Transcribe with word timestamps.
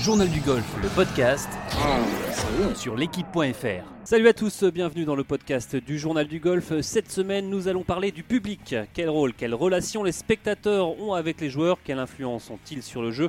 Journal 0.00 0.28
du 0.28 0.40
golf, 0.40 0.64
le 0.82 0.88
podcast 0.88 1.48
sur 2.74 2.96
l'équipe.fr. 2.96 3.84
Salut 4.04 4.28
à 4.28 4.32
tous, 4.32 4.64
bienvenue 4.64 5.04
dans 5.04 5.14
le 5.14 5.24
podcast 5.24 5.76
du 5.76 5.98
Journal 5.98 6.26
du 6.26 6.40
golf. 6.40 6.80
Cette 6.80 7.12
semaine, 7.12 7.50
nous 7.50 7.68
allons 7.68 7.82
parler 7.84 8.10
du 8.10 8.22
public. 8.22 8.74
Quel 8.94 9.08
rôle, 9.08 9.34
quelle 9.34 9.54
relation 9.54 10.02
les 10.02 10.12
spectateurs 10.12 10.98
ont 11.00 11.12
avec 11.12 11.40
les 11.40 11.50
joueurs, 11.50 11.78
quelle 11.84 11.98
influence 11.98 12.50
ont-ils 12.50 12.82
sur 12.82 13.02
le 13.02 13.10
jeu? 13.10 13.28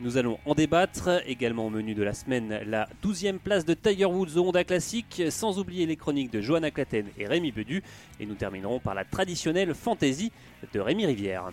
Nous 0.00 0.16
allons 0.16 0.38
en 0.46 0.54
débattre. 0.54 1.22
Également 1.26 1.66
au 1.66 1.70
menu 1.70 1.94
de 1.94 2.02
la 2.02 2.14
semaine, 2.14 2.60
la 2.66 2.88
12e 3.04 3.38
place 3.38 3.64
de 3.64 3.74
Tiger 3.74 4.06
Woods 4.06 4.36
au 4.36 4.48
Honda 4.48 4.64
Classic, 4.64 5.22
sans 5.30 5.58
oublier 5.58 5.86
les 5.86 5.96
chroniques 5.96 6.32
de 6.32 6.40
Johanna 6.40 6.70
Claten 6.70 7.06
et 7.18 7.26
Rémi 7.26 7.52
Bedu. 7.52 7.82
Et 8.20 8.26
nous 8.26 8.34
terminerons 8.34 8.80
par 8.80 8.94
la 8.94 9.04
traditionnelle 9.04 9.74
fantasy 9.74 10.32
de 10.72 10.80
Rémi 10.80 11.06
Rivière. 11.06 11.50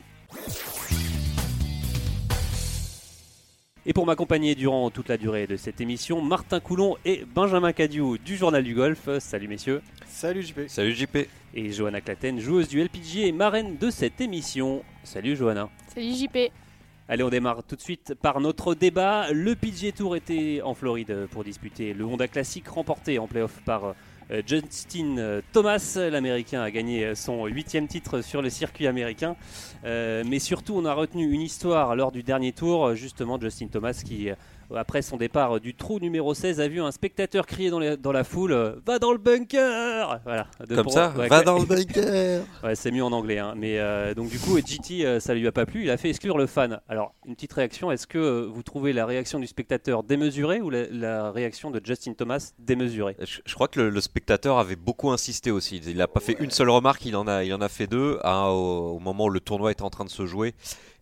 Et 3.88 3.94
pour 3.94 4.08
m'accompagner 4.08 4.56
durant 4.56 4.90
toute 4.90 5.10
la 5.10 5.18
durée 5.18 5.46
de 5.46 5.58
cette 5.58 5.80
émission, 5.80 6.20
Martin 6.20 6.60
Coulon 6.60 6.98
et 7.06 7.24
Benjamin 7.24 7.72
Cadieu 7.72 8.18
du 8.18 8.36
Journal 8.36 8.64
du 8.64 8.74
Golf. 8.74 9.10
Salut 9.20 9.48
messieurs. 9.48 9.84
Salut 10.08 10.42
JP. 10.42 10.62
Salut 10.68 10.94
JP. 10.94 11.18
Et 11.54 11.72
Johanna 11.72 12.02
Claten, 12.02 12.40
joueuse 12.40 12.68
du 12.68 12.82
LPG 12.82 13.28
et 13.28 13.32
marraine 13.32 13.78
de 13.78 13.92
cette 13.92 14.20
émission. 14.22 14.84
Salut 15.04 15.36
Johanna. 15.36 15.70
Salut 15.94 16.14
JP. 16.14 16.52
Allez, 17.08 17.22
on 17.22 17.30
démarre 17.30 17.62
tout 17.62 17.76
de 17.76 17.82
suite 17.82 18.16
par 18.16 18.40
notre 18.40 18.74
débat. 18.74 19.32
Le 19.32 19.56
PGA 19.56 19.92
Tour 19.92 20.16
était 20.16 20.62
en 20.64 20.74
Floride 20.74 21.28
pour 21.30 21.44
disputer 21.44 21.94
le 21.94 22.04
Honda 22.04 22.28
Classic 22.28 22.68
remporté 22.68 23.20
en 23.20 23.28
playoff 23.28 23.62
par 23.64 23.94
euh, 24.32 24.42
Justin 24.44 25.20
euh, 25.20 25.42
Thomas. 25.52 26.00
L'Américain 26.10 26.64
a 26.64 26.72
gagné 26.72 27.14
son 27.14 27.46
huitième 27.46 27.88
titre 27.88 28.22
sur 28.22 28.42
le 28.42 28.50
circuit 28.50 28.88
américain. 28.88 29.36
Euh, 29.84 30.24
mais 30.26 30.40
surtout, 30.40 30.74
on 30.76 30.86
a 30.86 30.96
retenu 30.96 31.32
une 31.32 31.42
histoire 31.42 31.96
lors 31.96 32.12
du 32.12 32.24
dernier 32.24 32.54
tour, 32.54 32.96
justement 32.96 33.40
Justin 33.40 33.68
Thomas 33.68 34.02
qui 34.04 34.30
après 34.74 35.02
son 35.02 35.18
départ 35.18 35.60
du 35.60 35.76
trou 35.76 36.00
numéro 36.00 36.34
16, 36.34 36.60
a 36.60 36.68
vu 36.68 36.82
un 36.82 36.92
spectateur 36.92 37.46
crier 37.46 37.70
dans, 37.70 37.80
dans 37.98 38.12
la 38.12 38.24
foule 38.24 38.52
euh, 38.52 38.76
Va 38.86 39.00
dans 39.00 39.12
le 39.12 39.18
bunker 39.18 40.20
voilà, 40.24 40.48
Comme 40.74 40.90
ça 40.90 41.10
Va 41.10 41.44
dans 41.44 41.60
le 41.60 41.66
bunker 41.66 42.44
ouais, 42.64 42.76
C'est 42.76 42.92
mieux 42.92 43.04
en 43.04 43.12
anglais. 43.12 43.40
Hein. 43.40 43.54
Mais 43.56 43.80
euh, 43.80 44.14
donc, 44.14 44.30
du 44.30 44.40
coup, 44.40 44.58
GT, 44.58 45.06
euh, 45.06 45.20
ça 45.20 45.34
lui 45.34 45.48
a 45.48 45.52
pas 45.52 45.66
plu. 45.66 45.84
Il 45.84 45.90
a 45.90 45.98
fait 45.98 46.10
exclure 46.10 46.38
le 46.38 46.48
fan. 46.48 46.80
Alors, 46.90 47.14
une 47.26 47.36
petite 47.36 47.54
réaction 47.54 47.92
est-ce 47.92 48.08
que 48.08 48.46
vous 48.46 48.64
trouvez 48.64 48.94
la 48.94 49.06
réaction 49.06 49.40
du 49.40 49.48
spectateur 49.48 50.04
démesurée 50.04 50.62
ou 50.62 50.70
la, 50.70 51.32
réaction 51.32 51.72
de 51.72 51.82
Justin 51.84 52.14
Thomas 52.14 52.54
démesurée? 52.60 53.16
Je, 53.20 53.54
crois 53.54 53.68
que 53.68 53.80
le, 53.80 54.02
spectateur 54.02 54.58
avait 54.58 54.76
beaucoup 54.76 55.12
insisté 55.12 55.52
aussi. 55.52 55.78
Il 55.86 55.98
n'a 55.98 56.08
pas 56.08 56.20
fait 56.20 56.36
une 56.40 56.52
seule 56.52 56.70
remarque, 56.70 57.06
il 57.06 57.16
en 57.16 57.28
a, 57.28 57.44
il 57.44 57.54
en 57.54 57.62
a 57.62 57.70
fait 57.70 57.88
deux 57.88 58.20
au, 58.24 58.96
au 58.96 59.00
moment 59.00 59.26
où 59.26 59.30
le 59.30 59.40
tournoi 59.40 59.72
était 59.72 59.84
en 59.84 59.90
train 59.90 60.06
de 60.06 60.10
se 60.10 60.26
jouer. 60.26 60.54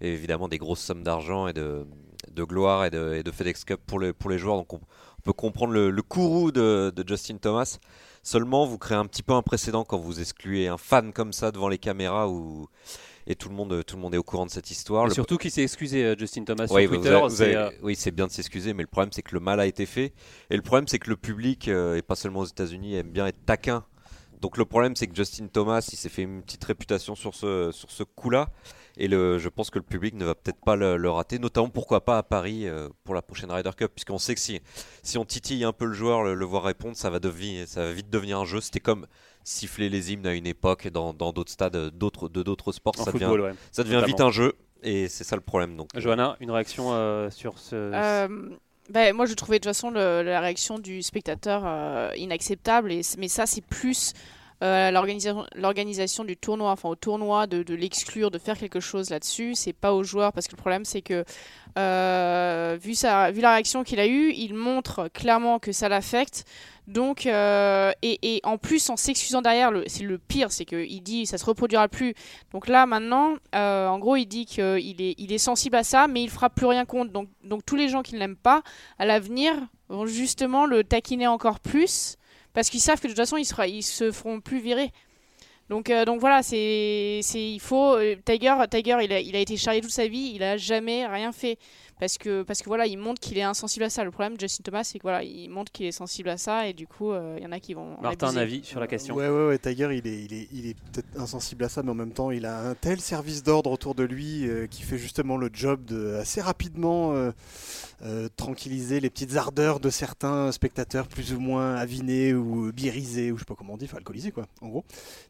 Et 0.02 0.14
évidemment, 0.14 0.48
des 0.48 0.58
grosses 0.58 0.82
sommes 0.82 1.04
d'argent 1.04 1.48
et 1.48 1.54
de 1.54 1.86
de 2.34 2.44
gloire 2.44 2.86
et 2.86 2.90
de, 2.90 3.14
et 3.14 3.24
de, 3.24 3.32
FedEx 3.32 3.64
Cup 3.66 3.82
pour 3.86 4.00
les, 4.00 4.14
pour 4.14 4.30
les 4.30 4.38
joueurs. 4.38 4.58
Donc 4.58 4.74
on, 4.74 4.82
peut 5.24 5.34
comprendre 5.34 5.72
le, 5.72 5.90
le 5.90 6.02
courroux 6.02 6.52
de, 6.52 6.92
de, 6.94 7.08
Justin 7.08 7.38
Thomas. 7.38 7.78
Seulement, 8.24 8.66
vous 8.66 8.78
créez 8.78 8.98
un 8.98 9.06
petit 9.06 9.24
peu 9.24 9.34
un 9.34 9.42
précédent 9.42 9.86
quand 9.86 9.98
vous 9.98 10.20
excluez 10.20 10.68
un 10.68 10.78
fan 10.78 11.14
comme 11.14 11.32
ça 11.32 11.52
devant 11.52 11.70
les 11.70 11.78
caméras 11.78 12.28
et 13.28 13.36
tout 13.36 13.50
le 13.50 13.56
monde, 13.56 13.84
tout 13.86 13.96
le 13.96 14.02
monde 14.02 14.14
est 14.16 14.18
au 14.18 14.24
courant 14.24 14.46
de 14.46 14.52
cette 14.52 14.70
histoire. 14.72 15.12
Surtout 15.12 15.38
qu'il 15.38 15.52
s'est 15.52 15.64
excusé, 15.64 16.04
euh, 16.04 16.16
Justin 16.18 16.44
Thomas 16.44 16.68
sur 16.68 16.76
Twitter. 16.76 17.20
Euh, 17.42 17.72
oui, 17.82 17.96
c'est 17.96 18.12
bien 18.12 18.28
de 18.28 18.32
s'excuser, 18.32 18.74
mais 18.74 18.84
le 18.84 18.88
problème 18.88 19.12
c'est 19.12 19.22
que 19.22 19.34
le 19.34 19.40
mal 19.40 19.60
a 19.60 19.66
été 19.66 19.86
fait. 19.86 20.14
Et 20.50 20.56
le 20.56 20.62
problème 20.62 20.88
c'est 20.88 21.00
que 21.00 21.10
le 21.10 21.16
public, 21.16 21.68
euh, 21.68 21.96
et 21.96 22.02
pas 22.02 22.16
seulement 22.16 22.42
aux 22.42 22.46
États-Unis, 22.46 22.96
aime 22.96 23.10
bien 23.10 23.28
être 23.28 23.46
taquin. 23.46 23.86
Donc 24.42 24.58
le 24.58 24.66
problème 24.66 24.96
c'est 24.96 25.08
que 25.08 25.16
Justin 25.16 25.48
Thomas, 25.48 25.88
il 25.92 25.98
s'est 25.98 26.10
fait 26.10 26.24
une 26.24 26.42
petite 26.42 26.64
réputation 26.66 27.16
sur 27.16 27.34
ce, 27.34 27.72
sur 27.72 27.90
ce 27.92 28.04
coup-là. 28.04 28.50
Et 28.98 29.08
le, 29.08 29.40
je 29.40 29.50
pense 29.50 29.70
que 29.70 29.80
le 29.80 29.84
public 29.84 30.14
ne 30.14 30.26
va 30.26 30.36
peut-être 30.36 30.60
pas 30.64 30.76
le, 30.76 31.10
rater, 31.10 31.40
notamment 31.40 31.70
pourquoi 31.70 32.06
pas 32.06 32.18
à 32.18 32.24
Paris 32.24 32.68
euh, 32.68 32.90
pour 33.04 33.16
la 33.16 33.22
prochaine 33.22 33.52
Ryder 33.52 33.72
Cup, 33.76 33.92
puisqu'on 33.94 34.20
sait 34.20 34.36
que 34.36 34.40
si, 34.40 34.62
si 35.02 35.18
on 35.18 35.26
titille 35.26 35.64
un 35.64 35.74
peu 35.74 35.86
le 35.86 35.94
joueur, 35.94 36.24
le, 36.24 36.46
voir 36.46 36.64
répondre, 36.64 36.96
ça 36.96 37.10
va, 37.10 37.20
devenir, 37.20 37.68
ça 37.68 37.86
va 37.86 37.92
vite 37.92 38.10
devenir 38.10 38.40
un 38.40 38.46
jeu. 38.46 38.62
C'était 38.62 38.80
comme 38.80 39.08
siffler 39.44 39.90
les 39.90 40.14
hymnes 40.14 40.28
à 40.28 40.34
une 40.34 40.48
époque 40.48 40.88
dans 40.88 41.14
d'autres 41.14 41.52
stades 41.52 41.90
d'autres, 41.90 42.30
de 42.30 42.44
d'autres 42.44 42.72
sports. 42.72 42.96
ça, 42.96 43.12
devient, 43.12 43.56
ça 43.72 43.84
devient 43.84 44.04
vite 44.06 44.22
un 44.22 44.32
jeu, 44.32 44.54
et 44.84 45.08
c'est 45.08 45.24
ça 45.24 45.36
le 45.36 45.42
problème. 45.42 45.76
Donc, 45.76 45.90
Johanna, 45.96 46.38
une 46.40 46.52
réaction 46.52 46.94
euh, 46.94 47.30
sur 47.32 47.58
ce... 47.58 47.76
Euh, 47.76 48.28
ben, 48.90 49.16
moi, 49.16 49.26
je 49.26 49.34
trouvais 49.34 49.58
de 49.60 49.64
toute 49.64 49.70
façon 49.70 49.90
la 49.90 50.40
réaction 50.40 50.78
du 50.78 51.02
spectateur 51.02 52.14
inacceptable, 52.16 52.92
et, 52.92 53.02
mais 53.18 53.28
ça, 53.28 53.48
c'est 53.48 53.66
plus 53.66 54.14
euh, 54.64 54.92
l'organisation 54.92 56.24
du 56.24 56.38
tournoi, 56.38 56.72
enfin 56.72 56.88
au 56.88 56.96
tournoi, 56.96 57.48
de, 57.48 57.74
l'exclure, 57.74 58.32
de 58.32 58.38
faire 58.38 58.58
quelque 58.58 58.80
chose 58.80 59.10
là-dessus. 59.10 59.56
C'est 59.56 59.74
pas 59.74 59.94
aux 59.94 60.04
joueurs 60.04 60.32
parce 60.32 60.48
que 60.48 60.54
le 60.54 60.62
problème 60.62 60.86
c'est 60.86 61.02
que 61.02 61.26
euh, 61.78 62.78
vu, 62.82 62.96
sa, 62.96 63.32
vu 63.32 63.42
la 63.42 63.54
réaction 63.56 63.84
qu'il 63.84 64.00
a 64.00 64.08
eue, 64.08 64.32
il 64.32 64.54
montre 64.54 65.10
clairement 65.14 65.60
que 65.60 65.74
ça 65.74 65.90
l'affecte. 65.90 66.46
Donc, 66.86 67.26
euh, 67.26 67.94
et, 68.02 68.42
en 68.44 68.58
plus, 68.58 68.90
en 68.90 68.98
s'excusant 68.98 69.42
derrière, 69.42 69.72
c'est 69.88 70.04
le 70.04 70.18
pire, 70.18 70.52
c'est 70.52 70.66
qu'il 70.66 71.02
dit 71.02 71.26
ça 71.26 71.38
se 71.38 71.46
reproduira 71.46 71.88
plus. 71.88 72.14
Donc 72.52 72.68
là, 72.68 72.86
maintenant, 72.86 73.36
en 73.54 74.00
gros, 74.00 74.16
il 74.16 74.26
dit 74.26 74.46
qu'il 74.46 75.02
est, 75.02 75.16
il 75.18 75.34
est 75.34 75.38
sensible 75.38 75.76
à 75.76 75.84
ça, 75.84 76.08
mais 76.08 76.24
il 76.24 76.30
fera 76.30 76.50
plus 76.50 76.68
rien 76.68 76.86
contre. 76.86 77.12
Donc, 77.12 77.28
donc 77.44 77.66
tous 77.66 77.76
les 77.76 77.90
gens 77.90 78.02
qui 78.02 78.16
ne 78.16 78.20
l'aiment 78.20 78.36
pas, 78.38 78.64
à 78.98 79.06
l'avenir, 79.06 79.54
vont 79.90 80.06
justement 80.06 80.66
le 80.66 80.84
taquiner 80.84 81.28
encore 81.28 81.60
plus 81.60 82.18
parce 82.54 82.70
qu'ils 82.70 82.80
savent 82.80 83.00
que 83.00 83.08
de 83.08 83.14
toute 83.14 83.18
façon 83.18 83.38
ils, 83.38 83.84
se 83.84 84.12
feront 84.12 84.40
plus 84.40 84.60
virer. 84.60 84.92
Donc, 85.70 85.90
euh, 85.90 86.06
voilà, 86.20 86.44
c'est, 86.44 87.22
il 87.34 87.60
faut. 87.60 87.96
Euh, 87.96 88.16
Tiger, 88.26 88.56
Tiger 88.70 88.98
il, 89.02 89.14
a, 89.14 89.20
il 89.20 89.36
a 89.36 89.40
été 89.40 89.56
charrié 89.58 89.82
toute 89.82 89.92
sa 89.92 90.08
vie, 90.08 90.34
il 90.36 90.44
a 90.44 90.58
jamais 90.58 91.08
rien 91.08 91.32
fait 91.32 91.58
parce 92.00 92.18
que 92.18 92.44
parce 92.44 92.62
que 92.62 92.66
voilà, 92.66 92.86
il 92.86 92.98
montre 92.98 93.20
qu'il 93.20 93.38
est 93.38 93.44
insensible 93.44 93.86
à 93.86 93.90
ça. 93.90 94.04
Le 94.04 94.12
problème 94.12 94.36
de 94.36 94.42
Justin 94.42 94.64
Thomas, 94.64 94.84
c'est 94.84 95.00
que 95.00 95.04
voilà, 95.04 95.24
il 95.24 95.50
montre 95.50 95.72
qu'il 95.72 95.86
est 95.86 95.92
sensible 95.92 96.30
à 96.30 96.38
ça 96.38 96.68
et 96.68 96.74
du 96.74 96.88
coup, 96.88 97.12
euh, 97.12 97.36
il 97.38 97.44
y 97.44 97.48
en 97.48 97.52
a 97.52 97.60
qui 97.60 97.74
vont. 97.74 98.00
Martin, 98.02 98.28
un 98.28 98.38
avis 98.38 98.64
sur 98.64 98.80
la 98.80 98.88
question 98.88 99.16
Ouais, 99.16 99.30
ouais, 99.30 99.48
ouais. 99.48 99.58
Tiger, 99.58 99.90
il 99.92 100.08
est, 100.08 100.24
il 100.24 100.34
est, 100.34 100.48
il 100.52 100.68
est 100.68 100.76
peut-être 100.92 101.20
insensible 101.20 101.64
à 101.64 101.70
ça, 101.70 101.84
mais 101.84 101.92
en 101.92 101.96
même 101.96 102.12
temps, 102.12 102.32
il 102.32 102.46
a 102.46 102.60
un 102.70 102.76
tel 102.76 103.00
service 103.00 103.44
d'ordre 103.44 103.72
autour 103.72 103.96
de 103.96 104.04
lui 104.04 104.48
qui 104.70 104.84
fait 104.84 104.98
justement 104.98 105.38
le 105.38 105.50
job 105.54 105.86
de 105.86 106.16
assez 106.16 106.42
rapidement 106.42 107.14
euh, 108.06 108.28
tranquilliser 108.36 109.00
les 109.00 109.10
petites 109.10 109.38
ardeurs 109.38 109.80
de 109.80 109.90
certains 109.90 110.52
spectateurs 110.52 111.08
plus 111.08 111.34
ou 111.34 111.40
moins 111.40 111.76
avinés 111.76 112.34
ou 112.34 112.70
birisés 112.74 113.32
ou 113.32 113.38
je 113.38 113.44
sais 113.44 113.46
pas 113.46 113.56
comment 113.56 113.76
on 113.76 113.78
dit, 113.78 113.86
enfin 113.86 113.96
alcoolisés 113.96 114.32
quoi, 114.32 114.46
en 114.60 114.68
gros, 114.68 114.84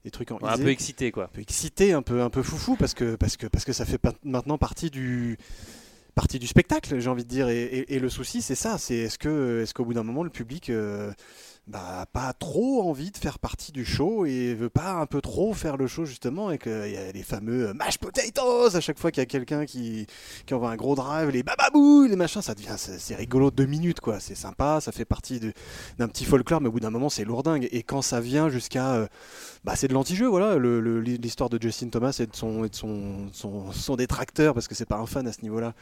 des 0.03 0.09
trucs 0.09 0.31
en 0.31 0.39
un 0.41 0.57
peu 0.57 0.69
excité 0.69 1.11
quoi, 1.11 1.25
un 1.25 1.27
peu 1.27 1.41
excité, 1.41 1.93
un 1.93 2.01
peu 2.01 2.23
un 2.23 2.31
peu 2.31 2.41
foufou 2.41 2.75
parce 2.75 2.95
que 2.95 3.15
parce 3.15 3.37
que 3.37 3.45
parce 3.45 3.63
que 3.63 3.73
ça 3.73 3.85
fait 3.85 4.01
maintenant 4.23 4.57
partie 4.57 4.89
du 4.89 5.37
partie 6.15 6.39
du 6.39 6.47
spectacle, 6.47 6.99
j'ai 6.99 7.09
envie 7.09 7.23
de 7.23 7.29
dire. 7.29 7.49
Et, 7.49 7.99
le 7.99 8.09
souci, 8.09 8.41
c'est 8.41 8.55
ça, 8.55 8.77
c'est 8.77 8.95
est-ce 8.95 9.17
que 9.17 9.61
est-ce 9.63 9.73
qu'au 9.73 9.85
bout 9.85 9.93
d'un 9.93 10.03
moment 10.03 10.23
le 10.23 10.29
public 10.29 10.69
euh, 10.69 11.11
bah, 11.65 12.05
pas 12.11 12.33
trop 12.33 12.81
envie 12.83 13.09
de 13.11 13.17
faire 13.17 13.39
partie 13.39 13.71
du 13.71 13.85
show 13.85 14.25
et 14.25 14.53
veut 14.53 14.69
pas 14.69 14.91
un 14.95 15.05
peu 15.05 15.21
trop 15.21 15.53
faire 15.53 15.77
le 15.77 15.87
show 15.87 16.03
justement 16.03 16.51
et 16.51 16.57
qu'il 16.57 16.71
les 17.13 17.23
fameux 17.23 17.69
euh, 17.69 17.73
mash 17.73 17.97
potatoes 17.97 18.75
à 18.75 18.81
chaque 18.81 18.99
fois 18.99 19.11
qu'il 19.11 19.21
y 19.21 19.23
a 19.23 19.27
quelqu'un 19.27 19.65
qui, 19.65 20.05
qui 20.45 20.53
envoie 20.53 20.71
un 20.71 20.75
gros 20.75 20.95
drive, 20.95 21.29
les 21.29 21.41
bababou, 21.41 22.05
les 22.05 22.17
machins, 22.17 22.41
ça 22.41 22.53
devient 22.53 22.75
c'est 22.75 23.15
rigolo 23.15 23.49
deux 23.49 23.65
minutes 23.65 24.01
quoi, 24.01 24.19
c'est 24.19 24.35
sympa, 24.35 24.81
ça 24.81 24.91
fait 24.91 25.05
partie 25.05 25.39
d'un 25.97 26.09
petit 26.09 26.25
folklore 26.25 26.59
mais 26.59 26.67
au 26.67 26.71
bout 26.73 26.81
d'un 26.81 26.89
moment 26.89 27.07
c'est 27.07 27.23
lourdingue. 27.23 27.69
Et 27.71 27.81
quand 27.81 28.01
ça 28.01 28.19
vient 28.19 28.49
jusqu'à 28.49 28.95
euh, 28.95 29.07
bah, 29.63 29.77
c'est 29.77 29.87
de 29.87 29.93
l'anti-jeu 29.93 30.27
voilà. 30.27 30.57
L'histoire 30.57 31.49
de 31.49 31.61
Justin 31.61 31.87
Thomas 31.87 32.17
et 32.19 32.27
de 32.27 32.35
son, 32.35 32.65
et 32.65 32.69
de 32.69 32.75
son, 32.75 33.29
son, 33.31 33.95
détracteur 33.95 34.53
parce 34.53 34.67
que 34.67 34.75
c'est 34.75 34.85
pas 34.85 34.97
un 34.97 35.05
fan 35.05 35.25
à 35.27 35.31
ce 35.31 35.41
niveau-là 35.43 35.73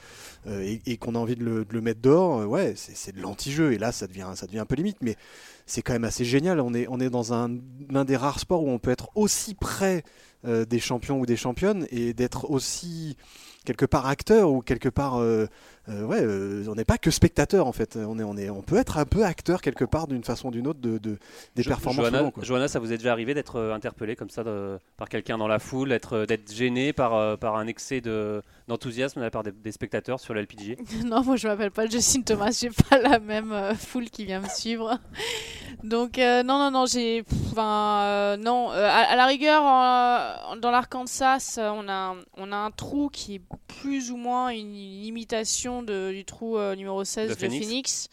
euh, 0.46 0.78
et, 0.86 0.97
qu'on 0.97 1.16
a 1.16 1.18
envie 1.18 1.36
de 1.36 1.44
le, 1.44 1.66
de 1.66 1.74
le 1.74 1.81
mettre 1.81 2.02
dehors, 2.02 2.47
ouais 2.47 2.75
c'est 2.75 3.16
de 3.16 3.22
l'anti-jeu. 3.22 3.74
Et 3.74 3.80
là 3.80 3.91
ça 3.91 4.06
devient 4.06 4.28
ça 4.35 4.46
devient 4.46 4.59
un 4.59 4.66
peu 4.66 4.76
limite 4.76 4.97
mais 5.02 5.17
c'est 5.66 5.81
quand 5.81 5.93
même 5.93 6.03
assez 6.03 6.25
génial. 6.25 6.59
On 6.59 6.73
est, 6.73 7.09
dans 7.09 7.34
un, 7.34 7.58
l'un 7.90 8.05
des 8.05 8.17
rares 8.17 8.40
sports 8.40 8.63
où 8.63 8.69
on 8.69 8.79
peut 8.79 8.91
être 8.91 9.09
aussi 9.16 9.53
près 9.55 10.03
euh, 10.46 10.66
des 10.66 10.79
champions 10.79 11.19
ou 11.19 11.25
des 11.25 11.37
championnes 11.37 11.87
et 11.91 12.13
d'être 12.13 12.49
aussi 12.49 13.17
quelque 13.66 13.85
part 13.85 14.08
acteur 14.08 14.52
ou 14.52 14.61
quelque 14.61 14.90
part 14.90 15.19
euh, 15.19 15.46
euh, 15.90 16.04
ouais 16.06 16.68
on 16.68 16.76
n'est 16.76 16.86
pas 16.86 16.98
que 16.98 17.12
spectateur 17.12 17.68
en 17.68 17.72
fait. 17.72 17.98
On 17.98 18.20
est 18.20 18.24
on 18.24 18.38
est 18.38 18.50
on 18.50 18.62
peut 18.62 18.78
être 18.78 18.98
un 18.98 19.06
peu 19.06 19.26
acteur 19.26 19.62
quelque 19.62 19.86
part 19.86 20.08
d'une 20.08 20.24
façon 20.24 20.50
ou 20.50 20.52
d'une 20.52 20.68
autre 20.68 20.80
de, 20.80 21.00
des 21.56 21.64
performances 21.64 22.06
Johanna, 22.06 22.32
Johanna, 22.42 22.68
ça 22.68 22.80
vous 22.80 22.94
est 22.94 22.98
déjà 22.98 23.12
arrivé 23.12 23.34
d'être 23.34 23.60
interpellé 23.60 24.16
comme 24.16 24.30
ça 24.30 24.44
par 24.98 25.10
quelqu'un 25.10 25.38
dans 25.38 25.48
la 25.48 25.60
foule 25.60 25.90
d'être 25.90 26.52
gêné 26.52 26.94
par 26.94 27.38
par 27.38 27.56
un 27.56 27.68
excès 27.68 28.02
de 28.02 28.42
d'enthousiasme 28.72 29.20
de 29.20 29.26
la 29.26 29.32
part 29.32 29.44
des, 29.44 29.72
spectateurs 29.72 30.20
sur 30.20 30.34
la 30.34 30.42
LPG 30.44 30.78
Non, 31.06 31.24
moi 31.24 31.36
je 31.36 31.48
m'appelle 31.48 31.72
pas 31.72 31.88
Justine 31.88 32.24
Thomas, 32.24 32.58
j'ai 32.58 32.70
pas 32.70 33.00
la 33.00 33.20
même 33.20 33.52
euh, 33.52 33.76
foule 33.76 34.10
qui 34.10 34.26
vient 34.26 34.40
me 34.40 34.48
suivre. 34.48 34.98
Donc 35.84 36.18
euh, 36.18 36.44
non, 36.44 36.58
non, 36.58 36.72
non, 36.72 36.86
j'ai, 36.86 37.24
enfin 37.52 38.04
euh, 38.04 38.38
non, 38.38 38.70
à, 38.70 39.16
la 39.16 39.26
rigueur 39.26 39.64
dans 39.64 40.72
l'Arkansas, 40.72 41.58
on 41.58 41.90
a 41.90 42.16
on 42.38 42.52
a 42.52 42.56
un 42.56 42.72
trou 42.72 43.10
qui 43.10 43.36
est 43.36 43.42
plus 43.82 44.12
ou 44.12 44.18
moins 44.18 44.50
une, 44.50 44.76
imitation 44.76 45.81
de, 45.82 46.12
du 46.12 46.26
trou 46.26 46.58
numéro 46.76 47.04
16 47.04 47.30
de, 47.30 47.36
Phoenix. 47.36 48.08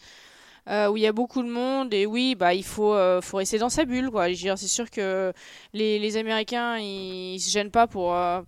euh, 0.69 0.87
où 0.89 0.97
il 0.97 1.03
y 1.03 1.07
a 1.07 1.11
beaucoup 1.13 1.41
de 1.41 1.49
monde 1.49 1.93
et 1.93 2.05
oui, 2.05 2.35
bah 2.35 2.53
il 2.53 2.63
faut, 2.63 2.93
euh, 2.93 3.21
faut 3.21 3.37
rester 3.37 3.57
dans 3.57 3.69
sa 3.69 3.85
bulle 3.85 4.11
quoi. 4.11 4.27
C'est 4.33 4.67
sûr 4.67 4.89
que 4.91 5.33
les, 5.73 5.97
les 5.99 6.17
Américains 6.17 6.77
ils, 6.77 7.35
ils 7.35 7.39
se 7.39 7.49
gênent 7.49 7.71
pas 7.71 7.87
pour. 7.87 8.13
euh, 8.13 8.41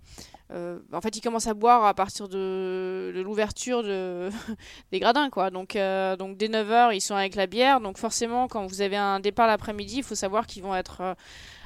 euh, 0.51 0.79
en 0.91 1.01
fait, 1.01 1.15
ils 1.15 1.21
commencent 1.21 1.47
à 1.47 1.53
boire 1.53 1.85
à 1.85 1.93
partir 1.93 2.27
de, 2.27 3.11
de 3.15 3.21
l'ouverture 3.21 3.83
de, 3.83 4.29
des 4.91 4.99
gradins 4.99 5.29
quoi. 5.29 5.49
Donc, 5.49 5.75
euh, 5.75 6.15
donc 6.17 6.37
dès 6.37 6.47
9h, 6.49 6.93
ils 6.93 7.01
sont 7.01 7.15
avec 7.15 7.35
la 7.35 7.47
bière. 7.47 7.79
Donc 7.79 7.97
forcément, 7.97 8.47
quand 8.47 8.65
vous 8.65 8.81
avez 8.81 8.97
un 8.97 9.19
départ 9.19 9.47
l'après-midi, 9.47 9.97
il 9.97 10.03
faut 10.03 10.15
savoir 10.15 10.47
qu'ils 10.47 10.63
vont 10.63 10.75
être 10.75 11.01
euh, 11.01 11.13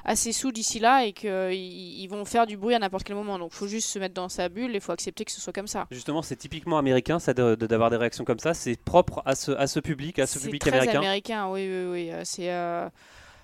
assez 0.03 0.31
sous 0.31 0.51
d'ici 0.51 0.79
là 0.79 1.03
et 1.05 1.13
qu'ils 1.13 1.53
ils 1.53 2.07
vont 2.07 2.25
faire 2.25 2.45
du 2.45 2.57
bruit 2.57 2.75
à 2.75 2.79
n'importe 2.79 3.03
quel 3.05 3.15
moment. 3.15 3.39
Donc 3.39 3.51
il 3.53 3.57
faut 3.57 3.67
juste 3.67 3.89
se 3.89 3.97
mettre 3.97 4.13
dans 4.13 4.29
sa 4.29 4.49
bulle 4.49 4.71
et 4.71 4.75
il 4.75 4.81
faut 4.81 4.91
accepter 4.91 5.25
que 5.25 5.31
ce 5.31 5.41
soit 5.41 5.53
comme 5.53 5.67
ça. 5.67 5.87
Justement, 5.91 6.21
c'est 6.21 6.35
typiquement 6.35 6.77
américain, 6.77 7.17
ça, 7.19 7.33
de- 7.33 7.55
d'avoir 7.55 7.89
des 7.89 7.97
réactions 7.97 8.23
comme 8.23 8.39
ça. 8.39 8.53
C'est 8.53 8.75
propre 8.79 9.23
à 9.25 9.35
ce, 9.35 9.51
à 9.51 9.65
ce 9.67 9.79
public, 9.79 10.19
à 10.19 10.27
ce 10.27 10.37
public 10.39 10.61
très 10.61 10.71
américain. 10.71 10.99
américain, 10.99 11.47
oui, 11.49 11.67
oui, 11.67 11.85
oui. 12.09 12.11
C'est 12.23 12.51
euh, 12.51 12.87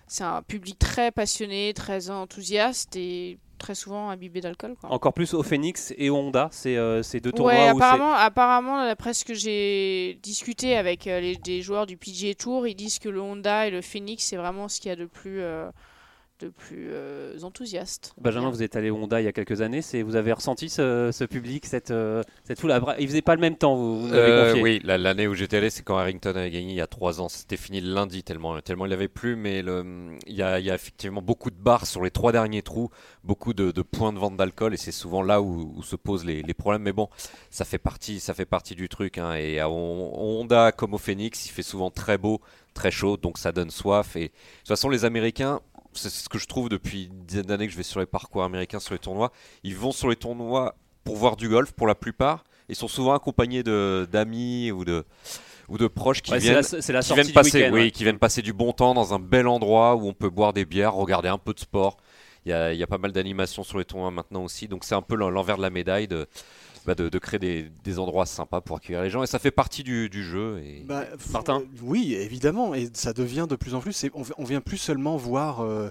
c'est 0.07 0.25
un 0.25 0.41
public 0.41 0.77
très 0.77 1.09
passionné, 1.09 1.73
très 1.73 2.09
enthousiaste 2.09 2.95
et 2.97 3.38
très 3.62 3.75
souvent 3.75 4.10
imbibé 4.10 4.42
d'alcool. 4.42 4.75
quoi. 4.80 4.92
Encore 4.92 5.13
plus 5.13 5.34
au 5.34 5.44
Phoenix 5.44 5.94
et 5.98 6.10
au 6.10 6.18
Honda, 6.18 6.50
c'est 6.52 6.75
euh, 6.78 7.02
ces 7.04 7.19
deux 7.19 7.31
tournois 7.31 7.54
Ouais, 7.54 7.72
où 7.72 7.78
c'est- 7.78 7.84
apparemment, 7.84 8.13
apparemment, 8.13 8.86
d'après 8.86 9.13
ce 9.13 9.24
que 9.24 9.34
j'ai 9.34 10.19
discuté 10.22 10.75
avec 10.75 11.08
euh, 11.08 11.19
les, 11.19 11.36
des 11.38 11.62
joueurs 11.62 11.86
du 11.86 11.96
PGA 11.98 12.34
Tour, 12.36 12.68
ils 12.68 12.75
disent 12.75 13.00
que 13.00 13.10
le 13.10 13.22
Honda 13.22 13.68
et 13.68 13.72
le 13.72 13.81
Phoenix, 13.81 14.25
c'est 14.25 14.38
vraiment 14.38 14.68
ce 14.68 14.80
qu'il 14.81 14.90
y 14.90 14.92
a 14.92 14.96
de 14.96 15.06
plus, 15.06 15.40
euh, 15.42 15.69
de 16.41 16.49
plus 16.49 16.88
euh, 16.91 17.38
enthousiaste. 17.43 18.13
Benjamin, 18.19 18.49
vous 18.49 18.63
êtes 18.63 18.75
allé 18.75 18.89
au 18.89 18.95
Honda 18.97 19.21
il 19.21 19.25
y 19.25 19.27
a 19.27 19.31
quelques 19.31 19.61
années. 19.61 19.81
C'est, 19.81 20.01
vous 20.01 20.15
avez 20.15 20.31
ressenti 20.33 20.69
ce, 20.69 21.09
ce 21.13 21.23
public, 21.23 21.65
cette, 21.65 21.91
euh, 21.91 22.23
cette 22.43 22.59
foule? 22.59 22.71
Après, 22.71 22.95
Il 22.99 23.07
faisait 23.07 23.21
pas 23.21 23.35
le 23.35 23.41
même 23.41 23.55
temps, 23.57 23.75
vous, 23.75 24.01
vous 24.01 24.07
m'avez 24.07 24.21
Euh, 24.31 24.47
confié. 24.49 24.61
oui, 24.63 24.81
la- 24.83 24.97
l'année 24.97 25.27
où 25.27 25.33
j'étais 25.33 25.57
allé, 25.57 25.69
c'est 25.69 25.83
quand 25.83 25.97
Harrington 25.97 26.29
avait 26.35 26.51
gagné 26.51 26.69
il 26.71 26.75
y 26.75 26.81
a 26.81 26.88
trois 26.88 27.21
ans. 27.21 27.29
C'était 27.29 27.57
fini 27.57 27.81
le 27.81 27.93
lundi 27.93 28.23
tellement, 28.23 28.59
tellement 28.61 28.85
il 28.85 28.93
avait 28.93 29.07
plu. 29.07 29.35
Mais 29.35 29.61
le- 29.61 30.17
il 30.27 30.35
y, 30.35 30.41
a, 30.41 30.59
il 30.59 30.65
y 30.65 30.71
a 30.71 30.75
effectivement 30.75 31.21
beaucoup 31.21 31.51
de 31.51 31.55
bars 31.55 31.85
sur 31.85 32.03
les 32.03 32.11
trois 32.11 32.31
derniers 32.31 32.61
trous, 32.61 32.89
beaucoup 33.23 33.53
de, 33.53 33.71
de 33.71 33.81
points 33.81 34.13
de 34.13 34.19
vente 34.19 34.38
d'alcool, 34.38 34.73
et 34.73 34.77
c'est 34.77 34.91
souvent 34.91 35.21
là 35.23 35.41
où, 35.41 35.73
où 35.77 35.83
se 35.83 35.95
posent 35.95 36.25
les, 36.25 36.41
les 36.43 36.53
problèmes. 36.53 36.81
Mais 36.83 36.93
bon, 36.93 37.09
ça 37.49 37.65
fait 37.65 37.77
partie, 37.77 38.19
ça 38.19 38.33
fait 38.33 38.45
partie 38.45 38.75
du 38.75 38.89
truc. 38.89 39.17
hein. 39.17 39.33
Et 39.35 39.59
à 39.59 39.69
Hon- 39.69 40.11
Honda 40.15 40.71
comme 40.71 40.93
au 40.93 40.97
Phoenix, 40.97 41.45
il 41.45 41.49
fait 41.49 41.63
souvent 41.63 41.89
très 41.91 42.17
beau, 42.17 42.41
très 42.73 42.91
chaud, 42.91 43.17
donc 43.17 43.38
ça 43.38 43.51
donne 43.51 43.69
soif. 43.69 44.15
Et 44.15 44.25
de 44.25 44.27
toute 44.27 44.67
façon, 44.69 44.89
les 44.89 45.05
Américains. 45.05 45.59
C'est 45.93 46.09
ce 46.09 46.29
que 46.29 46.38
je 46.39 46.45
trouve 46.47 46.69
depuis 46.69 47.05
une 47.05 47.25
dizaine 47.25 47.45
d'années 47.45 47.65
que 47.67 47.71
je 47.73 47.77
vais 47.77 47.83
sur 47.83 47.99
les 47.99 48.05
parcours 48.05 48.43
américains, 48.43 48.79
sur 48.79 48.93
les 48.93 48.99
tournois. 48.99 49.31
Ils 49.63 49.75
vont 49.75 49.91
sur 49.91 50.09
les 50.09 50.15
tournois 50.15 50.75
pour 51.03 51.15
voir 51.17 51.35
du 51.35 51.49
golf 51.49 51.71
pour 51.73 51.88
la 51.88 51.95
plupart. 51.95 52.43
Ils 52.69 52.75
sont 52.75 52.88
souvent 52.88 53.13
accompagnés 53.13 53.63
de 53.63 54.07
d'amis 54.11 54.71
ou 54.71 54.85
de 54.85 55.03
ou 55.67 55.77
de 55.77 55.88
proches 55.88 56.21
qui 56.21 56.31
Ouais, 56.31 56.39
viennent 56.39 56.55
la, 56.55 56.63
c'est 56.63 56.91
la 56.93 56.99
qui 57.01 57.07
sortie 57.07 57.13
viennent 57.21 57.27
du 57.27 57.33
passer 57.33 57.57
week-end, 57.59 57.73
oui 57.73 57.81
ouais. 57.81 57.91
qui 57.91 58.03
viennent 58.03 58.19
passer 58.19 58.41
du 58.41 58.53
bon 58.53 58.71
temps 58.73 58.93
dans 58.93 59.13
un 59.13 59.19
bel 59.19 59.47
endroit 59.47 59.95
où 59.95 60.07
on 60.07 60.13
peut 60.13 60.29
boire 60.29 60.53
des 60.53 60.65
bières, 60.65 60.93
regarder 60.93 61.29
un 61.29 61.38
peu 61.38 61.53
de 61.53 61.59
sport. 61.59 61.97
Il 62.45 62.49
y 62.49 62.53
a, 62.53 62.73
il 62.73 62.79
y 62.79 62.83
a 62.83 62.88
pas 62.88 62.97
mal 62.97 63.11
d'animations 63.11 63.63
sur 63.63 63.77
les 63.77 63.85
tournois 63.85 64.11
maintenant 64.11 64.43
aussi, 64.43 64.67
donc 64.67 64.83
c'est 64.83 64.95
un 64.95 65.01
peu 65.01 65.15
l'en- 65.15 65.29
l'envers 65.29 65.57
de 65.57 65.61
la 65.61 65.69
médaille 65.69 66.07
de 66.07 66.27
bah, 66.86 66.95
de, 66.95 67.10
de 67.10 67.19
créer 67.19 67.39
des, 67.39 67.72
des 67.83 68.00
endroits 68.00 68.25
sympas 68.25 68.62
pour 68.62 68.78
accueillir 68.78 69.01
les 69.01 69.10
gens 69.10 69.24
et 69.24 69.28
ça 69.28 69.39
fait 69.39 69.51
partie 69.51 69.83
du, 69.83 70.10
du 70.10 70.24
jeu. 70.24 70.60
Et... 70.63 70.83
Bah, 70.88 71.06
Martin 71.31 71.62
euh, 71.62 71.66
Oui, 71.83 72.13
évidemment, 72.16 72.74
et 72.74 72.89
ça 72.94 73.13
devient 73.13 73.48
de 73.50 73.56
plus 73.56 73.74
en 73.75 73.80
plus. 73.80 74.06
On, 74.13 74.24
on 74.38 74.44
vient 74.44 74.62
plus 74.62 74.78
seulement 74.78 75.18
voir. 75.18 75.62
euh, 75.62 75.89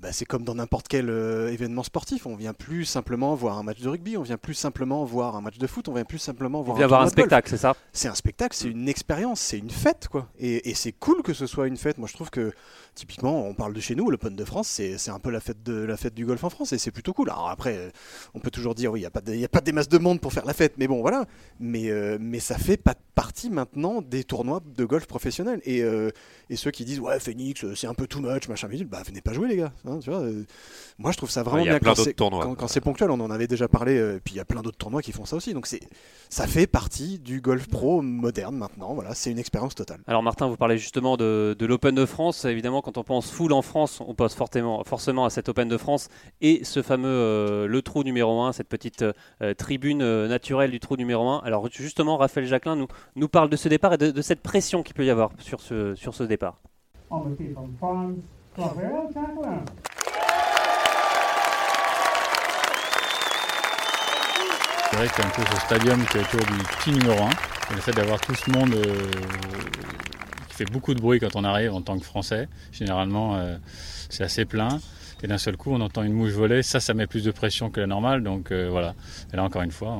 bah, 0.00 0.12
c'est 0.12 0.24
comme 0.24 0.44
dans 0.44 0.54
n'importe 0.54 0.86
quel 0.86 1.10
euh, 1.10 1.52
événement 1.52 1.82
sportif. 1.82 2.24
On 2.24 2.36
vient 2.36 2.52
plus 2.54 2.84
simplement 2.84 3.34
voir 3.34 3.58
un 3.58 3.64
match 3.64 3.80
de 3.80 3.88
rugby, 3.88 4.16
on 4.16 4.22
vient 4.22 4.36
plus 4.38 4.54
simplement 4.54 5.04
voir 5.04 5.34
un 5.34 5.40
match 5.40 5.58
de 5.58 5.66
foot, 5.66 5.88
on 5.88 5.94
vient 5.94 6.04
plus 6.04 6.18
simplement 6.20 6.60
On 6.60 6.62
voir 6.62 6.76
vient 6.76 6.86
voir 6.86 7.00
un 7.00 7.06
de 7.06 7.10
golf. 7.10 7.18
spectacle, 7.18 7.50
c'est 7.50 7.56
ça? 7.56 7.74
C'est 7.92 8.06
un 8.06 8.14
spectacle, 8.14 8.54
c'est 8.56 8.68
une 8.68 8.88
expérience, 8.88 9.40
c'est 9.40 9.58
une 9.58 9.68
fête, 9.70 10.06
quoi. 10.08 10.28
Et, 10.38 10.70
et 10.70 10.74
c'est 10.74 10.92
cool 10.92 11.22
que 11.22 11.32
ce 11.32 11.46
soit 11.46 11.66
une 11.66 11.76
fête. 11.76 11.98
Moi, 11.98 12.06
je 12.06 12.14
trouve 12.14 12.30
que 12.30 12.52
typiquement, 13.00 13.46
on 13.46 13.54
parle 13.54 13.72
de 13.72 13.80
chez 13.80 13.94
nous, 13.94 14.10
l'Open 14.10 14.36
de 14.36 14.44
France, 14.44 14.68
c'est 14.68 15.10
un 15.10 15.18
peu 15.18 15.30
la 15.30 15.40
fête 15.40 15.62
de 15.62 15.72
la 15.72 15.96
fête 15.96 16.14
du 16.14 16.24
golf 16.26 16.44
en 16.44 16.50
France, 16.50 16.72
et 16.72 16.78
c'est 16.78 16.90
plutôt 16.90 17.12
cool. 17.12 17.30
Alors 17.30 17.48
après, 17.48 17.76
euh, 17.76 17.90
on 18.34 18.40
peut 18.40 18.50
toujours 18.50 18.74
dire 18.74 18.92
oui, 18.92 19.00
il 19.00 19.02
y 19.02 19.06
a 19.06 19.10
pas 19.10 19.20
de- 19.22 19.32
il 19.34 19.40
y 19.40 19.44
a 19.44 19.48
pas 19.48 19.60
des 19.60 19.72
masses 19.72 19.88
de 19.88 19.98
monde 19.98 20.20
pour 20.20 20.32
faire 20.32 20.44
la 20.44 20.52
fête, 20.54 20.74
mais 20.78 20.86
bon, 20.86 21.00
voilà. 21.00 21.24
Mais 21.58 21.90
euh, 21.90 22.18
mais 22.20 22.40
ça 22.40 22.58
fait 22.58 22.76
pas 22.76 22.94
partie 23.14 23.50
maintenant 23.50 24.02
des 24.02 24.22
tournois 24.24 24.60
de 24.64 24.84
golf 24.84 25.06
professionnels. 25.06 25.60
Et 25.64 25.82
euh, 25.82 26.10
et 26.50 26.56
ceux 26.56 26.70
qui 26.70 26.84
disent 26.84 27.00
ouais, 27.00 27.18
Phoenix, 27.20 27.64
euh, 27.64 27.74
c'est 27.74 27.86
un 27.86 27.94
peu 27.94 28.06
too 28.06 28.20
much, 28.20 28.48
machin, 28.48 28.68
bidule, 28.68 28.86
bah 28.86 29.02
venez 29.06 29.20
pas 29.22 29.32
jouer 29.32 29.48
les 29.48 29.56
gars. 29.56 29.72
Hein, 29.86 29.98
tu 30.02 30.10
vois. 30.10 30.20
euh, 30.20 30.44
moi, 30.98 31.12
je 31.12 31.16
trouve 31.16 31.30
ça 31.30 31.42
vraiment 31.42 31.58
Ouais, 31.58 31.64
il 31.64 31.66
y 31.66 31.68
a 31.70 31.72
bien 31.72 31.78
plein 31.80 31.90
quand 31.92 31.96
d'autres 31.96 32.08
c'est 32.10 32.14
tournois. 32.14 32.44
quand, 32.44 32.54
quand 32.54 32.68
c'est 32.68 32.80
ponctuel. 32.82 33.10
On 33.10 33.20
en 33.20 33.30
avait 33.30 33.46
déjà 33.46 33.66
parlé. 33.68 33.96
euh, 33.98 34.20
puis 34.22 34.34
il 34.34 34.36
y 34.36 34.40
a 34.40 34.44
plein 34.44 34.60
d'autres 34.62 34.76
tournois 34.78 35.00
qui 35.02 35.12
font 35.12 35.24
ça 35.24 35.36
aussi. 35.36 35.54
Donc 35.54 35.66
c'est 35.66 35.80
ça 36.28 36.46
fait 36.46 36.66
partie 36.66 37.18
du 37.18 37.40
golf 37.40 37.68
pro 37.68 38.02
moderne 38.02 38.56
maintenant. 38.56 38.94
Voilà, 38.94 39.14
c'est 39.14 39.30
une 39.30 39.38
expérience 39.38 39.74
totale. 39.74 40.00
Alors 40.06 40.22
Martin, 40.22 40.46
vous 40.48 40.56
parlez 40.56 40.76
justement 40.78 41.16
de, 41.16 41.56
de 41.58 41.66
l'Open 41.66 41.94
de 41.94 42.04
France. 42.06 42.44
Évidemment, 42.44 42.82
quand 42.82 42.89
on 42.96 43.04
pense 43.04 43.30
full 43.30 43.52
en 43.52 43.62
France, 43.62 44.00
on 44.06 44.14
pense 44.14 44.34
forcément, 44.34 44.82
forcément 44.84 45.24
à 45.24 45.30
cet 45.30 45.48
Open 45.48 45.68
de 45.68 45.76
France 45.76 46.08
et 46.40 46.64
ce 46.64 46.82
fameux 46.82 47.08
euh, 47.08 47.66
le 47.66 47.82
trou 47.82 48.02
numéro 48.02 48.42
1, 48.42 48.52
cette 48.52 48.68
petite 48.68 49.02
euh, 49.02 49.54
tribune 49.54 50.02
euh, 50.02 50.28
naturelle 50.28 50.70
du 50.70 50.80
trou 50.80 50.96
numéro 50.96 51.28
1. 51.28 51.42
Alors 51.44 51.68
justement, 51.70 52.16
Raphaël 52.16 52.46
Jacquelin 52.46 52.86
nous, 53.16 53.28
parle 53.28 53.50
de 53.50 53.56
ce 53.56 53.68
départ 53.68 53.94
et 53.94 53.98
de, 53.98 54.22
cette 54.22 54.40
pression 54.40 54.82
qu'il 54.82 54.94
peut 54.94 55.04
y 55.04 55.10
avoir 55.10 55.30
sur 55.38 55.60
ce, 55.60 55.94
sur 55.94 56.14
ce 56.14 56.24
départ. 56.24 56.56
C'est 64.90 64.96
vrai 64.96 65.08
qu'il 65.08 65.18
y 65.18 65.22
a 65.22 65.26
un 65.26 65.30
peu 65.30 65.42
ce 65.42 65.60
stadium 65.60 66.04
qui 66.06 66.18
est 66.18 66.20
autour 66.20 66.40
du 66.40 66.62
petit 66.64 66.92
numéro 66.92 67.22
1. 67.22 67.28
Et 67.28 67.74
le 67.74 67.80
fait 67.80 67.92
d'avoir 67.92 68.20
tout 68.20 68.34
ce 68.34 68.50
monde 68.50 68.74
qui 70.50 70.56
fait 70.56 70.70
beaucoup 70.70 70.94
de 70.94 71.00
bruit 71.00 71.20
quand 71.20 71.36
on 71.36 71.44
arrive 71.44 71.72
en 71.72 71.82
tant 71.82 71.98
que 71.98 72.04
Français, 72.04 72.48
généralement 72.72 73.36
euh, 73.36 73.56
c'est 74.08 74.24
assez 74.24 74.44
plein. 74.44 74.80
Et 75.22 75.26
d'un 75.26 75.38
seul 75.38 75.56
coup 75.56 75.70
on 75.72 75.80
entend 75.80 76.02
une 76.02 76.12
mouche 76.12 76.32
voler, 76.32 76.62
ça 76.62 76.80
ça 76.80 76.94
met 76.94 77.06
plus 77.06 77.24
de 77.24 77.30
pression 77.30 77.70
que 77.70 77.80
la 77.80 77.86
normale. 77.86 78.22
Donc 78.22 78.50
euh, 78.50 78.68
voilà. 78.70 78.94
Et 79.32 79.36
là 79.36 79.44
encore 79.44 79.62
une 79.62 79.70
fois, 79.70 79.98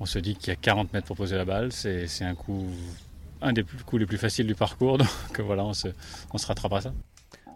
on, 0.00 0.06
se 0.06 0.18
dit 0.18 0.36
qu'il 0.36 0.48
y 0.48 0.52
a 0.52 0.56
40 0.56 0.92
mètres 0.92 1.06
pour 1.06 1.16
poser 1.16 1.36
la 1.36 1.44
balle. 1.44 1.72
C'est 1.72 2.06
un 2.22 2.34
coup, 2.34 2.66
un 3.42 3.52
des 3.52 3.64
coups 3.64 4.00
les 4.00 4.06
plus 4.06 4.18
faciles 4.18 4.46
du 4.46 4.54
parcours. 4.54 4.98
Donc 4.98 5.40
voilà, 5.40 5.64
on 5.64 5.72
se, 5.72 5.88
on 6.32 6.38
rattrape 6.38 6.72
à 6.72 6.80
ça. 6.80 6.92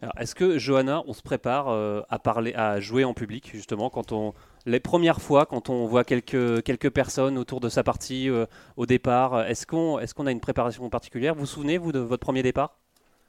Alors, 0.03 0.15
est-ce 0.19 0.35
que 0.35 0.59
Johanna, 0.59 1.03
on 1.07 1.13
se 1.13 1.23
prépare 1.23 1.69
euh, 1.69 2.03
à 2.11 2.19
parler, 2.19 2.55
à 2.55 2.81
jouer 2.81 3.05
en 3.05 3.15
public 3.15 3.51
justement 3.53 3.89
quand 3.89 4.11
on 4.11 4.35
les 4.67 4.81
premières 4.81 5.21
fois, 5.21 5.47
quand 5.47 5.69
on 5.71 5.87
voit 5.87 6.05
quelques 6.05 6.63
quelques 6.63 6.91
personnes 6.91 7.39
autour 7.39 7.61
de 7.61 7.69
sa 7.69 7.83
partie 7.83 8.29
euh, 8.29 8.47
au 8.77 8.87
départ, 8.87 9.43
est-ce 9.47 9.67
qu'on 9.67 9.99
est-ce 9.99 10.15
qu'on 10.15 10.27
a 10.27 10.31
une 10.31 10.41
préparation 10.41 10.89
particulière? 10.89 11.35
Vous 11.35 11.41
vous 11.41 11.47
souvenez 11.47 11.79
vous 11.79 11.93
de 11.93 11.99
votre 11.99 12.23
premier 12.23 12.43
départ? 12.43 12.79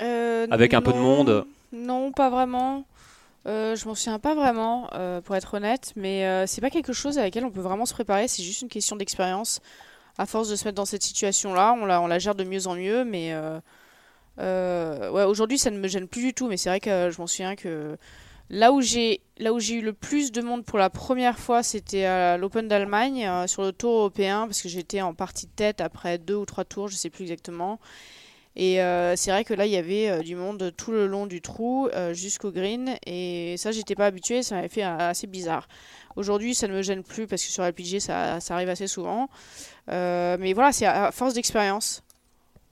Euh, 0.01 0.48
Avec 0.51 0.74
un 0.74 0.81
peu 0.81 0.93
de 0.93 0.98
monde? 0.98 1.46
Non, 1.72 2.12
pas 2.12 2.29
vraiment. 2.29 2.86
Euh, 3.46 3.75
je 3.75 3.86
m'en 3.88 3.96
souviens 3.96 4.19
pas 4.19 4.36
vraiment, 4.36 4.89
euh, 4.93 5.19
pour 5.19 5.36
être 5.36 5.55
honnête, 5.55 5.91
mais 5.98 6.25
euh, 6.25 6.48
c'est 6.48 6.62
pas 6.62 6.69
quelque 6.69 6.93
chose 6.93 7.17
à 7.17 7.24
laquelle 7.24 7.43
on 7.43 7.51
peut 7.51 7.60
vraiment 7.60 7.86
se 7.86 7.93
préparer, 7.93 8.29
c'est 8.29 8.41
juste 8.43 8.62
une 8.62 8.69
question 8.69 8.96
d'expérience. 8.96 9.60
À 10.17 10.25
force 10.25 10.48
de 10.48 10.55
se 10.55 10.63
mettre 10.63 10.75
dans 10.75 10.86
cette 10.86 11.03
situation-là, 11.03 11.75
on 11.77 11.86
la, 11.86 12.00
on 12.00 12.07
la 12.07 12.19
gère 12.19 12.36
de 12.36 12.46
mieux 12.46 12.67
en 12.67 12.75
mieux, 12.75 13.03
mais 13.03 13.34
euh, 13.34 13.60
euh, 14.39 15.12
ouais, 15.12 15.24
aujourd'hui 15.24 15.57
ça 15.57 15.72
ne 15.72 15.77
me 15.77 15.88
gêne 15.89 16.07
plus 16.07 16.22
du 16.22 16.34
tout, 16.34 16.48
mais 16.48 16.55
c'est 16.55 16.69
vrai 16.69 16.79
que 16.79 16.89
euh, 16.89 17.12
je 17.12 17.19
m'en 17.19 17.27
souviens 17.27 17.55
que 17.57 17.98
là 18.50 18.71
où 18.71 18.81
j'ai 18.81 19.21
là 19.38 19.53
où 19.53 19.59
j'ai 19.59 19.75
eu 19.75 19.81
le 19.81 19.93
plus 19.93 20.31
de 20.31 20.41
monde 20.41 20.63
pour 20.63 20.77
la 20.77 20.89
première 20.89 21.39
fois, 21.39 21.63
c'était 21.63 22.05
à 22.05 22.38
l'Open 22.38 22.67
d'Allemagne, 22.67 23.25
euh, 23.25 23.47
sur 23.47 23.63
le 23.63 23.71
tour 23.71 23.91
européen, 23.97 24.45
parce 24.45 24.62
que 24.62 24.69
j'étais 24.69 25.01
en 25.01 25.13
partie 25.13 25.47
de 25.47 25.51
tête 25.51 25.81
après 25.81 26.17
deux 26.17 26.35
ou 26.35 26.45
trois 26.45 26.65
tours, 26.65 26.88
je 26.88 26.95
sais 26.95 27.09
plus 27.09 27.23
exactement. 27.23 27.79
Et 28.55 28.81
euh, 28.81 29.15
c'est 29.15 29.31
vrai 29.31 29.43
que 29.43 29.55
là, 29.55 29.65
il 29.65 29.71
y 29.71 29.77
avait 29.77 30.09
euh, 30.09 30.21
du 30.21 30.35
monde 30.35 30.71
tout 30.77 30.91
le 30.91 31.07
long 31.07 31.25
du 31.25 31.41
trou 31.41 31.89
jusqu'au 32.12 32.51
green. 32.51 32.95
Et 33.07 33.55
ça, 33.57 33.71
j'étais 33.71 33.95
pas 33.95 34.05
habituée, 34.05 34.43
ça 34.43 34.55
m'avait 34.55 34.69
fait 34.69 34.83
assez 34.83 35.25
bizarre. 35.25 35.67
Aujourd'hui, 36.15 36.53
ça 36.53 36.67
ne 36.67 36.73
me 36.73 36.83
gêne 36.83 37.03
plus 37.03 37.25
parce 37.25 37.43
que 37.43 37.50
sur 37.51 37.63
LPG, 37.63 38.00
ça, 38.00 38.38
arrive 38.50 38.69
assez 38.69 38.88
souvent. 38.88 39.29
Mais 39.88 40.53
voilà, 40.53 40.71
c'est 40.71 40.85
à 40.85 41.12
force 41.12 41.33
d'expérience. 41.33 42.03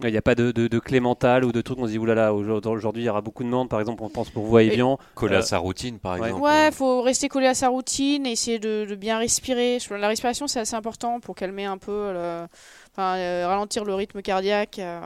Il 0.03 0.12
n'y 0.12 0.17
a 0.17 0.22
pas 0.22 0.36
de, 0.36 0.51
de, 0.51 0.67
de 0.67 0.79
clé 0.79 1.00
mentale 1.00 1.46
ou 1.46 1.51
de 1.51 1.62
trucs 1.62 1.77
on 1.79 1.86
se 1.86 1.91
dit 1.91 1.98
oulala, 2.00 2.34
aujourd'hui 2.34 2.70
aujourd'hui, 2.72 3.03
il 3.03 3.05
y 3.05 3.10
aura 3.10 3.22
beaucoup 3.22 3.43
de 3.43 3.50
monde, 3.50 3.70
par 3.70 3.79
exemple, 3.79 4.01
on 4.03 4.10
pense 4.10 4.29
pour 4.29 4.46
vous 4.46 4.58
à 4.58 4.63
Evian. 4.63 4.98
Coller 5.15 5.36
Euh, 5.36 5.39
à 5.39 5.41
sa 5.41 5.58
routine 5.60 6.00
par 6.00 6.20
ouais. 6.20 6.27
exemple. 6.27 6.43
Ouais, 6.43 6.70
faut 6.72 7.01
rester 7.01 7.27
collé 7.29 7.48
à 7.48 7.53
sa 7.53 7.70
routine, 7.70 8.25
essayer 8.25 8.60
de, 8.60 8.86
de 8.89 8.96
bien 8.96 9.17
respirer. 9.20 9.77
La 9.91 10.08
respiration, 10.08 10.48
c'est 10.48 10.60
assez 10.60 10.75
important 10.75 11.20
pour 11.20 11.36
calmer 11.36 11.65
un 11.65 11.77
peu, 11.77 12.12
le- 12.13 12.48
enfin, 12.93 13.15
euh, 13.17 13.46
ralentir 13.48 13.86
le 13.86 13.93
rythme 13.93 14.22
cardiaque. 14.22 14.79
euh, 14.79 15.00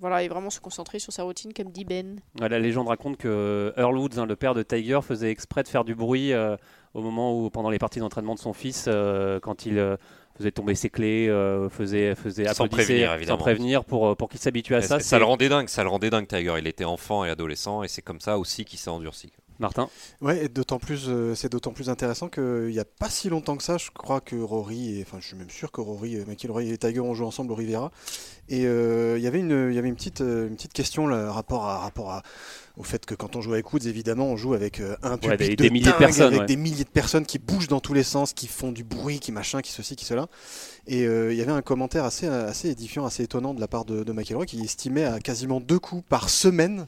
voilà, 0.00 0.22
et 0.22 0.28
vraiment 0.28 0.50
se 0.50 0.60
concentrer 0.60 0.98
sur 0.98 1.12
sa 1.12 1.22
routine, 1.24 1.52
comme 1.52 1.70
dit 1.70 1.84
Ben. 1.84 2.20
Ouais, 2.40 2.48
La 2.48 2.58
légende 2.58 2.88
raconte 2.88 3.16
que 3.16 3.72
Earl 3.76 3.96
Woods, 3.98 4.18
hein, 4.18 4.26
le 4.26 4.36
père 4.36 4.54
de 4.54 4.62
Tiger, 4.62 5.00
faisait 5.02 5.30
exprès 5.30 5.62
de 5.62 5.68
faire 5.68 5.84
du 5.84 5.94
bruit 5.94 6.32
euh, 6.32 6.56
au 6.94 7.02
moment 7.02 7.38
où, 7.38 7.50
pendant 7.50 7.70
les 7.70 7.78
parties 7.78 7.98
d'entraînement 8.00 8.34
de 8.34 8.40
son 8.40 8.52
fils, 8.52 8.86
euh, 8.88 9.38
quand 9.40 9.66
il 9.66 9.78
euh, 9.78 9.96
faisait 10.36 10.52
tomber 10.52 10.74
ses 10.74 10.90
clés, 10.90 11.28
euh, 11.28 11.68
faisait, 11.68 12.14
faisait 12.14 12.52
Sans 12.52 12.68
prévenir, 12.68 13.16
sans 13.26 13.36
prévenir 13.38 13.84
pour, 13.84 14.08
euh, 14.08 14.14
pour 14.14 14.28
qu'il 14.28 14.40
s'habitue 14.40 14.74
à 14.74 14.82
ça, 14.82 15.00
ça 15.00 15.18
le 15.18 15.24
rendait 15.24 15.48
dingue, 15.48 15.68
ça 15.68 15.82
le 15.82 15.88
rendait 15.88 16.10
dingue 16.10 16.26
Tiger. 16.26 16.54
Il 16.58 16.66
était 16.66 16.84
enfant 16.84 17.24
et 17.24 17.30
adolescent 17.30 17.82
et 17.82 17.88
c'est 17.88 18.02
comme 18.02 18.20
ça 18.20 18.38
aussi 18.38 18.64
qu'il 18.64 18.78
s'est 18.78 18.90
endurci. 18.90 19.32
Martin 19.58 19.88
Ouais, 20.20 20.44
et 20.44 20.48
d'autant 20.48 20.78
plus, 20.78 21.06
euh, 21.08 21.34
c'est 21.34 21.50
d'autant 21.50 21.72
plus 21.72 21.88
intéressant 21.88 22.28
qu'il 22.28 22.66
n'y 22.68 22.78
a 22.78 22.84
pas 22.84 23.08
si 23.10 23.28
longtemps 23.28 23.56
que 23.56 23.62
ça, 23.62 23.78
je 23.78 23.90
crois 23.90 24.20
que 24.20 24.36
Rory, 24.36 24.98
et, 24.98 25.02
enfin 25.02 25.18
je 25.20 25.26
suis 25.26 25.36
même 25.36 25.50
sûr 25.50 25.72
que 25.72 25.80
Rory, 25.80 26.16
euh, 26.16 26.24
McIlroy 26.26 26.64
et 26.64 26.78
Tiger 26.78 27.00
ont 27.00 27.14
joué 27.14 27.26
ensemble 27.26 27.52
au 27.52 27.54
Rivera. 27.54 27.90
Et 28.48 28.64
euh, 28.66 29.18
il 29.18 29.24
y 29.24 29.26
avait 29.26 29.40
une, 29.40 29.68
il 29.70 29.74
y 29.74 29.78
avait 29.78 29.88
une 29.88 29.96
petite, 29.96 30.20
euh, 30.20 30.46
une 30.48 30.54
petite 30.54 30.72
question 30.72 31.06
là, 31.08 31.32
rapport 31.32 31.64
à, 31.66 31.78
rapport 31.78 32.12
à, 32.12 32.22
au 32.76 32.82
fait 32.84 33.04
que 33.06 33.14
quand 33.14 33.34
on 33.34 33.40
joue 33.40 33.54
avec 33.54 33.72
Woods, 33.72 33.86
évidemment, 33.88 34.26
on 34.26 34.36
joue 34.36 34.54
avec 34.54 34.80
euh, 34.80 34.96
un 35.02 35.16
public 35.18 35.38
des- 35.38 35.56
de 35.56 35.62
des 35.64 35.70
milliers 35.70 35.90
de 35.90 35.96
personnes, 35.96 36.26
avec 36.26 36.40
ouais. 36.40 36.46
des 36.46 36.56
milliers 36.56 36.84
de 36.84 36.88
personnes 36.88 37.26
qui 37.26 37.38
bougent 37.38 37.68
dans 37.68 37.80
tous 37.80 37.94
les 37.94 38.02
sens, 38.04 38.32
qui 38.34 38.46
font 38.46 38.70
du 38.70 38.84
bruit, 38.84 39.18
qui 39.18 39.32
machin, 39.32 39.62
qui 39.62 39.72
ceci, 39.72 39.96
qui 39.96 40.04
cela. 40.04 40.26
Et 40.86 41.06
euh, 41.06 41.32
il 41.32 41.38
y 41.38 41.42
avait 41.42 41.50
un 41.52 41.62
commentaire 41.62 42.04
assez, 42.04 42.28
assez 42.28 42.68
édifiant, 42.70 43.04
assez 43.04 43.24
étonnant 43.24 43.54
de 43.54 43.60
la 43.60 43.66
part 43.66 43.84
de, 43.84 44.04
de 44.04 44.12
McIlroy 44.12 44.46
qui 44.46 44.60
estimait 44.60 45.04
à 45.04 45.18
quasiment 45.18 45.60
deux 45.60 45.80
coups 45.80 46.04
par 46.08 46.28
semaine 46.28 46.86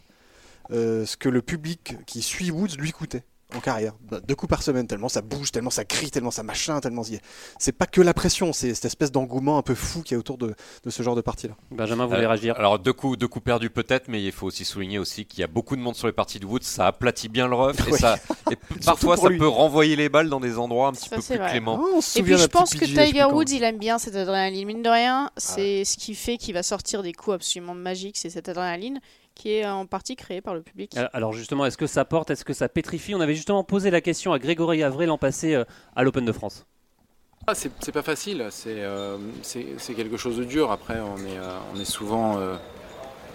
euh, 0.72 1.06
ce 1.06 1.16
que 1.16 1.28
le 1.28 1.42
public 1.42 1.96
qui 2.06 2.22
suit 2.22 2.50
Woods 2.50 2.76
lui 2.78 2.92
coûtait 2.92 3.24
en 3.56 3.60
carrière. 3.60 3.94
Bah, 4.10 4.20
Deux 4.20 4.34
coups 4.34 4.50
par 4.50 4.62
semaine, 4.62 4.86
tellement 4.86 5.08
ça 5.08 5.22
bouge, 5.22 5.52
tellement 5.52 5.70
ça 5.70 5.86
crie, 5.86 6.10
tellement 6.10 6.30
ça 6.30 6.42
machin, 6.42 6.80
tellement. 6.80 7.02
y- 7.04 7.18
C'est 7.58 7.72
pas 7.72 7.86
que 7.86 8.02
la 8.02 8.12
pression, 8.12 8.52
c'est 8.52 8.74
cette 8.74 8.84
espèce 8.84 9.10
d'engouement 9.10 9.56
un 9.56 9.62
peu 9.62 9.74
fou 9.74 10.02
qu'il 10.02 10.12
y 10.12 10.16
a 10.16 10.18
autour 10.18 10.36
de, 10.36 10.54
de 10.84 10.90
ce 10.90 11.02
genre 11.02 11.16
de 11.16 11.22
partie-là. 11.22 11.54
Benjamin 11.70 12.04
voulait 12.04 12.24
Euh, 12.26 12.28
réagir? 12.28 12.56
Alors 12.58 12.78
deux 12.78 12.92
coups, 12.92 13.16
deux 13.16 13.26
coups 13.26 13.46
perdus 13.46 13.70
peut-être, 13.70 14.08
mais 14.08 14.22
il 14.22 14.32
faut 14.32 14.46
aussi 14.46 14.66
souligner 14.66 14.98
aussi 14.98 15.24
qu'il 15.24 15.40
y 15.40 15.44
a 15.44 15.46
beaucoup 15.46 15.76
de 15.76 15.80
monde 15.80 15.94
sur 15.94 16.06
les 16.06 16.12
parties 16.12 16.38
de 16.40 16.44
Woods, 16.44 16.60
ça 16.62 16.88
aplatit 16.88 17.30
bien 17.30 17.48
le 17.48 17.54
rough 17.54 17.88
et, 17.88 17.92
ça, 17.96 18.18
et 18.50 18.56
parfois 18.84 19.16
ça 19.16 19.30
lui. 19.30 19.38
peut 19.38 19.48
renvoyer 19.48 19.96
les 19.96 20.10
balles 20.10 20.28
dans 20.28 20.40
des 20.40 20.58
endroits 20.58 20.88
un 20.88 20.92
petit 20.92 21.08
Ça, 21.08 21.16
peu 21.16 21.22
plus 21.22 21.36
vrai. 21.38 21.48
cléments. 21.48 21.80
Oh, 21.82 22.02
se 22.02 22.18
Et 22.18 22.22
puis 22.22 22.36
je 22.36 22.46
pense 22.48 22.74
que 22.74 22.84
Tiger. 22.84 23.24
Woods, 23.32 23.44
il 23.50 23.62
aime 23.62 23.78
bien 23.78 23.98
cette 23.98 24.14
adrénaline. 24.16 24.66
Mine 24.66 24.82
de 24.82 24.90
rien, 24.90 25.30
c'est 25.38 25.86
ce 25.86 25.96
qui 25.96 26.14
fait 26.14 26.36
qu'il 26.36 26.52
va 26.52 26.62
sortir 26.62 27.02
des 27.02 27.14
coups 27.14 27.36
absolument 27.36 27.72
magiques, 27.74 28.18
c'est 28.18 28.28
cette 28.28 28.50
adrénaline 28.50 29.00
qui 29.38 29.52
est 29.54 29.66
en 29.66 29.86
partie 29.86 30.16
créée 30.16 30.42
par 30.42 30.52
le 30.54 30.60
public. 30.60 30.94
Alors 31.14 31.32
justement, 31.32 31.64
est-ce 31.64 31.78
que 31.78 31.86
ça 31.86 32.04
porte, 32.04 32.30
est-ce 32.30 32.44
que 32.44 32.52
ça 32.52 32.68
pétrifie? 32.68 33.14
On 33.14 33.20
avait 33.22 33.34
justement 33.34 33.64
posé 33.64 33.90
la 33.90 34.02
question 34.02 34.34
à 34.34 34.38
Grégory 34.38 34.82
Avril 34.82 35.08
l'an 35.08 35.16
passé 35.16 35.54
euh, 35.54 35.64
à 35.96 36.02
l'Open 36.02 36.26
de 36.26 36.32
France. 36.32 36.66
Ah, 37.46 37.54
c'est 37.54 37.70
c'est 37.80 37.92
pas 37.92 38.02
facile, 38.02 38.46
c'est 38.50 38.82
euh, 38.82 39.16
c'est- 39.42 39.78
c'est 39.78 39.94
quelque 39.94 40.18
chose 40.18 40.36
de 40.36 40.44
dur. 40.44 40.70
Après, 40.70 40.98
on 41.00 41.16
est, 41.18 41.38
euh, 41.38 41.58
on 41.74 41.80
est 41.80 41.86
souvent 41.86 42.36
euh, 42.38 42.56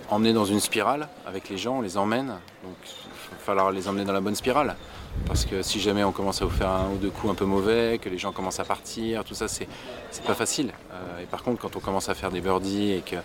emmené 0.10 0.34
dans 0.34 0.46
une 0.46 0.60
spirale 0.60 1.08
avec 1.26 1.50
les 1.50 1.58
gens, 1.58 1.78
on 1.78 1.82
les 1.82 1.98
emmène. 1.98 2.28
Donc, 2.64 2.76
il 2.86 3.32
va 3.32 3.38
falloir 3.40 3.72
les 3.72 3.88
emmener 3.88 4.06
dans 4.06 4.14
la 4.14 4.22
bonne 4.22 4.36
spirale. 4.36 4.76
Parce 5.28 5.46
que 5.46 5.62
si 5.62 5.80
jamais 5.80 6.04
on 6.04 6.12
commence 6.12 6.42
à 6.42 6.46
vous 6.46 6.52
faire 6.52 6.70
un 6.70 6.90
ou 6.92 6.98
deux 6.98 7.12
coups 7.12 7.32
un 7.32 7.36
peu 7.36 7.46
mauvais, 7.46 8.00
que 8.00 8.10
les 8.10 8.18
gens 8.18 8.32
commencent 8.32 8.60
à 8.60 8.66
partir, 8.66 9.24
tout 9.24 9.36
ça, 9.36 9.48
c'est 9.48 9.68
c'est 10.12 10.24
pas 10.26 10.34
facile. 10.36 10.74
Euh, 10.92 11.20
et 11.24 11.26
par 11.26 11.42
contre, 11.44 11.62
quand 11.62 11.76
on 11.76 11.80
commence 11.80 12.10
à 12.10 12.14
faire 12.14 12.30
des 12.32 12.42
birdies 12.42 12.92
et 12.92 13.02
que- 13.02 13.16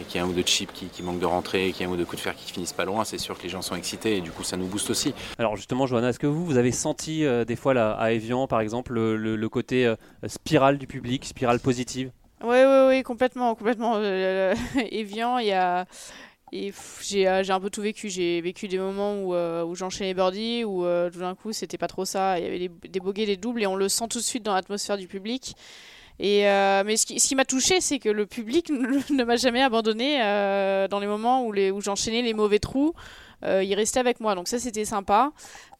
et 0.00 0.04
qu'il 0.04 0.16
y 0.16 0.22
a 0.22 0.26
un 0.26 0.28
ou 0.28 0.32
deux 0.32 0.42
chips 0.42 0.70
qui, 0.72 0.86
qui 0.86 1.02
manquent 1.02 1.18
de 1.20 1.26
rentrer, 1.26 1.72
qu'il 1.72 1.82
y 1.82 1.84
a 1.84 1.88
un 1.88 1.92
ou 1.92 1.96
deux 1.96 2.04
coups 2.04 2.16
de 2.18 2.22
fer 2.22 2.34
qui 2.36 2.52
finissent 2.52 2.72
pas 2.72 2.84
loin, 2.84 3.04
c'est 3.04 3.18
sûr 3.18 3.36
que 3.38 3.42
les 3.44 3.48
gens 3.48 3.62
sont 3.62 3.76
excités 3.76 4.16
et 4.16 4.20
du 4.20 4.30
coup, 4.30 4.42
ça 4.44 4.56
nous 4.56 4.66
booste 4.66 4.90
aussi. 4.90 5.14
Alors 5.38 5.56
justement, 5.56 5.86
Johanna, 5.86 6.10
est-ce 6.10 6.18
que 6.18 6.26
vous, 6.26 6.44
vous 6.44 6.56
avez 6.58 6.72
senti 6.72 7.24
euh, 7.24 7.44
des 7.44 7.56
fois 7.56 7.74
là, 7.74 7.92
à 7.92 8.12
Evian, 8.12 8.46
par 8.46 8.60
exemple, 8.60 8.92
le, 8.92 9.16
le- 9.16 9.36
le 9.36 9.48
côté 9.48 9.86
euh, 9.86 9.96
spirale 10.26 10.78
du 10.78 10.86
public, 10.86 11.24
spirale 11.24 11.60
positive? 11.60 12.10
Oui, 12.42 12.56
oui, 12.58 12.86
oui, 12.88 13.02
complètement, 13.02 13.54
complètement. 13.54 13.94
Euh, 13.96 14.54
Evian, 14.90 15.38
il 15.38 15.46
y 15.46 15.52
a. 15.52 15.86
et 16.52 16.70
J'ai 17.02 17.40
j'ai 17.42 17.52
un 17.52 17.60
peu 17.60 17.70
tout 17.70 17.80
vécu. 17.80 18.10
J'ai 18.10 18.42
vécu 18.42 18.68
des 18.68 18.78
moments 18.78 19.14
où, 19.22 19.34
euh, 19.34 19.64
où 19.64 19.74
j'enchaînais 19.74 20.10
les 20.10 20.14
birdies, 20.14 20.62
où 20.62 20.84
euh, 20.84 21.08
tout 21.10 21.20
d'un 21.20 21.34
coup 21.34 21.52
c'était 21.52 21.78
pas 21.78 21.88
trop 21.88 22.04
ça. 22.04 22.38
Il 22.38 22.44
y 22.44 22.46
avait 22.46 22.58
des, 22.58 22.70
des 22.88 23.00
bogeys, 23.00 23.24
des 23.24 23.38
doubles, 23.38 23.62
et 23.62 23.66
on 23.66 23.74
le 23.74 23.88
sent 23.88 24.08
tout 24.10 24.18
de 24.18 24.22
suite 24.24 24.42
dans 24.42 24.54
l'atmosphère 24.54 24.98
du 24.98 25.08
public. 25.08 25.54
Et, 26.18 26.48
euh, 26.48 26.82
mais 26.84 26.96
ce 26.96 27.04
qui, 27.06 27.20
ce 27.20 27.28
qui 27.28 27.34
m'a 27.34 27.44
touché, 27.44 27.80
c'est 27.80 27.98
que 27.98 28.08
le 28.08 28.26
public 28.26 28.70
ne, 28.70 29.12
ne 29.14 29.24
m'a 29.24 29.36
jamais 29.36 29.62
abandonné 29.62 30.22
euh, 30.22 30.88
dans 30.88 30.98
les 31.00 31.06
moments 31.06 31.44
où, 31.44 31.52
les- 31.52 31.70
où 31.70 31.80
j'enchaînais 31.80 32.22
les 32.22 32.34
mauvais 32.34 32.58
trous. 32.58 32.94
Euh, 33.44 33.62
il 33.62 33.74
restait 33.74 34.00
avec 34.00 34.18
moi, 34.18 34.34
donc 34.34 34.48
ça 34.48 34.58
c'était 34.58 34.86
sympa. 34.86 35.30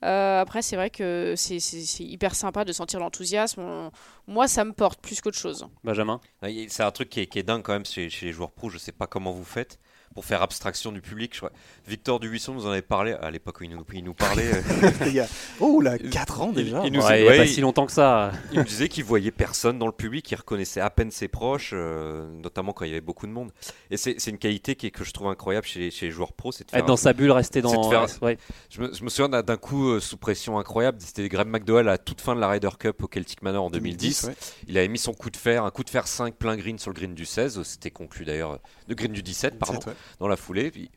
Euh, 0.04 0.40
après, 0.42 0.60
c'est 0.60 0.76
vrai 0.76 0.90
que 0.90 1.32
c'est 1.38 1.58
hyper 2.00 2.34
sympa 2.34 2.66
de 2.66 2.72
sentir 2.72 3.00
l'enthousiasme. 3.00 3.90
Moi, 4.26 4.46
ça 4.46 4.62
me 4.66 4.72
porte 4.74 5.00
plus 5.00 5.22
qu'autre 5.22 5.38
chose. 5.38 5.66
Benjamin? 5.82 6.20
C'est 6.68 6.82
un 6.82 6.90
truc 6.90 7.08
qui 7.08 7.20
est, 7.20 7.26
qui 7.26 7.38
est 7.38 7.42
dingue 7.42 7.62
quand 7.62 7.72
même 7.72 7.86
chez, 7.86 8.10
chez 8.10 8.26
les 8.26 8.32
joueurs 8.32 8.50
pros. 8.50 8.68
Je 8.68 8.76
sais 8.76 8.92
pas 8.92 9.06
comment 9.06 9.32
vous 9.32 9.42
faites 9.44 9.78
pour 10.14 10.24
faire 10.24 10.42
abstraction 10.42 10.92
du 10.92 11.00
public. 11.00 11.32
Je 11.34 11.38
crois- 11.40 11.52
Victor 11.86 12.20
Dubuisson 12.20 12.54
nous 12.54 12.66
en 12.66 12.70
avait 12.70 12.82
parlé 12.82 13.12
à 13.12 13.30
l'époque 13.30 13.60
où 13.60 13.64
il 13.64 13.70
nous, 13.70 13.84
il 13.92 14.04
nous 14.04 14.14
parlait. 14.14 14.50
euh, 14.54 14.90
Il 15.06 15.12
y 15.14 15.20
a- 15.20 15.28
Oh 15.60 15.80
là, 15.80 15.98
4 15.98 16.40
ans 16.40 16.48
il- 16.56 16.64
déjà. 16.64 16.82
il 16.84 16.92
nous- 16.92 17.00
Ouais, 17.02 17.22
Il 17.22 17.26
a 17.26 17.30
ouais, 17.30 17.36
pas 17.38 17.44
il- 17.44 17.48
si 17.52 17.60
longtemps 17.60 17.86
que 17.86 17.92
ça. 17.92 18.32
il 18.52 18.58
me 18.60 18.64
disait 18.64 18.88
qu'il 18.88 19.04
voyait 19.04 19.30
personne 19.30 19.78
dans 19.78 19.86
le 19.86 19.92
public, 19.92 20.30
il 20.30 20.34
reconnaissait 20.36 20.80
à 20.80 20.90
peine 20.90 21.10
ses 21.10 21.28
proches, 21.28 21.70
euh, 21.74 22.26
notamment 22.42 22.72
quand 22.72 22.84
il 22.84 22.88
y 22.88 22.92
avait 22.92 23.00
beaucoup 23.00 23.26
de 23.26 23.32
monde. 23.32 23.52
Et 23.90 23.96
c'est 23.96 24.26
une 24.26 24.38
qualité 24.38 24.74
qui 24.76 24.86
est- 24.86 24.90
que 24.90 25.04
je 25.04 25.12
trouve 25.12 25.28
incroyable 25.28 25.66
chez, 25.66 25.80
les- 25.80 25.90
chez 25.90 26.06
les 26.06 26.12
joueurs 26.12 26.32
pros. 26.32 26.52
C'est 26.52 26.64
de 26.64 26.70
faire 26.70 26.80
Être 26.80 26.86
dans 26.86 26.96
sa 26.96 27.12
bulle, 27.12 27.30
rester 27.30 27.60
dans. 27.62 27.90
faire- 27.90 28.06
ouais. 28.22 28.38
Je 28.70 28.80
me, 28.80 28.92
je 28.94 29.02
me 29.04 29.08
souviens 29.08 29.28
d'un- 29.28 29.56
coup 29.56 29.88
euh, 29.90 30.00
sous 30.00 30.16
pression 30.18 30.58
incroyable. 30.58 30.98
C'était 31.00 31.28
Graham 31.28 31.48
McDowell 31.48 31.88
à 31.88 31.92
la 31.92 31.98
toute 31.98 32.20
fin 32.20 32.34
de 32.34 32.40
la 32.40 32.48
Ryder 32.48 32.68
Cup 32.78 33.02
au 33.02 33.08
Celtic 33.08 33.42
Manor 33.42 33.64
en 33.64 33.70
2010. 33.70 34.24
ouais. 34.24 34.34
Il 34.68 34.76
avait 34.76 34.88
mis 34.88 34.98
son 34.98 35.14
coup 35.14 35.30
de 35.30 35.36
fer, 35.36 35.64
un 35.64 35.70
coup 35.70 35.82
de 35.82 35.88
fer 35.90 36.06
5 36.06 36.34
plein 36.34 36.56
green 36.56 36.78
sur 36.78 36.90
le 36.90 36.94
green 36.94 37.14
du 37.14 37.24
16. 37.24 37.62
C'était 37.62 37.90
conclu 37.90 38.24
d'ailleurs, 38.24 38.58
de 38.88 38.94
green 38.94 39.12
du 39.12 39.22
17, 39.22 39.58
pardon, 39.58 39.74
17, 39.78 39.86
ouais. 39.88 39.95
Dans 40.18 40.28
la 40.28 40.36
foulée. 40.36 40.70
Puis, 40.70 40.90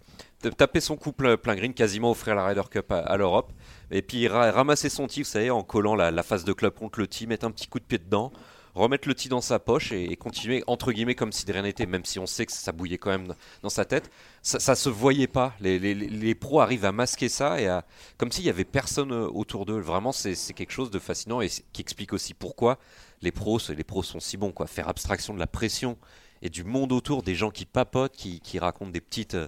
taper 0.57 0.79
son 0.79 0.95
coup 0.95 1.11
plein, 1.11 1.35
green, 1.35 1.73
quasiment 1.73 2.11
offrir 2.11 2.35
la 2.35 2.45
Ryder 2.45 2.63
Cup 2.69 2.91
à, 2.91 3.17
l'Europe. 3.17 3.51
Et 3.91 4.01
puis 4.01 4.27
ra- 4.27 4.51
ramasser 4.51 4.89
son 4.89 5.07
tee, 5.07 5.21
vous 5.21 5.29
savez, 5.29 5.49
en 5.49 5.63
collant 5.63 5.95
la, 5.95 6.23
face 6.23 6.45
de 6.45 6.53
club 6.53 6.73
contre 6.73 6.99
le 6.99 7.07
tee, 7.07 7.27
mettre 7.27 7.45
un 7.45 7.51
petit 7.51 7.67
coup 7.67 7.79
de 7.79 7.85
pied 7.85 7.97
dedans. 7.97 8.31
Remettre 8.75 9.07
le 9.07 9.15
tee 9.15 9.29
dans 9.29 9.41
sa 9.41 9.57
poche 9.57 9.91
et, 9.91 10.15
continuer 10.15 10.63
entre 10.67 10.91
guillemets 10.91 11.15
comme 11.15 11.31
si 11.31 11.43
de 11.43 11.51
rien 11.51 11.63
n'était, 11.63 11.87
même 11.87 12.05
si 12.05 12.19
on 12.19 12.27
sait 12.27 12.45
que 12.45 12.51
ça 12.51 12.71
bouillait 12.71 12.99
quand 12.99 13.09
même 13.09 13.33
dans- 13.63 13.69
sa 13.69 13.83
tête. 13.83 14.09
Ça, 14.41 14.75
se 14.75 14.89
voyait 14.89 15.27
pas. 15.27 15.53
Les, 15.59 16.35
pros 16.35 16.61
arrivent 16.61 16.85
à 16.85 16.91
masquer 16.91 17.29
ça 17.29 17.59
et 17.59 17.67
à, 17.67 17.83
comme 18.17 18.31
s'il 18.31 18.45
y 18.45 18.49
avait 18.49 18.65
personne 18.65 19.11
euh, 19.11 19.27
autour 19.27 19.65
d'eux. 19.65 19.79
Vraiment, 19.79 20.11
c'est 20.11 20.35
quelque 20.53 20.71
chose 20.71 20.91
de 20.91 20.99
fascinant 20.99 21.41
et 21.41 21.49
qui 21.73 21.81
explique 21.81 22.13
aussi 22.13 22.33
pourquoi 22.33 22.77
les 23.21 23.31
pros, 23.31 23.59
les 23.69 23.83
pros 23.83 24.03
sont 24.03 24.19
si 24.19 24.37
bons. 24.37 24.51
Quoi. 24.51 24.67
Faire 24.67 24.87
abstraction 24.87 25.33
de 25.33 25.39
la 25.39 25.47
pression 25.47 25.97
et 26.41 26.49
du 26.49 26.63
monde 26.63 26.91
autour, 26.91 27.21
des 27.23 27.35
gens 27.35 27.49
qui 27.51 27.65
papotent, 27.65 28.13
qui, 28.15 28.39
qui 28.39 28.59
racontent 28.59 28.91
des 28.91 29.01
petites. 29.01 29.35
euh, 29.35 29.47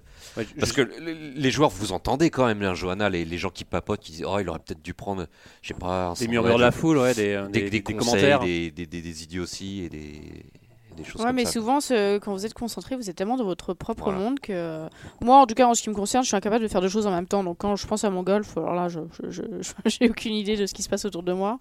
Parce 0.59 0.71
que 0.73 0.81
le- 0.81 1.13
les 1.35 1.51
joueurs, 1.51 1.69
vous 1.69 1.91
entendez 1.93 2.29
quand 2.29 2.45
même, 2.45 2.61
là, 2.61 2.73
Johanna, 2.73 3.09
les, 3.09 3.23
les 3.25 3.37
gens 3.37 3.49
qui 3.49 3.63
papotent, 3.65 4.01
qui 4.01 4.11
disent 4.11 4.25
Oh, 4.27 4.37
il 4.39 4.49
aurait 4.49 4.59
peut-être 4.59 4.81
dû 4.83 4.93
prendre, 4.93 5.27
je 5.61 5.69
sais 5.69 5.73
pas, 5.73 6.07
un 6.07 6.13
Des 6.13 6.27
murmures 6.27 6.57
de 6.57 6.61
la 6.61 6.71
foule, 6.71 6.97
ouais, 6.97 7.13
des, 7.13 7.33
euh, 7.33 7.47
des, 7.47 7.61
des, 7.61 7.69
des 7.69 7.81
des 7.81 7.93
conseils, 7.93 7.97
commentaires. 8.05 8.39
des, 8.41 8.71
des, 8.71 8.85
des- 8.85 9.01
des 9.01 9.23
idioties 9.23 9.83
et 9.85 9.89
des, 9.89 9.97
et 9.99 10.93
des 10.97 11.03
choses 11.05 11.21
Ouais, 11.21 11.27
comme 11.27 11.35
mais 11.37 11.45
ça. 11.45 11.51
souvent, 11.53 11.79
ce- 11.79 12.17
quand 12.17 12.33
vous 12.33 12.45
êtes 12.45 12.53
concentré, 12.53 12.97
vous 12.97 13.09
êtes 13.09 13.15
tellement 13.15 13.37
dans 13.37 13.45
votre 13.45 13.73
propre 13.73 14.03
Voilà. 14.03 14.19
monde 14.19 14.39
que. 14.41 14.87
Moi, 15.21 15.37
en 15.37 15.45
tout 15.47 15.55
cas, 15.55 15.67
en 15.67 15.73
ce 15.73 15.81
qui 15.81 15.89
me 15.89 15.95
concerne, 15.95 16.23
je 16.23 16.27
suis 16.27 16.35
incapable 16.35 16.63
de 16.63 16.67
faire 16.67 16.81
deux 16.81 16.89
choses 16.89 17.07
en 17.07 17.11
même 17.11 17.27
temps. 17.27 17.43
Donc, 17.45 17.57
quand 17.59 17.77
je 17.77 17.87
pense 17.87 18.03
à 18.03 18.09
mon 18.09 18.23
golf, 18.23 18.57
alors 18.57 18.75
là, 18.75 18.89
je 18.89 18.99
j'ai 19.85 20.09
aucune 20.09 20.33
idée 20.33 20.57
de 20.57 20.65
ce 20.65 20.73
qui 20.73 20.83
se 20.83 20.89
passe 20.89 21.05
autour 21.05 21.23
de 21.23 21.31
moi. 21.31 21.59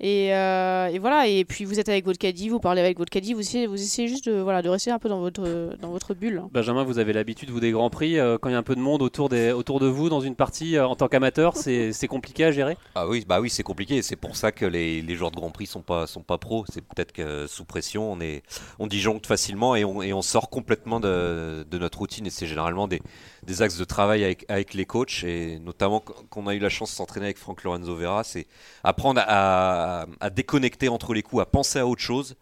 Et, 0.00 0.34
euh, 0.34 0.86
et 0.86 0.98
voilà. 0.98 1.26
Et 1.26 1.44
puis, 1.44 1.64
vous 1.64 1.80
êtes 1.80 1.88
avec 1.88 2.04
votre 2.04 2.18
caddie, 2.18 2.48
vous 2.48 2.60
parlez 2.60 2.80
avec 2.80 2.98
votre 2.98 3.10
caddie, 3.10 3.34
vous 3.34 3.40
essayez, 3.40 3.66
vous 3.66 3.80
essayez 3.80 4.08
juste 4.08 4.28
de, 4.28 4.40
voilà, 4.40 4.62
de 4.62 4.68
rester 4.68 4.90
un 4.90 4.98
peu 4.98 5.08
dans 5.08 5.20
votre, 5.20 5.76
dans 5.80 5.90
votre 5.90 6.14
bulle. 6.14 6.42
Benjamin, 6.52 6.84
vous 6.84 6.98
avez 6.98 7.12
l'habitude, 7.12 7.50
vous, 7.50 7.60
des 7.60 7.72
grands 7.72 7.90
prix, 7.90 8.18
euh, 8.18 8.38
quand 8.38 8.48
il 8.48 8.52
y 8.52 8.54
a 8.54 8.58
un 8.58 8.62
peu 8.62 8.76
de 8.76 8.80
monde 8.80 9.02
autour, 9.02 9.28
des, 9.28 9.50
autour 9.52 9.80
de 9.80 9.86
vous 9.86 10.08
dans 10.08 10.20
une 10.20 10.36
partie, 10.36 10.76
euh, 10.76 10.86
en 10.86 10.94
tant 10.96 11.08
qu'amateur, 11.08 11.56
c'est 11.56 11.92
compliqué 12.08 12.44
à 12.44 12.52
gérer? 12.52 12.76
Ah 12.94 13.08
oui, 13.08 13.24
bah 13.26 13.40
oui, 13.40 13.50
c'est 13.50 13.62
compliqué. 13.62 13.96
et 13.96 14.02
C'est 14.02 14.16
pour 14.16 14.36
ça 14.36 14.52
que 14.52 14.64
les, 14.64 15.02
les 15.02 15.14
joueurs 15.16 15.30
de 15.30 15.36
Grand 15.36 15.50
Prix 15.50 15.66
sont 15.66 15.82
pas 15.82 16.06
sont 16.06 16.22
pas 16.22 16.38
pros. 16.38 16.64
C'est 16.72 16.80
peut-être 16.82 17.12
que 17.12 17.46
sous 17.46 17.64
pression, 17.64 18.10
on 18.12 18.20
est 18.20 18.42
on 18.78 18.86
disjoncte 18.86 19.26
facilement 19.26 19.74
et 19.74 19.84
on, 19.84 20.02
et 20.02 20.12
on 20.12 20.22
sort 20.22 20.48
complètement 20.50 21.00
de, 21.00 21.64
de 21.68 21.78
notre 21.78 21.98
routine. 21.98 22.26
Et 22.26 22.30
c'est 22.30 22.46
généralement 22.46 22.86
des, 22.88 23.00
des 23.46 23.62
axes 23.62 23.78
de 23.78 23.84
travail 23.84 24.24
avec, 24.24 24.44
avec 24.48 24.74
les 24.74 24.84
coachs 24.86 25.24
et 25.24 25.58
notamment 25.58 26.00
qu- 26.00 26.12
qu'on 26.30 26.46
a 26.46 26.54
eu 26.54 26.58
la 26.58 26.68
chance 26.68 26.90
de 26.90 26.96
s'entraîner 26.96 27.26
avec 27.26 27.38
Franck 27.38 27.64
Lorenzo 27.64 27.94
Vera, 27.96 28.22
c'est 28.24 28.46
apprendre 28.84 29.20
à, 29.26 29.84
à 29.84 29.87
déconnecter 30.34 30.88
entre 30.88 31.14
les 31.14 31.22
coups, 31.22 31.42
à 31.42 31.46
penser 31.46 31.78
à 31.78 31.86
autre 31.86 32.02
chose 32.02 32.36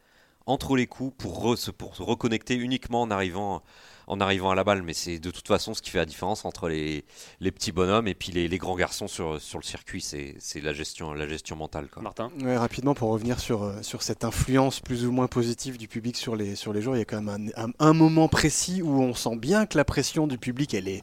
entre 0.48 0.76
les 0.76 0.86
coups 0.86 1.12
pour, 1.18 1.44
re- 1.44 1.56
se- 1.56 1.72
pour 1.72 1.96
se 1.96 2.02
reconnecter 2.04 2.54
uniquement 2.54 3.02
en 3.02 3.10
arrivant 3.10 3.62
en 4.08 4.20
arrivant 4.20 4.50
à 4.52 4.54
la 4.54 4.62
balle. 4.62 4.84
Mais 4.84 4.92
c'est 4.92 5.18
de 5.18 5.32
toute 5.32 5.48
façon 5.48 5.74
ce 5.74 5.82
qui 5.82 5.90
fait 5.90 5.98
la 5.98 6.04
différence 6.06 6.44
entre 6.44 6.68
les, 6.68 7.04
les 7.40 7.50
petits 7.50 7.72
bonhommes 7.72 8.06
et 8.06 8.14
puis 8.14 8.30
les, 8.30 8.46
les 8.46 8.58
grands 8.58 8.76
garçons 8.76 9.08
sur, 9.08 9.40
sur 9.40 9.58
le 9.58 9.64
circuit. 9.64 10.00
C'est 10.00 10.36
c'est 10.38 10.60
la 10.60 10.72
gestion, 10.72 11.12
la 11.12 11.26
gestion 11.26 11.56
mentale. 11.56 11.88
Quoi. 11.88 12.02
Martin? 12.04 12.30
Ouais, 12.40 12.56
rapidement 12.56 12.94
pour 12.94 13.10
revenir 13.10 13.40
sur, 13.40 13.64
euh, 13.64 13.82
sur 13.82 14.02
cette 14.04 14.22
influence 14.22 14.78
plus 14.78 15.04
ou 15.06 15.10
moins 15.10 15.26
positive 15.26 15.76
du 15.76 15.88
public 15.88 16.16
sur 16.16 16.36
les, 16.36 16.54
sur 16.54 16.72
les 16.72 16.82
joueurs, 16.82 16.94
il 16.94 17.00
y 17.00 17.02
a 17.02 17.04
quand 17.04 17.20
même 17.20 17.50
un, 17.56 17.64
un- 17.66 17.72
un 17.80 17.92
moment 17.94 18.28
précis 18.28 18.80
où 18.80 19.00
on 19.02 19.12
sent 19.14 19.34
bien 19.38 19.66
que 19.66 19.76
la 19.76 19.84
pression 19.84 20.28
du 20.28 20.38
public 20.38 20.72
elle 20.74 20.86
est, 20.86 21.02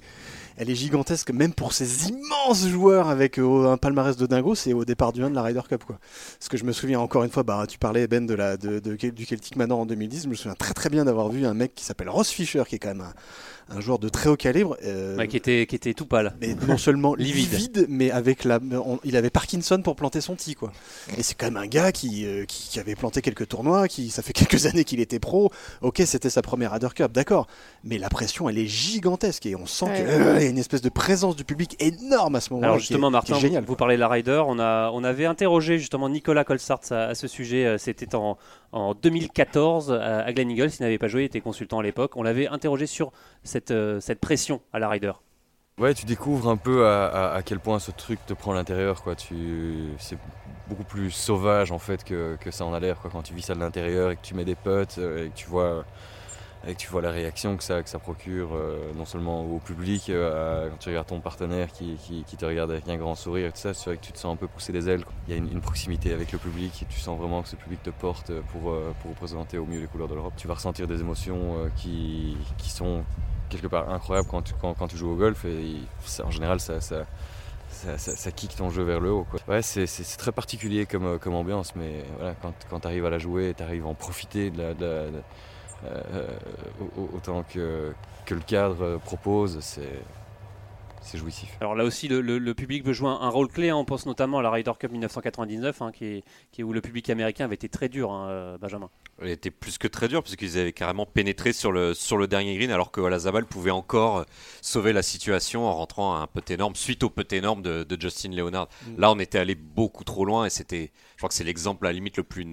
elle 0.58 0.70
est 0.70 0.76
gigantesque, 0.76 1.32
même 1.32 1.54
pour 1.54 1.74
ces 1.74 2.10
immenses 2.10 2.68
joueurs 2.68 3.10
avec 3.10 3.40
euh, 3.40 3.72
un 3.72 3.78
palmarès 3.78 4.18
de 4.18 4.26
dingo, 4.26 4.56
c'est 4.56 4.74
au 4.74 4.86
départ 4.86 5.14
du 5.14 5.24
1 5.24 5.30
de 5.30 5.36
la 5.36 5.42
Ryder 5.42 5.62
Cup. 5.68 5.84
Quoi. 5.86 6.00
Parce 6.40 6.50
que 6.50 6.58
je 6.58 6.64
me 6.64 6.72
souviens 6.72 7.00
encore 7.00 7.24
une 7.24 7.32
fois, 7.32 7.44
bah, 7.44 7.66
tu 7.68 7.78
parlais 7.78 8.08
Ben 8.08 8.26
de 8.26 8.34
la, 8.34 8.58
de, 8.58 8.80
du 8.80 9.26
Celtic 9.26 9.56
Manor 9.56 9.80
en 9.80 9.86
2010, 9.86 10.24
je 10.24 10.28
me 10.28 10.36
souviens 10.36 10.56
très 10.56 10.74
très 10.74 10.90
bien 10.90 11.06
d'avoir 11.06 11.30
vu 11.30 11.46
un 11.46 11.54
mec 11.54 11.74
qui 11.76 11.84
s'appelle 11.84 12.10
Ross 12.10 12.30
Fisher, 12.30 12.64
qui 12.68 12.76
est 12.76 12.80
quand 12.80 12.90
même 12.90 13.02
un, 13.02 13.14
un 13.70 13.80
joueur 13.82 14.00
de 14.00 14.10
très 14.10 14.30
haut 14.30 14.36
calibre. 14.36 14.78
euh, 14.84 15.16
Ouais, 15.18 15.28
qui, 15.28 15.38
était, 15.38 15.66
qui 15.68 15.76
était 15.76 15.94
tout 15.94 16.06
pâle. 16.06 16.34
mais 16.42 16.56
non 16.68 16.78
seulement 16.78 17.16
Livide. 17.18 17.52
livide, 17.54 17.86
mais 17.90 18.12
avec 18.12 18.44
la, 18.44 18.60
on- 18.86 19.00
il 19.04 19.16
avait 19.18 19.30
Parkinson 19.30 19.82
pour 19.82 19.96
planter 19.96 20.22
son 20.22 20.36
tee 20.36 20.56
quoi. 20.56 20.72
Et 21.18 21.24
c'est 21.24 21.36
quand 21.36 21.46
même 21.48 21.58
un 21.58 21.68
gars 21.68 21.92
qui, 21.92 22.26
euh, 22.26 22.46
qui, 22.46 22.70
qui 22.70 22.80
avait 22.80 22.96
planté 22.96 23.22
quelques 23.22 23.48
tournois, 23.48 23.88
qui 23.88 24.10
ça 24.10 24.22
fait 24.22 24.34
quelques 24.34 24.66
années 24.66 24.84
qu'il 24.84 25.00
était 25.00 25.20
pro. 25.20 25.52
Ok, 25.82 26.02
c'était 26.06 26.30
sa 26.30 26.42
première 26.42 26.72
Ryder 26.74 26.90
Cup, 26.96 27.12
d'accord. 27.12 27.48
Mais 27.84 27.98
la 27.98 28.10
pression, 28.10 28.50
elle 28.50 28.58
est 28.58 28.68
gigantesque 28.68 29.46
et 29.46 29.56
on 29.56 29.66
sent 29.66 29.86
Ouais. 29.86 30.04
que 30.04 30.10
euh, 30.10 30.40
y 30.42 30.46
a 30.46 30.50
une 30.50 30.58
espèce 30.58 30.82
de 30.82 30.90
présence 30.90 31.36
du 31.36 31.44
public 31.44 31.76
énorme 31.80 32.36
à 32.36 32.42
ce 32.42 32.52
moment-là. 32.52 32.68
Alors 32.68 32.78
qui 32.78 32.84
est- 32.84 32.88
justement, 32.88 33.08
qui 33.08 33.12
est 33.12 33.14
Martin, 33.14 33.40
génial. 33.40 33.64
vous, 33.64 33.68
vous 33.70 33.76
parlez 33.76 33.96
de 33.96 34.00
la 34.00 34.08
Ryder. 34.08 34.44
On, 34.48 34.60
a, 34.60 34.90
on 34.92 35.04
avait 35.04 35.26
interrogé 35.26 35.78
justement 35.80 36.10
Nicolas 36.10 36.44
Colsart 36.44 36.82
à, 36.92 37.06
à 37.06 37.16
ce 37.16 37.28
sujet. 37.28 37.78
C'était 37.78 38.16
en, 38.16 38.38
en 38.72 38.94
2014 38.94 39.92
à, 39.92 40.20
à 40.22 40.34
Glen 40.34 40.50
Eagles. 40.52 40.70
Il 40.80 40.84
n'avait 40.84 40.98
pas 40.98 41.08
joué, 41.08 41.24
il 41.24 41.26
était 41.26 41.42
consultant 41.42 41.80
à 41.80 41.84
l'époque. 41.84 42.14
On 42.16 42.24
l'avait 42.24 42.48
interrogé 42.48 42.86
sur 42.88 43.12
cette, 43.54 43.72
euh, 43.72 44.00
cette 44.00 44.20
pression 44.20 44.62
à 44.74 44.80
la 44.80 44.90
Ryder. 44.90 45.14
Ouais, 45.80 45.94
tu 45.94 46.06
découvres 46.06 46.50
un 46.50 46.58
peu 46.58 46.88
à, 46.88 47.42
quel 47.44 47.60
point 47.60 47.80
ce 47.80 47.90
truc 47.90 48.24
te 48.28 48.34
prend 48.34 48.54
l'intérieur, 48.54 49.04
c'est 49.98 50.18
beaucoup 50.68 50.84
plus 50.84 51.10
sauvage 51.10 51.72
en 51.72 51.80
fait 51.80 52.04
que, 52.04 52.38
ça 52.52 52.66
en 52.66 52.74
a 52.74 52.80
l'air. 52.80 52.98
Quand 53.12 53.24
tu 53.24 53.34
vis 53.34 53.42
ça 53.42 53.56
de 53.56 53.60
l'intérieur 53.60 54.12
et 54.12 54.16
que 54.16 54.22
tu 54.22 54.36
mets 54.36 54.46
des 54.46 54.54
potes 54.56 55.00
euh, 55.00 55.26
et 55.26 55.30
que 55.30 55.36
tu 55.36 55.48
vois, 56.90 57.02
la 57.02 57.10
réaction 57.10 57.58
que 57.58 57.64
ça, 57.64 57.82
procure, 58.00 58.52
euh, 58.54 58.94
non 58.96 59.06
seulement 59.06 59.42
au 59.46 59.58
public, 59.58 60.12
quand 60.12 60.78
tu 60.80 60.90
regardes 60.90 61.08
ton 61.08 61.22
partenaire 61.22 61.72
qui, 61.72 61.98
te 62.38 62.46
regarde 62.46 62.70
avec 62.70 62.88
un 62.88 62.98
grand 62.98 63.16
sourire 63.16 63.48
et 63.48 63.52
tout 63.52 63.58
ça, 63.58 63.74
c'est 63.74 63.90
vrai 63.90 63.98
que 63.98 64.06
tu 64.06 64.12
te 64.12 64.20
sens 64.20 64.32
un 64.32 64.38
peu 64.38 64.48
pousser 64.48 64.74
des 64.74 64.90
ailes. 64.90 65.04
Il 65.28 65.34
y 65.34 65.36
a 65.36 65.38
une, 65.38 65.60
proximité 65.60 66.14
avec 66.14 66.32
le 66.32 66.38
public 66.38 66.84
et 66.84 66.86
tu 66.86 67.00
sens 67.00 67.18
vraiment 67.20 67.42
que 67.42 67.50
ce 67.50 67.56
public 67.56 67.82
te 67.82 67.90
porte 67.90 68.32
pour, 68.52 68.70
euh, 68.70 68.94
représenter 69.10 69.58
au 69.58 69.66
mieux 69.66 69.80
les 69.80 69.88
couleurs 69.88 70.08
de 70.08 70.14
l'Europe. 70.14 70.34
Tu 70.38 70.48
vas 70.48 70.54
ressentir 70.54 70.88
des 70.88 71.00
émotions 71.00 71.56
qui 71.76 72.38
sont 72.60 73.04
quelque 73.54 73.68
part 73.68 73.90
incroyable 73.90 74.28
quand 74.30 74.42
tu, 74.42 74.54
quand, 74.62 74.88
tu 74.88 74.98
joues 74.98 75.12
au 75.12 75.16
golf 75.16 75.46
et 75.46 75.78
en 76.24 76.32
général 76.32 76.60
ça, 76.60 76.82
ça, 76.82 77.06
ça, 77.70 77.98
ça- 77.98 78.32
kick 78.32 78.56
ton 78.56 78.70
jeu 78.70 78.84
vers 78.84 79.00
le 79.00 79.12
haut. 79.12 79.28
Ouais, 79.48 79.62
c'est, 79.62 79.86
très 80.18 80.32
particulier 80.32 80.86
comme, 80.86 81.06
euh, 81.06 81.18
comme 81.18 81.36
ambiance, 81.36 81.76
mais 81.76 82.04
voilà, 82.18 82.36
quand, 82.42 82.54
quand 82.70 82.82
tu 82.82 82.88
arrives 82.88 83.06
à 83.06 83.10
la 83.10 83.20
jouer, 83.20 83.54
tu 83.56 83.64
arrives 83.64 83.86
à 83.86 83.90
en 83.90 83.94
profiter 83.94 84.52
euh, 84.60 86.28
au- 86.80 87.02
au- 87.02 87.10
autant 87.18 87.44
que, 87.44 87.94
que 88.26 88.34
le 88.34 88.42
cadre 88.42 88.82
euh, 88.84 88.98
propose, 88.98 89.60
c'est, 89.60 91.18
jouissif. 91.18 91.58
Alors 91.60 91.76
là 91.76 91.84
aussi, 91.84 92.08
le, 92.08 92.54
public 92.54 92.86
veut 92.86 92.94
jouer 92.94 93.10
un, 93.10 93.30
rôle 93.30 93.50
clé. 93.50 93.70
hein. 93.70 93.76
On 93.76 93.86
pense 93.86 94.06
notamment 94.06 94.40
à 94.40 94.42
la 94.42 94.50
Ryder 94.52 94.72
Cup 94.80 94.92
1999, 94.92 95.82
hein, 95.82 95.92
qui, 95.92 96.24
qui 96.52 96.62
est 96.62 96.64
où 96.64 96.74
le 96.74 96.82
public 96.82 97.10
américain 97.10 97.46
avait 97.46 97.56
été 97.56 97.70
très 97.70 97.90
dur, 97.90 98.12
hein, 98.12 98.58
Benjamin. 98.62 98.90
Était 99.22 99.52
plus 99.52 99.78
que 99.78 99.88
très 99.88 100.08
dur 100.08 100.24
parce 100.24 100.36
qu'ils 100.36 100.58
avaient 100.58 100.74
carrément 100.74 101.06
pénétré 101.06 101.54
sur 101.54 101.72
le, 101.72 101.94
sur 101.94 102.18
le 102.18 102.28
dernier 102.28 102.58
green 102.58 102.72
alors 102.72 102.92
que 102.92 103.00
Olazabal 103.00 103.46
pouvait 103.46 103.72
encore 103.72 104.18
euh, 104.18 104.24
sauver 104.62 104.92
la 104.92 105.04
situation 105.04 105.66
en 105.68 105.74
rentrant 105.74 106.16
à 106.16 106.20
un 106.20 106.28
putt 106.28 106.50
énorme 106.50 106.76
suite 106.76 107.04
au 107.04 107.10
putt 107.10 107.32
énorme 107.32 107.62
de, 107.62 107.84
de 107.84 108.02
Justin 108.02 108.32
Leonard. 108.32 108.68
Mm. 108.88 109.00
Là, 109.00 109.12
on 109.12 109.20
était 109.20 109.38
allé 109.38 109.56
beaucoup 109.56 110.04
trop 110.04 110.26
loin 110.26 110.46
et 110.46 110.50
c'était, 110.50 110.92
crois 111.24 111.30
que 111.30 111.36
c'est 111.36 111.44
l'exemple 111.44 111.86
à 111.86 111.90
la 111.90 111.94
limite 111.94 112.18
le 112.18 112.24
plus 112.24 112.46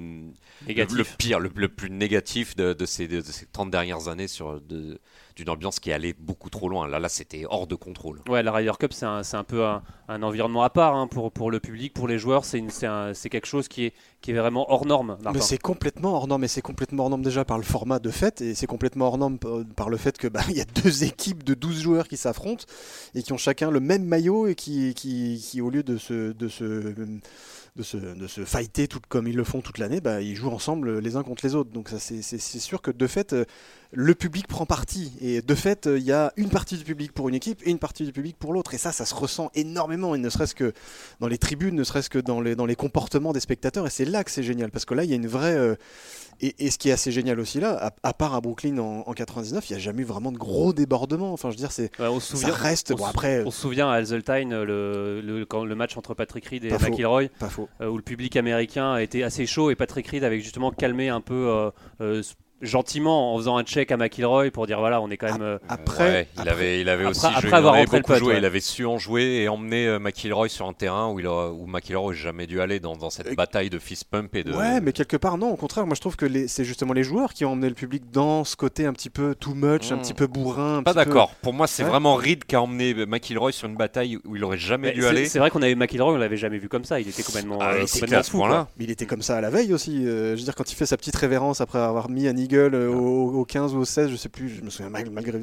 Négatif. 0.67 0.97
le, 0.97 1.03
le 1.03 1.09
pire, 1.19 1.41
le, 1.41 1.51
le 1.55 1.69
plus 1.69 1.91
négatif 1.91 2.55
de, 2.57 2.73
de 2.73 2.87
ces, 2.87 3.09
de, 3.09 3.21
ces 3.21 3.47
30 3.47 3.71
dernières 3.71 4.09
années 4.09 4.29
sur 4.29 4.61
de- 4.61 4.99
d'une 5.37 5.49
ambiance 5.49 5.81
qui 5.81 5.91
allait 5.93 6.13
beaucoup 6.13 6.51
trop 6.51 6.69
loin. 6.69 6.87
Là, 6.87 6.99
là, 6.99 7.09
c'était 7.09 7.45
hors 7.49 7.67
de 7.67 7.75
contrôle. 7.75 8.21
Ouais, 8.29 8.43
la 8.43 8.53
Ryder 8.53 8.73
Cup, 8.79 8.93
c'est 8.93 9.07
un, 9.07 9.23
c'est 9.23 9.37
un 9.39 9.45
peu 9.45 9.65
un, 9.65 9.83
un 10.09 10.23
environnement 10.23 10.63
à 10.63 10.71
part 10.71 10.95
hein, 10.97 11.07
pour, 11.07 11.33
pour 11.33 11.51
le 11.51 11.61
public, 11.61 11.95
pour 11.95 12.09
les 12.09 12.19
joueurs. 12.19 12.45
C'est 12.45 12.59
une- 12.59 12.69
c'est 12.71 12.87
un- 12.87 13.15
c'est 13.15 13.31
quelque 13.31 13.47
chose 13.47 13.67
qui 13.69 13.87
est, 13.87 13.95
qui 14.21 14.33
est 14.33 14.35
vraiment 14.35 14.71
hors 14.71 14.85
norme. 14.85 15.17
Martin. 15.23 15.33
Mais 15.33 15.41
c'est 15.41 15.57
complètement 15.59 16.15
hors 16.15 16.27
norme, 16.27 16.45
et 16.45 16.49
c'est 16.49 16.61
complètement 16.63 17.05
hors 17.05 17.11
norme 17.11 17.23
déjà 17.23 17.45
par 17.47 17.57
le 17.57 17.65
format 17.65 17.99
de 18.01 18.11
fête, 18.11 18.43
et 18.43 18.55
c'est 18.55 18.67
complètement 18.67 19.07
hors 19.07 19.19
norme 19.19 19.39
par- 19.39 19.65
par 19.77 19.89
le 19.89 19.97
fait 19.97 20.19
que 20.19 20.29
bah, 20.29 20.41
il 20.51 20.57
y 20.57 20.61
a 20.61 20.65
deux 20.83 21.05
équipes 21.05 21.43
de 21.43 21.55
12 21.55 21.81
joueurs 21.81 22.07
qui 22.07 22.19
s'affrontent 22.19 22.65
et 23.15 23.23
qui 23.23 23.33
ont 23.33 23.39
chacun 23.39 23.71
le 23.71 23.81
même 23.81 24.05
maillot 24.05 24.47
et 24.47 24.55
qui, 24.55 24.93
qui, 24.95 25.43
qui, 25.43 25.61
au 25.63 25.71
lieu 25.71 25.83
de 25.83 25.97
se, 25.97 26.33
de 26.33 26.49
se, 26.49 26.95
de 27.81 27.85
se, 27.85 27.97
de 28.41 28.45
fighter 28.45 28.89
tout 28.89 29.01
comme 29.09 29.27
ils 29.27 29.37
le 29.37 29.45
font 29.45 29.61
toute 29.61 29.79
l'année, 29.79 30.01
bah, 30.01 30.21
ils 30.21 30.37
jouent 30.37 30.51
ensemble 30.51 30.99
les 30.99 31.17
uns 31.17 31.23
contre 31.23 31.45
les 31.45 31.55
autres. 31.55 31.71
Donc 31.71 31.89
ça, 31.89 31.99
c'est 31.99 32.41
sûr 32.41 32.83
que 32.83 32.91
de 32.91 33.07
fait, 33.07 33.33
euh, 33.33 33.45
le 33.93 34.15
public 34.15 34.47
prend 34.47 34.67
parti, 34.67 35.13
et 35.21 35.43
de 35.43 35.55
fait, 35.55 35.87
euh, 35.89 35.99
il 35.99 36.05
y 36.05 36.13
a 36.13 36.33
une 36.37 36.49
partie 36.49 36.77
du 36.77 36.85
public 36.85 37.13
pour 37.13 37.29
une 37.29 37.35
équipe 37.35 37.61
et 37.67 37.71
une 37.71 37.79
partie 37.81 38.05
du 38.05 38.13
public 38.13 38.37
pour 38.39 38.53
l'autre, 38.53 38.73
et 38.75 38.79
ça, 38.79 38.93
ça 38.93 39.05
se 39.05 39.15
ressent 39.15 39.51
énormément, 39.55 40.15
et 40.15 40.19
ne 40.19 40.29
serait-ce 40.31 40.55
que 40.55 40.73
dans 41.19 41.27
les 41.29 41.39
tribunes, 41.39 41.75
ne 41.75 41.83
serait-ce 41.85 42.09
que 42.11 42.19
dans 42.21 42.41
les, 42.41 42.55
dans 42.55 42.67
les 42.67 42.77
comportements 42.77 43.33
des 43.33 43.41
spectateurs, 43.41 43.87
et 43.87 43.91
c'est 43.91 44.05
là 44.05 44.23
que 44.23 44.31
c'est 44.31 44.45
génial, 44.45 44.71
parce 44.71 44.85
que 44.85 44.95
là, 44.95 45.03
il 45.05 45.11
y 45.11 45.13
a 45.13 45.17
une 45.17 45.27
vraie... 45.27 45.57
euh, 45.57 45.75
et, 46.43 46.55
et 46.65 46.71
ce 46.71 46.79
qui 46.79 46.89
est 46.89 46.93
assez 46.93 47.13
génial 47.13 47.39
aussi 47.39 47.61
là, 47.61 47.77
à, 47.89 47.93
à 48.09 48.15
part 48.15 48.35
à 48.35 48.41
Brooklyn 48.41 48.79
en, 48.79 49.03
en 49.07 49.13
99, 49.13 49.69
il 49.69 49.73
n'y 49.75 49.77
a 49.77 49.79
jamais 49.83 50.01
eu 50.01 50.05
vraiment 50.07 50.33
de 50.33 50.39
gros 50.39 50.73
débordements. 50.73 51.35
Enfin, 51.35 51.51
je 51.51 51.55
veux 51.57 51.59
dire, 51.59 51.71
c'est, 51.71 51.91
Ouais, 52.01 52.07
on 52.07 52.19
se 52.19 52.35
ça 52.35 52.37
souvient, 52.39 52.55
reste. 52.55 52.93
on 52.93 52.95
Bon, 52.95 53.05
après, 53.05 53.43
on 53.45 53.51
se 53.51 53.61
souvient 53.61 53.91
à 53.91 53.97
Hazeltine 53.97 54.63
le, 54.63 55.21
le, 55.21 55.45
quand- 55.45 55.67
le 55.67 55.75
match 55.75 55.99
entre 55.99 56.15
Patrick 56.15 56.47
Reed 56.47 56.65
et 56.65 56.69
Pas 56.71 56.79
faux. 56.79 56.87
McIlroy, 56.91 57.25
pas 57.39 57.51
faux. 57.51 57.69
euh, 57.83 57.89
où 57.89 57.97
le 57.99 58.03
public 58.03 58.37
américain 58.37 58.97
été 58.97 59.23
assez 59.23 59.45
chaud 59.47 59.71
et 59.71 59.75
Patrick 59.75 60.07
Reed 60.09 60.25
avait 60.25 60.41
justement 60.41 60.71
calmé 60.71 61.11
un 61.11 61.21
peu 61.21 61.35
euh, 61.51 61.71
euh, 62.01 62.23
gentiment 62.61 63.35
en 63.35 63.39
faisant 63.39 63.57
un 63.57 63.63
check 63.63 63.91
à 63.93 63.97
McIlroy 63.97 64.51
pour 64.51 64.67
dire 64.67 64.79
voilà, 64.81 65.01
on 65.01 65.11
est 65.11 65.17
quand 65.17 65.33
même. 65.33 65.43
euh, 65.43 65.59
Après, 65.69 66.05
Ouais, 66.05 66.29
il 66.35 66.41
après- 66.41 66.53
avait, 66.53 66.81
il 66.81 66.89
avait 66.89 67.05
après- 67.05 67.11
aussi 67.11 67.27
après 67.27 67.41
joué, 67.43 67.51
il 67.51 67.55
avoir 67.55 67.75
avait 67.75 67.85
beaucoup 67.87 68.03
putt, 68.13 68.17
joué. 68.17 68.33
ouais. 68.35 68.39
Il 68.39 68.45
avait 68.45 68.61
su 68.61 68.87
en 68.87 68.99
jouer 68.99 69.23
et 69.43 69.49
emmener 69.49 69.87
euh, 69.87 69.99
McIlroy 69.99 70.49
sur 70.49 70.67
un 70.67 70.73
terrain 70.73 71.09
où, 71.11 71.19
il 71.21 71.27
où 71.27 71.67
McIlroy 71.67 72.03
n'aurait 72.03 72.17
jamais 72.17 72.47
dû 72.47 72.61
aller 72.61 72.81
dans, 72.81 72.97
dans 72.97 73.11
cette 73.11 73.29
Euh, 73.29 73.35
bataille 73.35 73.71
de 73.71 73.79
fist 73.79 74.05
pump 74.11 74.35
et 74.35 74.45
de. 74.45 74.53
Ouais, 74.53 74.81
mais 74.81 74.93
quelque 74.93 75.17
part, 75.17 75.39
non, 75.39 75.51
au 75.51 75.57
contraire, 75.57 75.87
moi 75.87 75.95
je 75.95 76.01
trouve 76.01 76.17
que 76.17 76.27
les- 76.27 76.49
c'est 76.49 76.65
justement 76.65 76.93
les 76.93 77.03
joueurs 77.05 77.33
qui 77.35 77.45
ont 77.45 77.53
emmené 77.53 77.69
le 77.69 77.75
public 77.75 78.11
dans 78.13 78.45
ce 78.45 78.57
côté 78.57 78.87
un 78.87 78.93
petit 78.93 79.11
peu 79.11 79.35
too 79.35 79.55
much, 79.55 79.91
un 79.93 79.97
Mm. 79.97 80.01
petit 80.03 80.15
peu 80.15 80.27
bourrin. 80.27 80.83
Pas 80.83 80.93
peu- 80.93 81.05
d'accord. 81.05 81.35
Pour 81.43 81.53
moi, 81.53 81.67
c'est 81.67 81.83
Ouais. 81.85 81.89
vraiment 81.89 82.15
Reed 82.15 82.45
qui 82.45 82.57
a 82.57 82.63
emmené 82.63 82.95
McIlroy 83.07 83.53
sur 83.53 83.69
une 83.69 83.77
bataille 83.77 84.19
où 84.25 84.37
il 84.37 84.45
aurait 84.45 84.59
jamais 84.59 84.89
mais 84.89 84.95
dû 84.95 85.03
c'est- 85.03 85.07
aller. 85.09 85.27
C'est 85.27 85.39
vrai 85.39 85.51
qu'on 85.51 85.63
avait 85.63 85.75
McIlroy, 85.75 86.13
on 86.15 86.17
l'avait 86.17 86.37
jamais 86.37 86.59
vu 86.59 86.69
comme 86.69 86.85
ça. 86.85 87.01
Il 87.01 87.09
était 87.09 87.23
complètement, 87.23 87.59
Ah, 87.61 87.73
euh, 87.73 87.85
il 87.93 88.05
était 88.05 88.15
à 88.15 88.23
ce. 88.23 88.37
Mais 88.79 88.85
il 88.85 89.07
comme 89.07 89.23
ça 89.23 89.37
à 89.37 89.41
la 89.41 89.51
veille 89.51 89.73
aussi. 89.73 90.07
euh, 90.07 90.35
je 90.35 90.41
veux 90.41 90.45
dire, 90.45 90.55
quand 90.55 90.71
il 90.71 90.75
fait 90.75 90.87
sa 90.87 90.97
petite 90.97 91.17
révérence 91.17 91.61
après 91.61 91.79
avoir 91.79 92.09
mis 92.11 92.27
un 92.29 92.37
eagle 92.51 92.75
euh, 92.75 92.89
au, 92.91 93.41
au 93.41 93.45
15 93.45 93.75
ou 93.75 93.79
au 93.79 93.85
16, 93.85 94.11
je 94.11 94.17
sais 94.17 94.29
plus, 94.29 94.49
je 94.49 94.63
me 94.63 94.71
souviens 94.71 94.91
mal- 94.91 95.11
malgré 95.11 95.41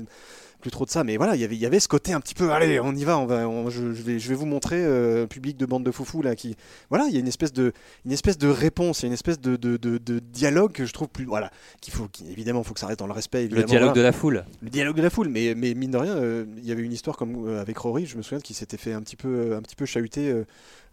plus 0.59 0.71
trop 0.71 0.85
de 0.85 0.89
ça. 0.89 1.03
Mais 1.03 1.17
voilà, 1.17 1.35
il 1.35 1.41
y 1.41 1.43
avait, 1.43 1.55
il 1.55 1.61
y 1.61 1.67
avait 1.67 1.79
ce 1.79 1.87
côté 1.87 2.13
un 2.13 2.19
petit 2.19 2.33
peu, 2.33 2.51
allez, 2.51 2.79
on 2.79 2.91
y 2.95 3.03
va, 3.03 3.19
on 3.19 3.27
va 3.27 3.47
on- 3.47 3.69
je, 3.69 3.93
je 3.93 4.01
vais, 4.01 4.17
je 4.17 4.27
vais 4.29 4.33
vous 4.33 4.47
montrer, 4.47 4.77
euh, 4.83 5.27
public 5.27 5.55
de 5.55 5.67
bande 5.67 5.83
de 5.85 5.91
foufou 5.91 6.23
là, 6.23 6.35
qui, 6.35 6.55
voilà, 6.89 7.05
il 7.07 7.13
y 7.13 7.17
a 7.17 7.19
une 7.19 7.27
espèce 7.27 7.53
de, 7.53 7.73
une 8.05 8.11
espèce 8.11 8.39
de 8.39 8.47
réponse, 8.47 9.01
il 9.01 9.03
y 9.03 9.05
a 9.05 9.09
une 9.09 9.13
espèce 9.13 9.39
de, 9.39 9.55
de, 9.55 9.77
de- 9.77 9.99
de 9.99 10.17
dialogue 10.19 10.71
que 10.71 10.85
je 10.85 10.93
trouve 10.93 11.09
plus, 11.09 11.25
voilà, 11.25 11.51
qu'il 11.79 11.93
faut, 11.93 12.07
qui- 12.11 12.29
évidemment, 12.31 12.63
faut 12.63 12.73
que 12.73 12.79
ça 12.79 12.87
reste 12.87 12.99
dans 12.99 13.05
le 13.07 13.13
respect. 13.13 13.43
Le 13.47 13.63
dialogue 13.63 13.89
voilà. 13.89 13.93
de 13.93 14.01
la 14.01 14.11
foule. 14.11 14.45
Le 14.63 14.69
dialogue 14.71 14.95
de 14.95 15.03
la 15.03 15.11
foule, 15.11 15.29
mais, 15.29 15.53
mais 15.55 15.75
mine 15.75 15.91
de 15.91 15.97
rien, 15.97 16.15
euh, 16.15 16.45
il 16.57 16.65
y 16.65 16.71
avait 16.71 16.81
une 16.81 16.91
histoire 16.93 17.17
comme 17.17 17.47
euh, 17.47 17.61
avec 17.61 17.77
Rory, 17.77 18.07
je 18.07 18.17
me 18.17 18.23
souviens 18.23 18.39
qu'il 18.41 18.55
s'était 18.55 18.77
fait 18.77 18.93
un 18.93 19.01
petit 19.03 19.15
peu, 19.15 19.55
un 19.55 19.61
petit 19.61 19.75
peu 19.75 19.85
chahuter 19.85 20.33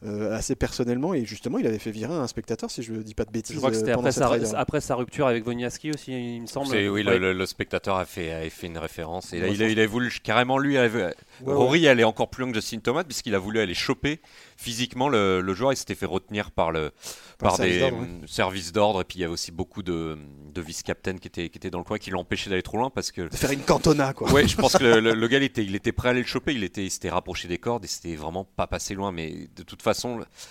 euh, 0.05 0.37
assez 0.37 0.55
personnellement, 0.55 1.15
et 1.15 1.25
justement, 1.25 1.59
il 1.59 1.67
avait 1.67 1.79
fait 1.79 1.91
virer 1.91 2.13
un 2.15 2.27
spectateur, 2.27 2.71
si 2.71 2.83
je 2.83 2.93
ne 2.93 3.03
dis 3.03 3.15
pas 3.15 3.25
de 3.25 3.31
bêtises. 3.31 3.55
Je 3.55 3.59
crois 3.61 3.71
que 3.71 3.77
euh, 3.77 3.79
c'était 3.81 3.93
après 3.93 4.13
sa, 4.13 4.29
Ryder. 4.29 4.51
après 4.55 4.81
sa 4.81 4.95
rupture 4.97 5.27
avec 5.27 5.47
Woniaski 5.47 5.91
aussi, 5.93 6.13
il 6.37 6.43
me 6.43 6.47
semble. 6.47 6.69
Oui, 6.75 7.03
le- 7.03 7.11
Ouais. 7.13 7.19
le, 7.19 7.33
le 7.33 7.47
spectateur 7.47 7.97
a 7.97 8.05
fait, 8.05 8.33
a 8.33 8.49
fait 8.51 8.67
une 8.67 8.79
référence. 8.79 9.33
Et 9.33 9.39
là, 9.41 9.47
Ouais, 9.49 9.55
il, 9.55 9.63
a, 9.63 9.69
il 9.69 9.81
a 9.81 9.87
voulu 9.87 10.11
carrément 10.23 10.59
lui. 10.59 10.77
avait- 10.77 11.15
Ouais, 11.43 11.53
Rory 11.55 11.89
allait 11.89 12.05
encore 12.05 12.29
plus 12.31 12.43
loin 12.43 12.53
que 12.53 12.57
Justin 12.61 12.79
Thomas 12.79 13.03
puisqu'il 13.05 13.35
a 13.35 13.39
voulu 13.39 13.59
aller 13.61 13.75
choper 13.75 14.21
physiquement 14.57 15.09
le, 15.09 15.41
le 15.41 15.55
joueur. 15.55 15.73
Il 15.73 15.77
s'était 15.77 15.95
fait 15.95 16.07
retenir 16.07 16.51
par 16.51 16.71
le 16.71 16.93
Par 17.39 17.59
des 17.59 17.81
d'ordre, 17.81 17.99
ouais. 18.01 18.09
services 18.27 18.73
d'ordre. 18.73 19.01
Et 19.01 19.05
puis 19.05 19.19
il 19.19 19.23
y 19.23 19.25
avait 19.25 19.33
aussi 19.33 19.51
beaucoup 19.53 19.83
de, 19.83 20.17
de 20.53 20.61
vice-captains 20.61 21.17
qui 21.19 21.29
étaient, 21.29 21.49
qui 21.49 21.59
étaient 21.59 21.71
dans 21.71 21.79
le 21.79 21.85
coin 21.85 21.99
qui 21.99 22.11
l'ont 22.11 22.21
empêché 22.21 22.51
d'aller 22.51 22.63
trop 22.63 22.77
loin 22.79 22.91
parce 22.91 23.11
que. 23.11 23.23
De 23.23 23.35
faire 23.37 23.51
une 23.51 23.63
cantona, 23.63 24.13
quoi. 24.13 24.31
Ouais, 24.33 24.47
je 24.47 24.57
pense 24.57 24.77
que 24.77 24.85
le, 24.85 25.01
le- 25.01 25.15
le 25.15 25.29
gars 25.29 25.39
il 25.39 25.45
était, 25.45 25.65
il 25.65 25.75
était 25.75 25.93
prêt 25.93 26.09
à 26.09 26.11
aller 26.13 26.21
le 26.21 26.27
choper. 26.27 26.53
Il 26.55 26.63
était, 26.65 26.85
il 26.85 26.91
s'était 26.91 27.11
rapproché 27.11 27.49
des 27.49 27.59
cordes 27.59 27.85
et 27.85 27.89
c'était 27.89 28.15
vraiment 28.15 28.45
pas 28.45 28.67
passé 28.67 28.95
loin. 28.95 29.11
Mais 29.13 29.49
de 29.57 29.63
toute 29.63 29.83
façon, 29.83 29.94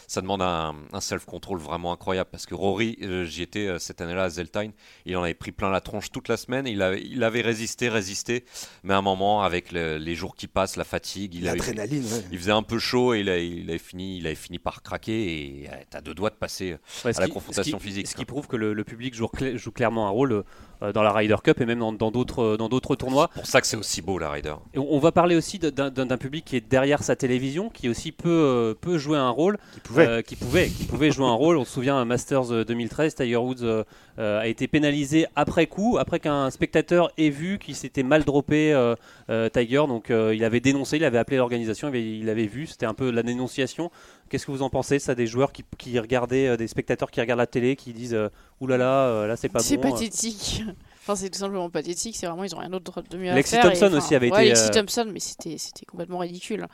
ça 0.08 0.21
demande 0.21 0.41
un, 0.41 0.75
un 0.91 1.01
self-control 1.01 1.60
vraiment 1.60 1.91
incroyable 1.93 2.29
parce 2.32 2.45
que 2.45 2.56
Rory, 2.56 2.97
euh, 3.03 3.25
j'y 3.25 3.41
étais 3.43 3.67
euh, 3.67 3.79
cette 3.79 4.01
année-là 4.01 4.23
à 4.23 4.29
Zeltine, 4.29 4.71
il 5.06 5.15
en 5.17 5.23
avait 5.23 5.34
pris 5.34 5.51
plein 5.51 5.69
la 5.69 5.82
tronche 5.82 6.12
toute 6.12 6.27
la 6.27 6.38
semaine. 6.38 6.65
Il 6.67 6.82
avait, 6.82 7.01
il 7.03 7.23
avait 7.23 7.41
résisté, 7.41 7.89
résisté, 7.89 8.45
mais 8.84 8.93
à 8.93 8.97
un 8.97 9.01
moment, 9.01 9.43
avec 9.43 9.71
le- 9.71 9.97
les 9.97 10.15
jours 10.15 10.36
qui 10.36 10.47
passent, 10.47 10.75
la 10.77 10.84
fatigue, 10.84 11.36
il 11.36 11.47
avait, 11.47 11.60
ouais. 11.62 12.23
il 12.32 12.38
faisait 12.39 12.51
un 12.51 12.63
peu 12.63 12.79
chaud 12.79 13.13
et 13.13 13.19
il, 13.19 13.29
a- 13.29 13.38
il 13.38 13.69
avait 13.69 13.77
fini, 13.77 14.17
il 14.17 14.25
avait 14.25 14.36
fini 14.36 14.60
par 14.60 14.82
craquer 14.84 15.62
et 15.63 15.69
euh, 15.69 15.75
t'as 15.89 16.01
deux 16.01 16.13
doigts 16.13 16.29
de 16.29 16.36
passer. 16.36 16.77
Ouais, 17.06 17.15
à 17.15 17.19
la 17.21 17.27
qui- 17.27 17.34
confrontation 17.34 17.77
ce 17.77 17.84
qui- 17.84 17.89
physique, 17.89 18.08
Ce 18.08 18.13
quoi. 18.15 18.21
qui 18.21 18.25
prouve 18.25 18.47
que 18.47 18.56
le, 18.56 18.73
le 18.73 18.84
public 18.84 19.13
joue, 19.13 19.25
cl- 19.25 19.58
joue 19.58 19.71
clairement 19.71 20.08
un 20.08 20.12
rôle 20.12 20.32
euh, 20.34 20.43
dans 20.91 21.03
la 21.03 21.13
Ryder 21.13 21.37
Cup 21.43 21.61
et 21.61 21.65
même 21.65 21.79
dans 21.79 22.11
d'autres 22.11 22.43
euh, 22.43 22.57
dans 22.57 22.67
d'autres 22.69 22.95
tournois. 22.95 23.29
C'est 23.33 23.39
pour 23.41 23.49
ça 23.49 23.61
que 23.61 23.67
c'est 23.67 23.77
aussi 23.77 24.01
beau 24.01 24.17
la 24.17 24.29
Ryder. 24.29 24.55
Et 24.73 24.79
on, 24.79 24.99
va 24.99 25.11
parler 25.11 25.35
aussi 25.35 25.59
d'un 25.59 26.17
public 26.17 26.45
qui 26.45 26.55
est 26.55 26.67
derrière 26.67 27.03
sa 27.03 27.15
télévision, 27.15 27.69
qui 27.69 27.89
aussi 27.89 28.11
peut, 28.11 28.29
euh, 28.29 28.73
peut 28.73 28.97
jouer 28.97 29.17
un 29.17 29.29
rôle. 29.29 29.57
Qui 29.73 29.79
pouvait. 29.79 30.07
euh, 30.07 30.21
qui 30.21 30.35
pouvait, 30.35 30.67
qui 30.67 30.85
pouvait 30.85 31.11
jouer 31.11 31.25
un 31.25 31.33
rôle. 31.33 31.57
On 31.57 31.65
se 31.65 31.71
souvient, 31.71 31.95
un 31.95 32.05
Masters 32.05 32.51
euh, 32.51 32.65
2013, 32.65 33.15
Tiger 33.15 33.37
Woods 33.37 33.63
euh, 33.63 33.83
euh, 34.19 34.39
a 34.41 34.47
été 34.47 34.67
pénalisé 34.67 35.25
après 35.35 35.65
coup, 35.67 35.97
après 35.99 36.19
qu'un 36.19 36.49
spectateur 36.51 37.11
ait 37.17 37.29
vu 37.29 37.57
qu'il 37.57 37.75
s'était 37.75 38.03
mal 38.03 38.23
droppé 38.23 38.71
euh, 38.73 38.95
euh, 39.29 39.49
Tiger. 39.49 39.83
Donc 39.87 40.11
euh, 40.11 40.35
il 40.35 40.43
avait 40.43 40.59
dénoncé, 40.59 40.97
il 40.97 41.03
avait 41.03 41.17
appelé 41.17 41.37
l'organisation, 41.37 41.89
il 41.93 41.95
il 42.23 42.29
avait 42.29 42.45
vu, 42.45 42.67
c'était 42.67 42.85
un 42.85 42.93
peu 42.93 43.09
la 43.09 43.23
dénonciation. 43.23 43.89
Qu'est-ce 44.29 44.45
que 44.45 44.51
vous 44.51 44.62
en 44.63 44.69
pensez 44.69 44.99
Ça, 44.99 45.13
des 45.15 45.27
joueurs 45.27 45.51
qui, 45.51 45.63
qui 45.77 45.99
regardaient, 45.99 46.47
euh, 46.47 46.57
des 46.57 46.67
spectateurs 46.67 47.12
qui 47.12 47.19
regardent 47.21 47.39
la 47.39 47.47
télé, 47.47 47.75
qui 47.75 47.93
disent 47.93 48.13
euh, 48.15 48.29
oulala, 48.59 49.07
euh, 49.07 49.27
là 49.27 49.36
c'est 49.36 49.49
pas 49.49 49.59
C'est 49.59 49.77
bon. 49.77 49.91
pathétique. 49.91 50.63
Enfin, 51.05 51.17
c'est 51.17 51.29
tout 51.29 51.39
simplement 51.39 51.69
pathétique. 51.69 52.15
C'est 52.15 52.27
vraiment, 52.27 52.45
ils 52.45 52.55
ont 52.55 52.59
rien 52.59 52.69
d'autre 52.69 53.01
de 53.01 53.17
mieux 53.17 53.29
à 53.29 53.43
faire. 53.43 53.62
Thompson 53.62 53.93
aussi 53.93 54.15
avait 54.15 54.31
ouais, 54.31 54.47
été, 54.47 54.55
Lexi 54.55 54.71
Thompson, 54.71 55.05
mais 55.12 55.19
c'était, 55.19 55.57
c'était 55.57 55.86
complètement 55.86 56.19
ridicule. 56.19 56.65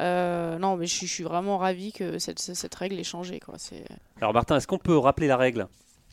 Euh, 0.00 0.58
non, 0.58 0.76
mais 0.76 0.86
je, 0.86 0.94
suis- 0.94 1.06
je 1.06 1.12
suis 1.12 1.24
vraiment 1.24 1.58
ravi 1.58 1.92
que 1.92 2.18
cette, 2.18 2.38
cette 2.38 2.74
règle 2.74 2.98
ait 2.98 3.04
changé. 3.04 3.40
Quoi. 3.40 3.56
C'est... 3.58 3.84
Alors 4.22 4.32
Martin, 4.32 4.56
est-ce 4.56 4.66
qu'on 4.66 4.78
peut 4.78 4.96
rappeler 4.96 5.26
la 5.26 5.36
règle? 5.36 5.66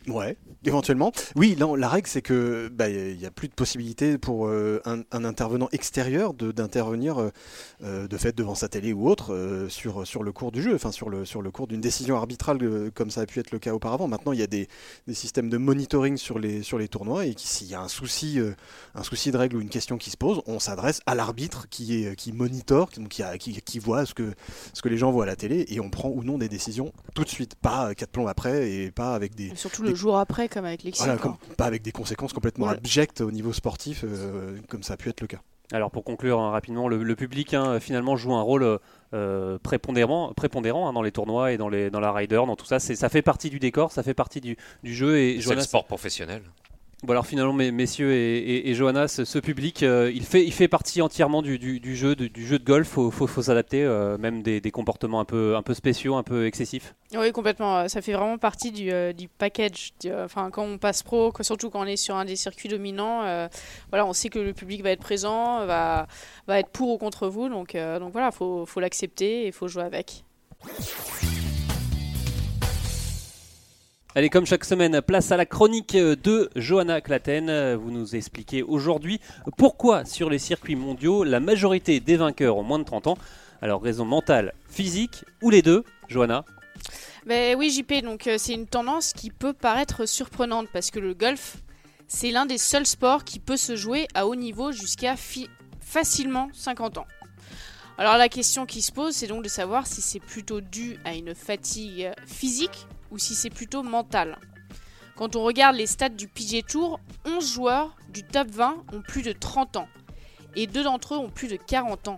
Ouais, 0.08 0.38
éventuellement. 0.64 1.12
Oui, 1.36 1.56
là, 1.60 1.76
la 1.78 1.90
règle, 1.90 2.08
c'est 2.08 2.22
que 2.22 2.70
bah, 2.72 2.90
il 2.90 3.18
n'y 3.18 3.26
a 3.26 3.32
plus 3.32 3.48
de 3.48 3.54
possibilité 3.54 4.18
pour 4.18 4.48
euh, 4.48 4.82
un, 4.86 5.02
un 5.12 5.26
intervenant 5.26 5.68
extérieur 5.72 6.34
de- 6.34 6.52
d'intervenir 6.52 7.18
euh, 7.20 7.30
euh, 7.84 8.08
de 8.08 8.18
fait 8.18 8.36
devant 8.36 8.56
sa 8.56 8.68
télé 8.68 8.94
ou 8.94 9.10
autre 9.10 9.34
euh, 9.34 9.68
sur, 9.70 10.06
sur 10.06 10.24
le 10.24 10.32
cours 10.32 10.52
du 10.52 10.62
jeu, 10.62 10.76
enfin 10.76 10.92
sur 10.92 11.10
le, 11.10 11.26
sur 11.26 11.42
le 11.42 11.50
cours 11.52 11.68
d'une 11.68 11.82
décision 11.82 12.16
arbitrale 12.18 12.60
euh, 12.62 12.92
comme 12.94 13.10
ça 13.10 13.22
a 13.22 13.26
pu 13.26 13.40
être 13.40 13.52
le 13.52 13.60
cas 13.60 13.74
auparavant. 13.74 14.08
Maintenant, 14.08 14.32
il 14.32 14.40
y 14.40 14.44
a 14.44 14.48
des, 14.48 14.68
des 15.08 15.14
systèmes 15.14 15.50
de 15.50 15.58
monitoring 15.58 16.18
sur 16.18 16.38
les, 16.40 16.62
sur 16.62 16.78
les 16.78 16.88
tournois 16.88 17.26
et 17.26 17.34
qui- 17.34 17.48
s'il 17.48 17.68
y 17.68 17.74
a 17.76 17.82
un 17.82 17.88
souci, 17.88 18.40
euh, 18.40 18.54
un 18.94 19.04
souci 19.04 19.32
de 19.32 19.38
règle 19.38 19.58
ou 19.58 19.62
une 19.62 19.70
question 19.70 19.98
qui 19.98 20.12
se 20.12 20.18
pose, 20.18 20.42
on 20.46 20.60
s'adresse 20.60 21.02
à 21.06 21.16
l'arbitre 21.16 21.68
qui, 21.70 22.06
est, 22.06 22.16
qui 22.16 22.32
monitore, 22.32 22.90
qui, 22.92 23.00
donc 23.00 23.10
qui, 23.10 23.24
a- 23.24 23.38
qui, 23.38 23.60
qui 23.62 23.80
voit 23.80 24.06
ce 24.06 24.14
que, 24.14 24.34
ce 24.74 24.82
que 24.82 24.90
les 24.90 24.98
gens 24.98 25.12
voient 25.12 25.24
à 25.24 25.28
la 25.28 25.36
télé 25.36 25.66
et 25.70 25.80
on 25.80 25.90
prend 25.90 26.10
ou 26.10 26.24
non 26.24 26.38
des 26.38 26.50
décisions 26.50 26.92
tout 27.14 27.24
de 27.24 27.30
suite, 27.30 27.56
pas 27.56 27.96
quatre 27.96 28.12
plombs 28.12 28.28
après 28.28 28.70
et 28.72 28.92
pas 28.92 29.16
avec 29.16 29.36
des, 29.36 29.48
Et 29.48 29.56
Surtout 29.56 29.84
le 29.96 30.00
jour 30.00 30.18
après, 30.18 30.48
comme 30.50 30.66
avec 30.66 30.84
Lexi. 30.84 31.02
voilà, 31.04 31.18
comme- 31.18 31.38
pas 31.58 31.66
avec 31.66 31.82
des 31.82 31.92
conséquences 31.92 32.34
complètement 32.34 32.68
Ouais. 32.68 32.74
abjectes 32.74 33.22
au 33.22 33.32
niveau 33.32 33.54
sportif, 33.54 34.04
euh, 34.04 34.58
comme 34.70 34.84
ça 34.84 34.94
a 34.94 34.98
pu 34.98 35.10
être 35.10 35.22
le 35.22 35.28
cas. 35.28 35.40
Alors 35.72 35.90
pour 35.90 36.04
conclure 36.04 36.40
hein, 36.40 36.52
rapidement, 36.52 36.88
le, 36.88 37.02
le 37.02 37.16
public 37.16 37.56
hein, 37.56 37.80
finalement 37.80 38.16
joue 38.16 38.36
un 38.36 38.42
rôle 38.44 38.78
euh, 39.14 39.58
prépondérant, 39.64 40.32
prépondérant 40.36 40.88
hein, 40.88 40.94
dans 40.94 41.02
les 41.02 41.12
tournois 41.12 41.54
et 41.54 41.58
dans, 41.58 41.70
les, 41.70 41.90
dans 41.90 42.00
la 42.00 42.12
rider, 42.14 42.36
dans 42.36 42.56
tout 42.56 42.68
ça. 42.68 42.80
C'est, 42.80 42.96
ça 42.96 43.10
fait 43.10 43.24
partie 43.24 43.50
du 43.50 43.58
décor, 43.58 43.92
ça 43.92 44.04
fait 44.04 44.14
partie 44.14 44.42
du, 44.42 44.58
du 44.84 44.94
jeu. 44.94 45.18
Et 45.18 45.32
C'est 45.32 45.36
le 45.38 45.42
Johanna, 45.42 45.62
sport 45.62 45.86
professionnel. 45.86 46.44
Bon 47.06 47.12
alors 47.12 47.28
finalement, 47.28 47.54
mes- 47.54 47.70
messieurs 47.70 48.14
et, 48.14 48.74
Johanna, 48.74 49.08
ce, 49.08 49.38
public, 49.38 49.84
euh, 49.84 50.12
il, 50.12 50.26
fait, 50.26 50.44
il 50.44 50.52
fait 50.52 50.68
partie 50.68 51.04
entièrement 51.04 51.44
du, 51.44 51.60
jeu, 51.96 52.16
du, 52.16 52.46
jeu 52.48 52.58
de 52.58 52.64
golf. 52.64 52.88
Faut, 52.88 53.12
faut, 53.12 53.42
s'adapter, 53.44 53.84
euh, 53.84 54.18
même 54.18 54.42
des, 54.42 54.72
comportements 54.72 55.20
un 55.20 55.26
peu, 55.26 55.74
spéciaux, 55.76 56.16
un 56.16 56.24
peu 56.24 56.48
excessifs. 56.48 56.96
Oui, 57.14 57.32
complètement. 57.32 57.78
euh, 57.78 57.88
Ça 57.90 58.02
fait 58.02 58.14
vraiment 58.14 58.40
partie 58.40 58.72
du, 58.72 59.28
package. 59.38 59.94
Enfin, 60.24 60.50
quand 60.50 60.64
on 60.64 60.80
passe 60.80 61.04
pro, 61.04 61.32
surtout 61.42 61.70
quand 61.70 61.82
on 61.82 61.86
est 61.86 61.96
sur 61.96 62.16
un 62.16 62.26
des 62.26 62.36
circuits 62.36 62.70
dominants, 62.70 63.22
voilà, 63.92 64.08
on 64.08 64.14
sait 64.14 64.30
que 64.30 64.40
le 64.40 64.54
public 64.54 64.82
va 64.82 64.90
être 64.90 65.02
présent, 65.02 65.64
va, 65.68 66.08
être 66.50 66.70
pour 66.70 66.90
ou 66.90 66.98
contre 66.98 67.28
vous. 67.28 67.50
Donc, 67.50 67.78
voilà, 68.14 68.32
faut, 68.32 68.66
faut 68.66 68.80
l'accepter 68.80 69.44
et 69.44 69.48
il 69.48 69.54
faut 69.54 69.68
jouer 69.68 69.84
avec. 69.84 70.24
Allez, 74.18 74.30
comme 74.30 74.46
chaque 74.46 74.64
semaine, 74.64 75.02
place 75.02 75.34
à 75.34 75.36
la 75.36 75.46
chronique 75.46 75.92
de 75.98 76.50
Johanna 76.56 77.02
Claten. 77.02 77.76
Vous 77.76 77.92
nous 77.92 78.16
expliquez 78.16 78.64
aujourd'hui 78.64 79.20
pourquoi 79.58 80.06
sur 80.06 80.30
les 80.30 80.40
circuits 80.40 80.78
mondiaux, 80.78 81.26
la 81.26 81.42
majorité 81.42 82.00
des 82.00 82.16
vainqueurs 82.16 82.56
ont 82.56 82.64
moins 82.64 82.80
de 82.80 82.86
30 82.86 83.08
ans. 83.08 83.18
Alors 83.62 83.84
raison 83.84 84.06
mentale, 84.06 84.54
physique 84.70 85.26
ou 85.42 85.50
les 85.50 85.62
deux, 85.62 85.84
Johanna? 86.08 86.46
Ben 87.26 87.58
oui, 87.58 87.70
JP, 87.70 88.06
donc 88.06 88.28
euh, 88.28 88.38
c'est 88.38 88.54
une 88.54 88.68
tendance 88.68 89.12
qui 89.12 89.32
peut 89.32 89.52
paraître 89.52 90.06
surprenante 90.06 90.70
parce 90.72 90.92
que 90.92 91.00
le 91.00 91.14
golf, 91.14 91.58
c'est 92.08 92.32
l'un 92.32 92.46
des 92.46 92.58
seuls 92.58 92.86
sports 92.86 93.26
qui 93.26 93.40
peut 93.40 93.58
se 93.58 93.76
jouer 93.76 94.08
à 94.14 94.28
haut 94.28 94.36
niveau 94.36 94.72
jusqu'à 94.72 95.16
facilement 95.82 96.48
50 96.54 97.00
ans. 97.00 97.08
Alors 97.98 98.16
la 98.16 98.30
question 98.30 98.66
qui 98.66 98.82
se 98.82 98.94
pose, 98.94 99.14
c'est 99.14 99.28
donc 99.28 99.44
de 99.44 99.50
savoir 99.50 99.86
si 99.86 100.02
c'est 100.02 100.22
plutôt 100.22 100.62
dû 100.62 100.96
à 101.04 101.16
une 101.16 101.36
fatigue 101.36 102.12
physique 102.26 102.88
ou 103.12 103.18
si 103.18 103.36
c'est 103.36 103.50
plutôt 103.50 103.84
mental. 103.84 104.38
Quand 105.16 105.36
on 105.36 105.44
regarde 105.44 105.76
les 105.76 105.88
stats 105.88 106.10
du 106.10 106.28
PGA 106.28 106.62
Tour, 106.62 107.00
11 107.26 107.54
joueurs 107.54 107.96
du 108.10 108.24
top 108.24 108.50
20 108.50 108.84
ont 108.94 109.02
plus 109.02 109.22
de 109.22 109.32
30 109.32 109.78
ans 109.78 109.88
et 110.56 110.68
deux 110.68 110.84
d'entre 110.84 111.16
eux 111.16 111.18
ont 111.18 111.30
plus 111.30 111.48
de 111.48 111.56
40 111.56 112.10
ans. 112.10 112.18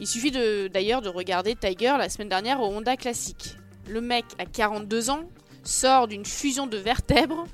Il 0.00 0.06
suffit 0.06 0.32
d'ailleurs 0.70 1.02
de 1.02 1.08
regarder 1.08 1.54
Tiger 1.54 1.94
la 1.98 2.08
semaine 2.08 2.28
dernière 2.28 2.60
au 2.60 2.66
Honda 2.66 2.96
Classic. 2.96 3.56
Le 3.88 4.00
mec 4.00 4.24
a 4.38 4.46
42 4.46 5.10
ans, 5.10 5.24
sort 5.62 6.08
d'une 6.08 6.24
fusion 6.24 6.66
de 6.66 6.76
vertèbres 6.76 7.46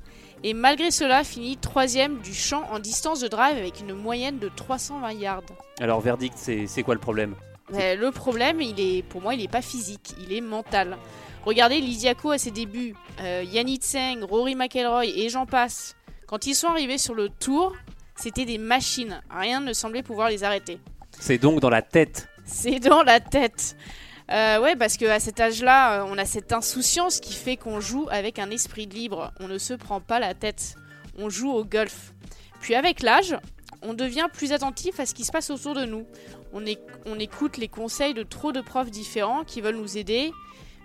et 0.43 0.53
malgré 0.53 0.89
cela 0.89 1.23
finit 1.23 1.57
troisième 1.57 2.19
du 2.21 2.33
champ 2.33 2.63
en 2.71 2.79
distance 2.79 3.19
de 3.19 3.27
drive 3.27 3.57
avec 3.57 3.79
une 3.79 3.93
moyenne 3.93 4.39
de 4.39 4.49
320 4.49 5.11
yards. 5.13 5.43
Alors 5.79 6.01
verdict, 6.01 6.35
c'est 6.37 6.65
c'est 6.65 6.81
quoi 6.81 6.95
le 6.95 6.99
problème? 6.99 7.35
Mais 7.71 7.95
le 7.95 8.11
problème, 8.11 8.59
il 8.59 8.79
est, 8.79 9.03
pour 9.03 9.21
moi, 9.21 9.33
il 9.33 9.41
n'est 9.41 9.47
pas 9.47 9.61
physique, 9.61 10.13
il 10.19 10.33
est 10.33 10.41
mental. 10.41 10.97
Regardez 11.45 11.81
Lysiaco 11.81 12.31
à 12.31 12.37
ses 12.37 12.51
débuts, 12.51 12.95
euh, 13.19 13.43
Yannick 13.45 13.81
Tseng, 13.81 14.23
Rory 14.23 14.55
McIlroy 14.55 15.05
et 15.05 15.29
j'en 15.29 15.47
passe. 15.47 15.95
Quand 16.27 16.45
ils 16.45 16.53
sont 16.53 16.67
arrivés 16.67 16.99
sur 16.99 17.15
le 17.15 17.29
tour, 17.29 17.75
c'était 18.15 18.45
des 18.45 18.59
machines. 18.59 19.21
Rien 19.31 19.59
ne 19.59 19.73
semblait 19.73 20.03
pouvoir 20.03 20.29
les 20.29 20.43
arrêter. 20.43 20.79
C'est 21.19 21.39
donc 21.39 21.59
dans 21.59 21.69
la 21.69 21.81
tête. 21.81 22.29
C'est 22.45 22.79
dans 22.79 23.01
la 23.01 23.19
tête. 23.19 23.75
Euh, 24.29 24.61
ouais, 24.61 24.75
parce 24.75 24.97
qu'à 24.97 25.19
cet 25.19 25.39
âge-là, 25.39 26.01
euh, 26.01 26.07
on 26.07 26.17
a 26.17 26.25
cette 26.25 26.53
insouciance 26.53 27.19
qui 27.19 27.33
fait 27.33 27.57
qu'on 27.57 27.79
joue 27.79 28.07
avec 28.11 28.37
un 28.37 28.51
esprit 28.51 28.85
libre. 28.85 29.33
On 29.39 29.47
ne 29.47 29.57
se 29.57 29.73
prend 29.73 29.99
pas 29.99 30.19
la 30.19 30.35
tête. 30.35 30.75
On 31.17 31.29
joue 31.29 31.51
au 31.51 31.65
golf. 31.65 32.13
Puis 32.61 32.75
avec 32.75 33.01
l'âge, 33.01 33.35
on 33.81 33.93
devient 33.93 34.27
plus 34.31 34.51
attentif 34.51 34.99
à 34.99 35.05
ce 35.07 35.15
qui 35.15 35.25
se 35.25 35.31
passe 35.31 35.49
autour 35.49 35.73
de 35.73 35.85
nous. 35.85 36.05
On 36.53 37.19
écoute 37.19 37.57
les 37.57 37.67
conseils 37.67 38.13
de 38.13 38.23
trop 38.23 38.51
de 38.51 38.61
profs 38.61 38.91
différents 38.91 39.43
qui 39.43 39.59
veulent 39.61 39.77
nous 39.77 39.97
aider, 39.97 40.31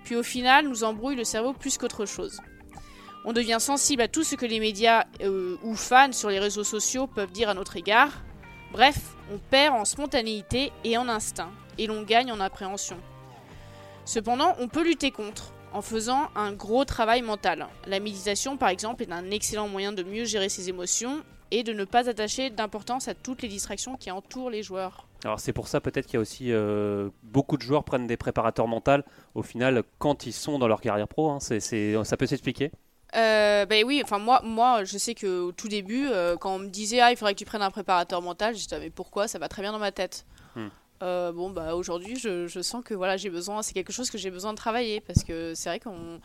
puis 0.06 0.14
au 0.14 0.22
final 0.22 0.68
nous 0.68 0.84
embrouillent 0.84 1.16
le 1.16 1.24
cerveau 1.24 1.52
plus 1.52 1.76
qu'autre 1.76 2.06
chose. 2.06 2.40
On 3.24 3.32
devient 3.32 3.58
sensible 3.58 4.02
à 4.02 4.08
tout 4.08 4.22
ce 4.22 4.36
que 4.36 4.46
les 4.46 4.60
médias 4.60 5.04
euh, 5.20 5.56
ou 5.64 5.74
fans 5.74 6.12
sur 6.12 6.30
les 6.30 6.38
réseaux 6.38 6.62
sociaux 6.62 7.08
peuvent 7.08 7.32
dire 7.32 7.48
à 7.48 7.54
notre 7.54 7.76
égard. 7.76 8.12
Bref, 8.70 8.96
on 9.32 9.38
perd 9.38 9.74
en 9.74 9.84
spontanéité 9.84 10.70
et 10.84 10.96
en 10.96 11.08
instinct, 11.08 11.50
et 11.76 11.88
l'on 11.88 12.04
gagne 12.04 12.30
en 12.30 12.38
appréhension. 12.38 12.98
Cependant, 14.04 14.54
on 14.60 14.68
peut 14.68 14.84
lutter 14.84 15.10
contre 15.10 15.52
en 15.72 15.82
faisant 15.82 16.30
un 16.36 16.52
gros 16.52 16.84
travail 16.84 17.22
mental. 17.22 17.66
La 17.88 17.98
méditation, 17.98 18.56
par 18.56 18.68
exemple, 18.68 19.02
est 19.02 19.12
un 19.12 19.32
excellent 19.32 19.66
moyen 19.66 19.92
de 19.92 20.04
mieux 20.04 20.24
gérer 20.24 20.48
ses 20.48 20.68
émotions 20.68 21.24
et 21.50 21.64
de 21.64 21.72
ne 21.72 21.84
pas 21.84 22.08
attacher 22.08 22.50
d'importance 22.50 23.08
à 23.08 23.14
toutes 23.14 23.42
les 23.42 23.48
distractions 23.48 23.96
qui 23.96 24.12
entourent 24.12 24.50
les 24.50 24.62
joueurs. 24.62 25.05
Alors 25.24 25.40
c'est 25.40 25.52
pour 25.52 25.66
ça 25.68 25.80
peut-être 25.80 26.06
qu'il 26.06 26.14
y 26.14 26.16
a 26.18 26.20
aussi 26.20 26.52
euh, 26.52 27.08
beaucoup 27.22 27.56
de 27.56 27.62
joueurs 27.62 27.84
prennent 27.84 28.06
des 28.06 28.16
préparateurs 28.16 28.68
mentaux 28.68 29.02
au 29.34 29.42
final 29.42 29.82
quand 29.98 30.26
ils 30.26 30.32
sont 30.32 30.58
dans 30.58 30.68
leur 30.68 30.80
carrière 30.80 31.08
pro. 31.08 31.30
hein. 31.30 31.38
C'est- 31.40 31.60
c'est- 31.60 32.02
ça 32.04 32.16
peut 32.16 32.26
s'expliquer. 32.26 32.70
Euh, 33.16 33.64
ben 33.66 33.84
oui, 33.86 34.00
enfin 34.04 34.18
moi, 34.18 34.40
moi, 34.44 34.84
je 34.84 34.98
sais 34.98 35.14
que 35.14 35.40
au 35.40 35.52
tout 35.52 35.68
début, 35.68 36.06
euh, 36.08 36.36
quand 36.36 36.56
on 36.56 36.58
me 36.58 36.68
disait 36.68 37.00
ah 37.00 37.10
il 37.10 37.16
faudrait 37.16 37.34
que 37.34 37.38
tu 37.38 37.44
prennes 37.44 37.62
un 37.62 37.70
préparateur 37.70 38.20
mental, 38.20 38.54
je 38.54 38.62
disais 38.64 38.78
mais 38.78 38.90
pourquoi? 38.90 39.26
Ça 39.28 39.38
va 39.38 39.48
très 39.48 39.62
bien 39.62 39.72
dans 39.72 39.78
ma 39.78 39.92
tête. 39.92 40.26
Hmm. 40.54 40.68
Euh, 41.02 41.30
bon 41.32 41.50
bah 41.50 41.74
aujourd'hui, 41.74 42.16
je, 42.16 42.46
je 42.46 42.60
sens 42.60 42.82
que 42.84 42.94
voilà 42.94 43.16
j'ai 43.16 43.30
besoin, 43.30 43.62
c'est 43.62 43.74
quelque 43.74 43.92
chose 43.92 44.10
que 44.10 44.18
j'ai 44.18 44.30
besoin 44.30 44.52
de 44.52 44.56
travailler 44.58 45.00
parce 45.00 45.24
que 45.24 45.54
c'est 45.54 45.68
vrai 45.68 45.78
qu'on 45.80 46.20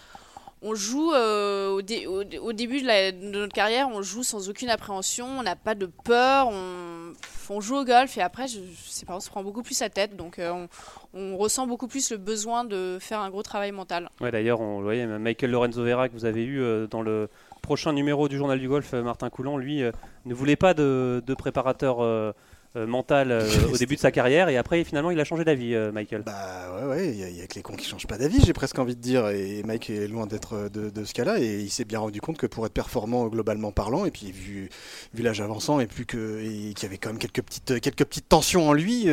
on 0.62 0.76
joue 0.76 1.12
euh, 1.14 1.70
au, 1.70 1.82
dé- 1.82 2.06
au, 2.06 2.22
au 2.22 2.54
début 2.54 2.82
de, 2.82 3.32
notre 3.32 3.54
carrière, 3.54 3.90
on 3.92 4.02
joue 4.02 4.24
sans 4.24 4.50
aucune 4.50 4.70
appréhension, 4.70 5.26
on 5.40 5.44
n'a 5.44 5.56
pas 5.56 5.76
de 5.76 5.88
peur, 5.88 6.50
on, 6.50 7.60
joue 7.60 7.76
au 7.76 7.84
golf 7.84 8.18
et 8.18 8.22
après, 8.22 8.48
je, 8.48 8.60
je 8.60 8.90
sais 8.90 9.06
on 9.10 9.20
se 9.20 9.30
prend 9.30 9.44
beaucoup 9.44 9.62
plus 9.62 9.80
la 9.82 9.90
tête, 9.90 10.16
donc 10.16 10.40
euh, 10.40 10.66
on, 11.14 11.36
ressent 11.36 11.68
beaucoup 11.68 11.88
plus 11.88 12.12
le 12.12 12.18
besoin 12.18 12.64
de 12.64 12.98
faire 13.02 13.20
un 13.20 13.30
gros 13.30 13.44
travail 13.44 13.74
mental. 13.74 14.10
Ouais, 14.22 14.32
d'ailleurs, 14.32 14.62
on 14.62 14.82
voyait, 14.82 15.06
Michael 15.06 15.52
Lorenzo 15.52 15.84
Vera 15.84 16.08
que 16.08 16.14
vous 16.14 16.26
avez 16.26 16.44
eu 16.44 16.62
euh, 16.62 16.88
dans 16.88 17.02
le 17.02 17.28
prochain 17.62 17.92
numéro 17.92 18.30
du 18.30 18.38
Journal 18.38 18.58
du 18.58 18.70
Golf, 18.70 18.94
Martin 18.94 19.30
Coulon, 19.30 19.58
lui, 19.58 19.84
ne 20.26 20.34
voulait 20.34 20.56
pas 20.56 20.74
de 20.74 21.34
préparateur 21.38 22.34
euh, 22.76 22.88
mental 22.88 23.32
euh, 23.32 23.50
au 23.74 23.78
début 23.78 23.96
de 23.96 24.00
sa 24.00 24.12
carrière 24.12 24.48
et 24.50 24.58
après, 24.58 24.84
finalement, 24.84 25.12
il 25.12 25.20
a 25.20 25.24
changé 25.26 25.44
d'avis, 25.44 25.76
euh, 25.76 25.92
Michael. 25.92 26.24
Bah 26.24 26.74
ouais, 26.80 26.86
ouais, 26.88 27.10
il 27.10 27.38
y, 27.38 27.42
a- 27.42 27.48
que 27.48 27.56
les 27.56 27.62
cons 27.62 27.76
qui 27.76 27.86
changent 27.86 28.08
pas 28.08 28.18
d'avis, 28.18 28.40
j'ai 28.46 28.54
presque 28.54 28.80
envie 28.80 28.96
de 28.96 29.02
dire. 29.02 29.28
Et 29.30 29.62
Mike 29.64 29.90
est 29.90 30.08
loin 30.08 30.26
d'être 30.26 30.70
de, 30.70 31.04
ce 31.04 31.14
cas-là. 31.14 31.40
Et 31.40 31.60
il 31.60 31.70
s'est 31.70 31.84
bien 31.86 32.00
rendu 32.00 32.22
compte 32.22 32.38
que 32.38 32.48
pour 32.48 32.66
être 32.66 32.72
performant 32.74 33.28
globalement 33.28 33.72
parlant, 33.72 34.06
et 34.06 34.12
puis 34.12 34.32
vu, 34.32 34.70
l'âge 35.18 35.42
avançant, 35.42 35.80
et 35.80 35.88
plus 35.88 36.06
que 36.06 36.42
qu'il 36.42 36.84
y 36.84 36.86
avait 36.86 36.98
quand 36.98 37.10
même 37.10 37.20
quelques 37.20 37.42
petites, 37.42 37.80
quelques 37.82 38.06
petites 38.06 38.30
tensions 38.30 38.70
en 38.70 38.74
lui 38.74 39.08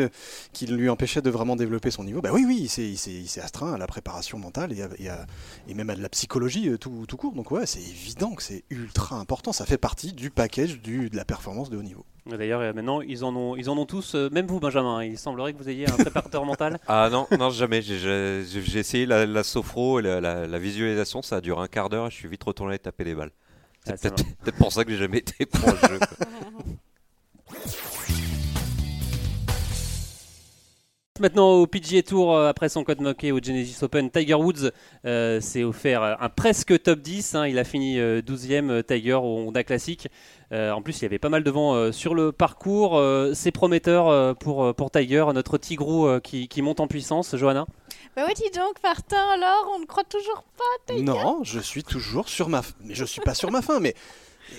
qui 0.52 0.66
lui 0.66 0.88
empêchaient 0.88 1.22
de 1.22 1.30
vraiment 1.30 1.56
développer 1.56 1.90
son 1.90 2.04
niveau, 2.04 2.20
bah 2.20 2.30
oui, 2.32 2.44
oui, 2.46 2.68
il 2.76 2.96
s'est- 2.98 3.40
astreint 3.40 3.72
à 3.74 3.78
la 3.78 3.86
préparation 3.86 4.38
mentale 4.38 4.72
et, 4.72 4.84
et, 5.02 5.08
à- 5.08 5.26
et 5.68 5.74
même 5.74 5.90
à 5.90 5.94
de 5.96 6.02
la 6.02 6.08
psychologie 6.08 6.70
tout, 6.78 7.04
tout 7.08 7.16
court. 7.16 7.32
Donc 7.34 7.50
ouais, 7.50 7.66
c'est 7.66 7.80
évident 7.80 8.34
que 8.34 8.42
c'est 8.42 8.64
ultra 8.70 9.16
important. 9.16 9.52
Ça 9.52 9.66
fait 9.66 9.78
partie 9.78 10.12
du 10.12 10.30
package 10.30 10.80
du, 10.80 11.10
de 11.10 11.16
la 11.16 11.24
performance 11.24 11.70
de 11.70 11.76
haut 11.76 11.82
niveau. 11.82 12.04
D'ailleurs, 12.36 12.60
euh, 12.60 12.72
maintenant, 12.72 13.00
ils 13.00 13.24
en 13.24 13.34
ont, 13.34 13.56
ils 13.56 13.70
en 13.70 13.78
ont 13.78 13.86
tous, 13.86 14.14
euh, 14.14 14.28
même 14.30 14.46
vous, 14.46 14.60
Benjamin. 14.60 15.02
Il 15.02 15.18
semblerait 15.18 15.52
que 15.54 15.58
vous 15.58 15.68
ayez 15.68 15.88
un 15.90 15.96
préparateur 15.96 16.44
mental. 16.44 16.78
Ah 16.86 17.08
non, 17.10 17.26
non 17.38 17.50
jamais. 17.50 17.80
J'ai- 17.82 18.42
essayé 18.78 19.06
la, 19.06 19.24
la 19.26 19.42
sophro 19.42 19.98
et 20.00 20.02
la, 20.02 20.20
la- 20.20 20.46
la 20.46 20.58
visualisation, 20.58 21.22
ça 21.22 21.36
a 21.36 21.40
duré 21.40 21.60
un 21.62 21.68
quart 21.68 21.88
d'heure 21.88 22.08
et 22.08 22.10
je 22.10 22.16
suis 22.16 22.28
vite 22.28 22.44
retourné 22.44 22.78
taper 22.78 23.04
des 23.04 23.14
balles. 23.14 23.30
C'est 23.86 23.92
Ah, 23.92 23.96
ça 23.96 24.10
peut-être 24.10 24.36
peut-être 24.44 24.58
pour 24.58 24.72
ça 24.72 24.84
que 24.84 24.90
j'ai 24.90 24.98
jamais 24.98 25.18
été 25.18 25.46
pro 25.46 25.70
au 25.70 25.88
jeu. 25.88 25.98
Maintenant 31.20 31.50
au 31.54 31.66
PGA 31.66 32.02
Tour, 32.02 32.32
euh, 32.36 32.48
après 32.48 32.68
son 32.68 32.84
code 32.84 33.00
moqué 33.00 33.32
au 33.32 33.40
Genesis 33.42 33.82
Open, 33.82 34.08
Tiger 34.10 34.34
Woods 34.34 34.70
euh, 35.04 35.40
s'est 35.40 35.64
offert 35.64 36.02
euh, 36.02 36.14
un 36.20 36.28
presque 36.28 36.80
top 36.80 37.00
10. 37.00 37.34
hein. 37.34 37.46
il 37.48 37.58
a 37.58 37.64
fini 37.64 37.98
euh, 37.98 38.22
12e 38.22 38.70
euh, 38.70 38.82
Tiger 38.82 39.14
au 39.14 39.38
Honda 39.48 39.64
Classic. 39.64 40.06
Euh, 40.52 40.70
en 40.70 40.80
plus, 40.80 40.98
il 40.98 41.02
y 41.02 41.06
avait 41.06 41.18
pas 41.18 41.28
mal 41.28 41.42
de 41.42 41.50
vent 41.50 41.74
euh, 41.74 41.90
sur 41.90 42.14
le 42.14 42.30
parcours. 42.30 42.96
Euh, 42.96 43.32
C'est 43.34 43.50
prometteur 43.50 44.06
euh, 44.08 44.34
pour, 44.34 44.72
pour 44.76 44.90
Tiger, 44.92 45.26
notre 45.34 45.58
Tigrou 45.58 46.06
euh, 46.06 46.20
qui, 46.20 46.46
qui 46.46 46.62
monte 46.62 46.78
en 46.80 46.86
puissance, 46.86 47.34
Johanna? 47.36 47.66
Bah 48.16 48.22
oui, 48.26 48.34
dis 48.34 48.50
donc, 48.56 48.74
Martin, 48.84 49.16
alors, 49.34 49.72
on 49.74 49.80
ne 49.80 49.86
croit 49.86 50.04
toujours 50.04 50.44
pas. 50.56 50.94
Non, 50.94 51.40
je 51.42 51.58
suis 51.58 51.82
toujours 51.82 52.28
sur 52.28 52.48
ma. 52.48 52.60
f- 52.60 52.72
Mais 52.84 52.94
je 52.94 53.04
suis 53.04 53.20
pas 53.20 53.34
sur 53.34 53.50
ma 53.50 53.60
fin, 53.62 53.80
mais. 53.80 53.94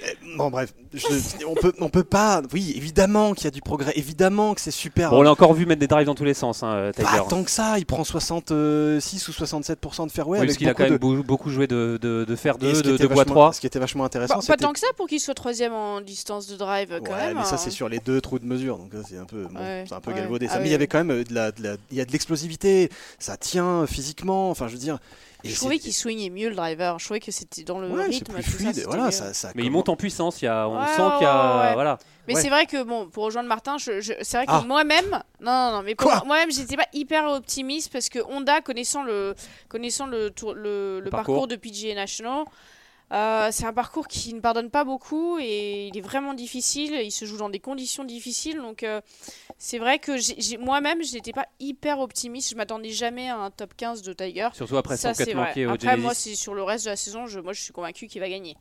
Euh, 0.06 0.08
Bon 0.38 0.50
bref, 0.50 0.74
je- 0.94 1.46
on 1.46 1.56
peut 1.56 1.74
on 1.80 1.90
peut 1.90 2.04
pas. 2.04 2.42
Oui, 2.54 2.74
évidemment 2.76 3.34
qu'il 3.34 3.46
y 3.46 3.48
a 3.48 3.52
du 3.52 3.62
progrès, 3.62 3.92
évidemment 3.96 4.54
que 4.54 4.62
c'est 4.62 4.72
super. 4.72 5.10
Bon, 5.10 5.18
on 5.20 5.22
l'a 5.22 5.32
encore 5.32 5.54
vu 5.54 5.66
mettre 5.66 5.80
des 5.80 5.88
drives 5.88 6.06
dans 6.06 6.16
tous 6.16 6.24
les 6.24 6.34
sens, 6.34 6.64
hein, 6.64 6.92
Tiger. 6.96 7.08
pas 7.08 7.26
tant 7.28 7.44
que 7.44 7.52
ça, 7.52 7.78
il 7.80 7.86
prend 7.86 8.04
66 8.04 9.28
ou 9.28 9.32
67% 9.32 10.06
de 10.08 10.12
fairway 10.12 10.40
Oui, 10.40 10.46
parce 10.46 10.58
qu'il 10.58 10.68
a 10.68 10.72
beaucoup 10.74 10.84
quand 10.84 10.90
même 10.90 11.18
de- 11.22 11.22
beaucoup 11.28 11.50
joué 11.50 11.68
de, 11.68 11.98
de, 12.02 12.26
de 12.26 12.36
fer 12.36 12.56
Et 12.56 12.60
2, 12.60 12.74
ce 12.76 12.82
qui 12.82 12.88
de, 12.90 12.98
de 12.98 13.08
bois 13.08 13.16
vachement- 13.18 13.34
3. 13.34 13.54
Ce 13.54 13.60
qui 13.62 13.68
était 13.68 13.80
vachement 13.80 14.06
intéressant, 14.06 14.36
Bah, 14.40 14.44
pas 14.48 14.58
tant 14.58 14.74
que 14.74 14.80
ça 14.80 14.88
pour 14.98 15.08
qu'il 15.08 15.20
soit 15.20 15.34
troisième 15.34 15.74
en 15.74 16.02
distance 16.02 16.48
de 16.48 16.56
drive, 16.56 17.00
quand 17.04 17.12
Ouais, 17.12 17.28
même. 17.28 17.38
mais 17.38 17.44
ça 17.44 17.56
hein. 17.56 17.58
c'est 17.58 17.72
sur 17.72 17.90
les 17.90 18.00
deux 18.00 18.22
trous 18.22 18.40
de 18.40 18.46
mesure, 18.46 18.78
donc 18.78 18.92
c'est 19.08 19.18
un 19.18 19.26
peu, 19.26 19.44
bon, 19.52 19.60
Ouais, 19.60 19.86
un 19.92 20.00
peu 20.00 20.12
ouais. 20.12 20.18
galvaudé. 20.18 20.48
Ah 20.50 20.54
ça, 20.54 20.58
mais 20.60 20.64
oui, 20.64 20.70
il 20.70 20.72
y 20.72 20.76
avait 20.76 20.88
quand 20.88 21.00
même 21.04 21.12
euh, 21.12 21.24
de 21.24 21.34
la, 21.34 21.52
de 21.52 21.64
la- 21.64 21.76
il 21.92 21.98
y 21.98 22.02
a 22.02 22.06
de 22.06 22.12
l'explosivité, 22.12 22.90
ça 23.20 23.38
tient 23.38 23.86
physiquement. 23.88 24.50
Enfin, 24.50 24.68
je 24.68 24.74
veux 24.74 24.80
dire. 24.80 25.00
Et 25.44 25.50
Je 25.50 25.56
trouvais 25.56 25.80
qu'il 25.80 25.94
swingait 25.94 26.30
mieux 26.30 26.50
le 26.50 26.56
driver. 26.56 27.00
Je 27.00 27.06
trouvais 27.06 27.20
que 27.20 27.32
c'était 27.32 27.64
dans 27.64 27.80
le 27.80 27.90
Ouais, 27.90 28.06
rythme. 28.06 28.34
plus 28.34 28.44
ça, 28.44 28.50
fluide. 28.52 28.74
c'était 28.76 28.88
voilà, 28.88 29.06
mieux. 29.06 29.12
ça, 29.12 29.34
ça 29.34 29.52
Mais 29.56 29.64
il 29.64 29.72
monte 29.72 29.90
en 29.90 29.96
puissance, 29.96 30.42
il 30.42 30.46
y 30.46 30.48
a, 30.48 30.68
on 30.68 30.80
Ouais, 30.80 30.88
sent 30.88 31.02
qu'il 31.18 31.24
y 31.24 31.30
a. 31.30 31.58
ouais, 31.58 31.68
ouais. 31.68 31.74
Voilà. 31.74 31.98
Mais 32.28 32.36
Ouais. 32.36 32.42
c'est 32.42 32.50
vrai 32.50 32.66
que 32.66 32.84
bon, 32.84 33.08
pour 33.10 33.24
rejoindre 33.24 33.48
Martin, 33.50 33.78
je, 33.78 34.02
je- 34.02 34.14
c'est 34.22 34.38
vrai 34.38 34.46
que 34.46 34.52
Ah. 34.54 34.64
moi-même, 34.68 35.10
non, 35.42 35.52
non, 35.52 35.72
non, 35.78 35.82
mais 35.84 35.96
moi-même, 36.26 36.52
j'étais 36.52 36.76
pas 36.76 36.86
hyper 36.94 37.26
optimiste 37.32 37.92
parce 37.92 38.10
que 38.10 38.20
Honda, 38.30 38.62
connaissant 38.62 39.04
le, 39.04 39.34
connaissant 39.68 40.06
le, 40.06 40.30
tour- 40.30 40.54
le, 40.54 41.00
le 41.00 41.10
parcours. 41.10 41.34
parcours 41.36 41.48
de 41.48 41.56
PGA 41.56 41.96
National, 41.96 42.44
euh, 43.12 43.50
c'est 43.52 43.66
un 43.66 43.74
parcours 43.74 44.08
qui 44.08 44.34
ne 44.34 44.40
pardonne 44.40 44.70
pas 44.70 44.84
beaucoup 44.84 45.40
et 45.40 45.88
il 45.88 45.98
est 45.98 46.02
vraiment 46.02 46.34
difficile. 46.34 46.94
Il 46.94 47.12
se 47.12 47.26
joue 47.26 47.38
dans 47.38 47.50
des 47.50 47.60
conditions 47.60 48.04
difficiles, 48.04 48.58
donc 48.58 48.84
euh, 48.84 49.02
c'est 49.58 49.80
vrai 49.80 50.00
que 50.00 50.12
moi-même, 50.60 51.04
je 51.04 51.14
n'étais 51.14 51.34
pas 51.34 51.48
hyper 51.60 52.00
optimiste. 52.00 52.52
Je 52.52 52.56
m'attendais 52.56 52.90
jamais 52.92 53.30
à 53.30 53.38
un 53.38 53.52
top 53.52 53.74
15 53.76 54.02
de 54.04 54.14
Tiger. 54.14 54.50
Surtout 54.54 54.78
après 54.78 54.98
Ça, 54.98 55.14
104 55.14 55.26
c'est 55.28 55.34
vrai. 55.34 55.48
manqués 55.48 55.66
au 55.66 55.72
Après, 55.72 55.98
moi, 55.98 56.14
c'est 56.14 56.36
sur 56.36 56.54
le 56.54 56.64
reste 56.64 56.86
de 56.86 56.92
la 56.92 56.96
saison. 56.96 57.26
Je, 57.26 57.40
moi, 57.40 57.54
je 57.54 57.62
suis 57.62 57.74
convaincu 57.74 58.08
qu'il 58.08 58.22
va 58.22 58.30
gagner. 58.30 58.56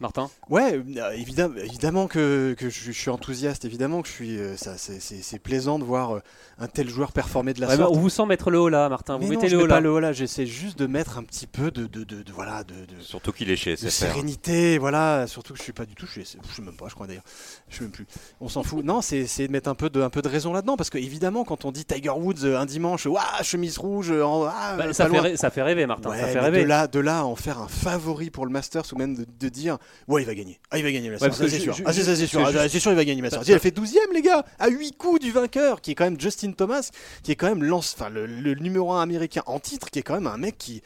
Martin? 0.00 0.30
Ouais, 0.48 0.80
euh, 0.96 1.10
évidemment, 1.12 1.54
évidemment 1.56 2.06
que, 2.06 2.54
que 2.58 2.70
je, 2.70 2.84
je 2.86 2.90
suis 2.92 3.10
enthousiaste, 3.10 3.64
évidemment 3.66 4.00
que 4.00 4.08
je 4.08 4.12
suis. 4.14 4.38
euh, 4.38 4.56
ça, 4.56 4.78
c'est- 4.78 4.98
c'est 5.00 5.22
c'est 5.22 5.38
plaisant 5.38 5.78
de 5.78 5.84
voir 5.84 6.16
euh, 6.16 6.22
un 6.58 6.68
tel 6.68 6.88
joueur 6.88 7.12
performer 7.12 7.52
de 7.52 7.60
la 7.60 7.68
Ouais, 7.68 7.76
bah, 7.76 7.84
sorte. 7.84 7.96
On 7.96 8.00
vous 8.00 8.08
sent 8.08 8.24
mettre 8.26 8.50
le 8.50 8.58
haut 8.58 8.68
là, 8.70 8.88
Martin. 8.88 9.18
Vous 9.18 9.24
Mais 9.28 9.34
non, 9.34 9.40
mettez 9.40 9.48
je 9.48 9.52
le 9.56 9.58
mets 9.58 9.64
haut 9.64 9.68
pas 9.68 9.74
là. 9.74 9.80
le 9.80 9.90
haut 9.92 10.00
là, 10.00 10.12
j'essaie 10.14 10.46
juste 10.46 10.78
de 10.78 10.86
mettre 10.86 11.18
un 11.18 11.22
petit 11.22 11.46
peu 11.46 11.70
de, 11.70 11.86
de, 11.86 12.04
de, 12.04 12.22
de- 12.22 12.32
voilà 12.32 12.64
de, 12.64 12.72
de- 12.74 13.00
Surtout 13.02 13.32
qu'il 13.32 13.50
est 13.50 13.56
chez 13.56 13.72
de 13.72 13.76
SFR. 13.76 13.90
sérénité, 13.90 14.78
voilà. 14.78 15.26
Surtout 15.26 15.52
que 15.52 15.58
je 15.58 15.64
suis 15.64 15.72
pas 15.74 15.84
du 15.84 15.94
tout, 15.94 16.06
je 16.06 16.12
suis, 16.12 16.22
je 16.22 16.54
sais 16.54 16.62
même 16.62 16.76
pas, 16.76 16.86
je 16.88 16.94
crois 16.94 17.06
d'ailleurs, 17.06 17.24
je 17.68 17.76
sais 17.76 17.82
même 17.82 17.92
plus. 17.92 18.06
On 18.40 18.48
s'en 18.48 18.62
fout. 18.62 18.82
Non, 18.84 19.02
c'est 19.02 19.26
c'est 19.26 19.46
de 19.48 19.52
mettre 19.52 19.68
un 19.68 19.74
peu 19.74 19.90
de, 19.90 20.00
un 20.00 20.10
peu 20.10 20.22
de 20.22 20.28
raison 20.28 20.52
là-dedans, 20.54 20.76
parce 20.78 20.88
que 20.88 20.96
évidemment, 20.98 21.44
quand 21.44 21.66
on 21.66 21.72
dit 21.72 21.84
Tiger 21.84 22.08
Woods 22.10 22.44
un 22.46 22.64
dimanche, 22.64 23.04
waouh, 23.04 23.20
chemise 23.42 23.76
rouge, 23.76 24.10
en- 24.10 24.44
ah, 24.46 24.76
Bah, 24.78 24.92
ça, 24.94 25.08
pas 25.10 25.22
fait 25.22 25.36
ça 25.36 25.50
fait 25.50 25.62
rêver, 25.62 25.84
Martin. 25.86 26.08
Ouais, 26.10 26.18
ça 26.20 26.26
fait 26.28 26.40
rêver. 26.40 26.62
de 26.62 26.66
là, 26.66 26.86
de 26.86 27.00
là 27.00 27.18
à 27.18 27.24
en 27.24 27.36
faire 27.36 27.58
un 27.60 27.68
favori 27.68 28.30
pour 28.30 28.46
le 28.46 28.52
Masters 28.52 28.84
ou 28.92 28.96
même 28.96 29.14
de, 29.14 29.26
de 29.38 29.48
dire 29.50 29.76
ouais 30.08 30.22
il 30.22 30.26
va 30.26 30.34
gagner, 30.34 30.58
ah 30.70 30.78
il 30.78 30.84
va 30.84 30.92
gagner 30.92 31.08
que 31.08 31.14
Ah, 31.24 31.30
c'est 31.30 31.48
sûr, 31.58 31.74
ah, 31.84 31.92
c'est 31.92 32.26
sûr, 32.26 32.40
Ah, 32.46 32.68
sûr 32.68 32.92
il 32.92 32.96
va 32.96 33.04
gagner 33.04 33.20
le 33.20 33.22
Masters. 33.22 33.42
Il 33.48 33.54
a 33.54 33.58
fait 33.58 33.74
12ème 33.76 34.12
les 34.14 34.22
gars, 34.22 34.44
à 34.58 34.68
8 34.68 34.96
coups 34.96 35.20
du 35.20 35.30
vainqueur 35.30 35.80
qui 35.80 35.92
est 35.92 35.94
quand 35.94 36.04
même 36.04 36.20
Justin 36.20 36.52
Thomas, 36.52 36.90
qui 37.22 37.32
est 37.32 37.36
quand 37.36 37.48
même 37.48 37.62
lance, 37.64 37.94
enfin 37.98 38.10
le, 38.10 38.26
le 38.26 38.54
numéro 38.54 38.92
1 38.92 39.02
américain 39.02 39.42
en 39.46 39.58
titre, 39.60 39.90
qui 39.90 39.98
est 39.98 40.02
quand 40.02 40.14
même 40.14 40.26
un 40.26 40.36
mec 40.38 40.56
qui 40.58 40.82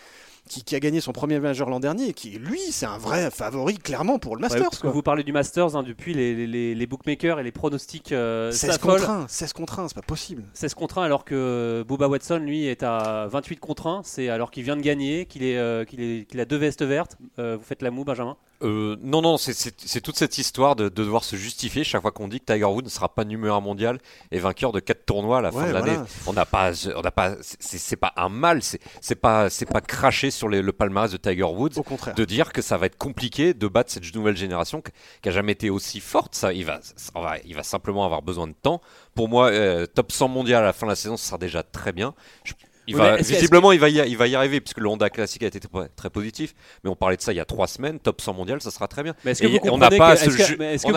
qui, 0.46 0.62
qui 0.62 0.76
a 0.76 0.78
gagné 0.80 1.00
son 1.00 1.12
premier 1.12 1.40
majeur 1.40 1.70
l'an 1.70 1.80
dernier 1.80 2.08
et 2.08 2.12
qui 2.12 2.32
lui 2.32 2.60
c'est 2.70 2.84
un 2.84 2.98
vrai 2.98 3.30
favori 3.30 3.78
clairement 3.78 4.18
pour 4.18 4.36
le 4.36 4.42
Ouais, 4.42 4.48
Masters 4.50 4.68
que 4.72 4.76
quoi. 4.82 4.90
vous 4.90 5.00
parlez 5.00 5.22
du 5.22 5.32
Masters 5.32 5.74
hein, 5.74 5.82
depuis 5.82 6.12
les, 6.12 6.46
les, 6.46 6.74
les 6.74 6.86
bookmakers 6.86 7.40
et 7.40 7.42
les 7.42 7.50
pronostics 7.50 8.12
euh, 8.12 8.50
16 8.52 8.72
s'affolent. 8.72 8.98
contre 9.00 9.08
1, 9.10 9.26
16 9.26 9.52
contre 9.54 9.78
1, 9.80 9.88
c'est 9.88 9.94
pas 9.94 10.02
possible. 10.02 10.44
16 10.52 10.74
contre 10.74 10.98
1 10.98 11.04
alors 11.04 11.24
que 11.24 11.82
Booba 11.88 12.08
Watson 12.08 12.40
lui 12.40 12.66
est 12.66 12.82
à 12.82 13.26
28 13.30 13.56
contre 13.58 13.86
1 13.86 14.02
c'est 14.04 14.28
alors 14.28 14.50
qu'il 14.50 14.64
vient 14.64 14.76
de 14.76 14.82
gagner 14.82 15.24
qu'il 15.24 15.44
est, 15.44 15.56
euh, 15.56 15.86
qu'il 15.86 16.38
a 16.38 16.44
deux 16.44 16.58
vestes 16.58 16.82
vertes 16.82 17.16
Euh, 17.38 17.56
vous 17.58 17.64
faites 17.64 17.80
la 17.80 17.90
moue 17.90 18.04
Benjamin? 18.04 18.36
Euh, 18.64 18.96
non, 19.02 19.20
non, 19.22 19.36
c'est- 19.36 20.00
toute 20.00 20.16
cette 20.16 20.38
histoire 20.38 20.74
de, 20.74 20.84
de 20.84 21.02
devoir 21.04 21.22
se 21.22 21.36
justifier 21.36 21.84
chaque 21.84 22.02
fois 22.02 22.10
qu'on 22.12 22.28
dit 22.28 22.40
que 22.40 22.46
Tiger 22.52 22.64
Woods 22.64 22.84
ne 22.84 22.88
sera 22.88 23.08
pas 23.14 23.24
numéro 23.24 23.54
1 23.54 23.60
mondial 23.60 23.98
et 24.30 24.38
vainqueur 24.38 24.72
de 24.72 24.80
4 24.80 25.04
tournois 25.04 25.38
à 25.38 25.40
la 25.42 25.52
fin 25.52 25.68
de 25.68 25.72
l'année. 25.72 25.94
voilà. 25.94 26.06
On 26.26 26.32
n'a 26.32 26.46
pas, 26.46 26.72
on 26.96 27.02
n'a 27.02 27.10
pas, 27.10 27.36
c'est 27.40 27.96
pas 27.96 28.12
un 28.16 28.28
mal, 28.28 28.62
c'est 28.62 28.80
c'est 29.00 29.14
pas, 29.14 29.50
c'est 29.50 29.66
pas 29.66 29.80
cracher 29.80 30.30
sur 30.30 30.48
les- 30.48 30.62
le 30.62 30.72
palmarès 30.72 31.10
de 31.10 31.16
Tiger 31.18 31.42
Woods 31.44 31.76
Au 31.76 31.82
contraire. 31.82 32.14
de 32.14 32.24
dire 32.24 32.52
que 32.52 32.62
ça 32.62 32.78
va 32.78 32.86
être 32.86 32.96
compliqué 32.98 33.54
de 33.54 33.68
battre 33.68 33.92
cette 33.92 34.14
nouvelle 34.14 34.36
génération 34.36 34.82
qui 35.22 35.28
a 35.28 35.32
jamais 35.32 35.52
été 35.52 35.68
aussi 35.70 36.00
forte. 36.00 36.34
Ça, 36.34 36.52
il 36.52 36.64
va, 36.64 36.80
va- 37.14 37.36
il 37.44 37.54
va 37.54 37.62
simplement 37.62 38.04
avoir 38.04 38.22
besoin 38.22 38.46
de 38.48 38.54
temps. 38.54 38.80
Pour 39.14 39.28
moi, 39.28 39.50
euh, 39.50 39.86
top 39.86 40.10
100 40.10 40.28
mondial 40.28 40.62
à 40.62 40.66
la 40.66 40.72
fin 40.72 40.86
de 40.86 40.90
la 40.92 40.96
saison, 40.96 41.16
ce 41.16 41.26
sera 41.26 41.38
déjà 41.38 41.62
très 41.62 41.92
bien. 41.92 42.14
Je- 42.44 42.54
il 42.86 42.96
va, 42.96 43.16
visiblement, 43.34 43.72
il 43.72 43.80
va, 43.80 43.88
y, 43.88 43.94
il 44.10 44.16
va 44.16 44.26
y 44.26 44.34
arriver 44.34 44.60
puisque 44.60 44.78
le 44.80 44.88
Honda 44.88 45.10
Classic 45.10 45.42
a 45.42 45.46
été 45.46 45.60
très, 45.60 45.88
très 45.88 46.10
positif. 46.10 46.54
Mais 46.82 46.90
on 46.90 46.96
parlait 46.96 47.16
de 47.16 47.22
ça 47.22 47.32
il 47.32 47.36
y 47.36 47.40
a 47.40 47.44
trois 47.44 47.66
semaines. 47.66 47.98
Top 47.98 48.20
100 48.20 48.34
mondial, 48.34 48.60
ça 48.60 48.70
sera 48.70 48.88
très 48.88 49.02
bien. 49.02 49.14
mais 49.24 49.30
est-ce 49.32 49.42
que 49.42 49.46
vous 49.48 49.58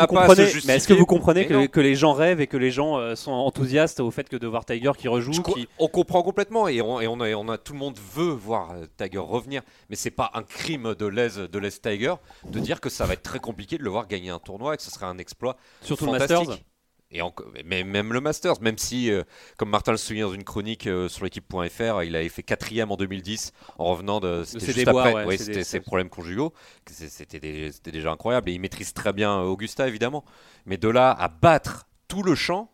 on 0.02 0.06
comprenez 0.08 0.52
que- 0.88 0.94
vous 0.94 1.06
comprenez 1.06 1.46
les 1.80 1.96
gens 1.96 2.14
rêvent 2.14 2.42
et 2.42 2.48
que 2.48 2.58
les 2.58 2.72
gens 2.72 2.98
euh, 2.98 3.16
sont 3.16 3.32
enthousiastes 3.32 4.00
au 4.00 4.12
fait 4.12 4.28
que 4.28 4.36
de 4.38 4.48
voir 4.48 4.66
Tiger 4.66 4.92
qui 4.98 5.08
rejoue 5.08 5.32
qui... 5.54 5.68
On 5.80 5.88
comprend 5.88 6.24
complètement 6.24 6.68
et, 6.68 6.82
on, 6.82 7.00
et 7.00 7.08
on 7.08 7.20
a, 7.22 7.28
et 7.30 7.36
on 7.36 7.48
a- 7.50 7.58
tout 7.58 7.74
le 7.74 7.80
monde 7.80 7.98
veut 8.16 8.32
voir 8.32 8.72
euh, 8.72 8.86
Tiger 8.98 9.20
revenir, 9.20 9.62
mais 9.90 9.96
c'est 9.96 10.12
pas 10.12 10.32
un 10.34 10.44
crime 10.44 10.96
de 10.98 11.06
Les 11.06 11.48
de 11.48 11.60
Les 11.60 11.72
Tiger 11.72 12.16
de 12.50 12.60
dire 12.60 12.80
que 12.82 12.90
ça 12.90 13.06
va 13.06 13.14
être 13.14 13.24
très 13.24 13.40
compliqué 13.40 13.78
de 13.78 13.84
le 13.84 13.90
voir 13.90 14.08
gagner 14.08 14.30
un 14.30 14.40
tournoi 14.40 14.74
et 14.74 14.78
que 14.78 14.84
ce 14.84 14.92
serait 14.92 15.06
un 15.06 15.18
exploit 15.18 15.58
surtout 15.82 16.06
le 16.06 16.12
fantastique. 16.14 16.48
Masters 16.50 16.64
Et 17.10 17.22
enco- 17.22 17.46
mais 17.66 17.86
même 17.86 18.12
le 18.12 18.20
Masters, 18.20 18.62
même 18.62 18.78
si, 18.78 19.10
euh, 19.12 19.24
comme 19.58 19.70
Martin 19.70 19.92
le 19.92 19.98
souligne 19.98 20.24
dans 20.24 20.34
une 20.34 20.44
chronique 20.44 20.88
euh, 20.88 21.08
sur 21.08 21.24
l'équipe.fr, 21.24 22.04
il 22.04 22.16
avait 22.18 22.28
fait 22.28 22.44
quatrième 22.44 22.92
en 22.92 22.98
2010 22.98 23.54
en 23.78 23.86
revenant 23.86 24.20
de. 24.20 24.44
C'était 24.46 24.66
juste 24.66 24.78
déboires, 24.80 25.06
après, 25.08 25.20
ouais, 25.22 25.26
ouais, 25.28 25.38
c'est 25.38 25.44
c'était 25.46 25.58
des- 25.60 25.64
ses 25.64 25.80
problèmes 25.80 26.10
conjugaux. 26.10 26.54
C'était 26.86 27.72
déjà 27.92 28.12
incroyable. 28.12 28.50
Et 28.50 28.54
il 28.54 28.60
maîtrise 28.60 28.94
très 28.94 29.14
bien 29.14 29.40
euh, 29.40 29.44
Augusta, 29.46 29.88
évidemment. 29.88 30.26
Mais 30.66 30.78
de 30.78 30.90
là 30.90 31.12
à 31.12 31.28
battre 31.30 31.88
tout 32.08 32.24
le 32.24 32.36
champ. 32.36 32.70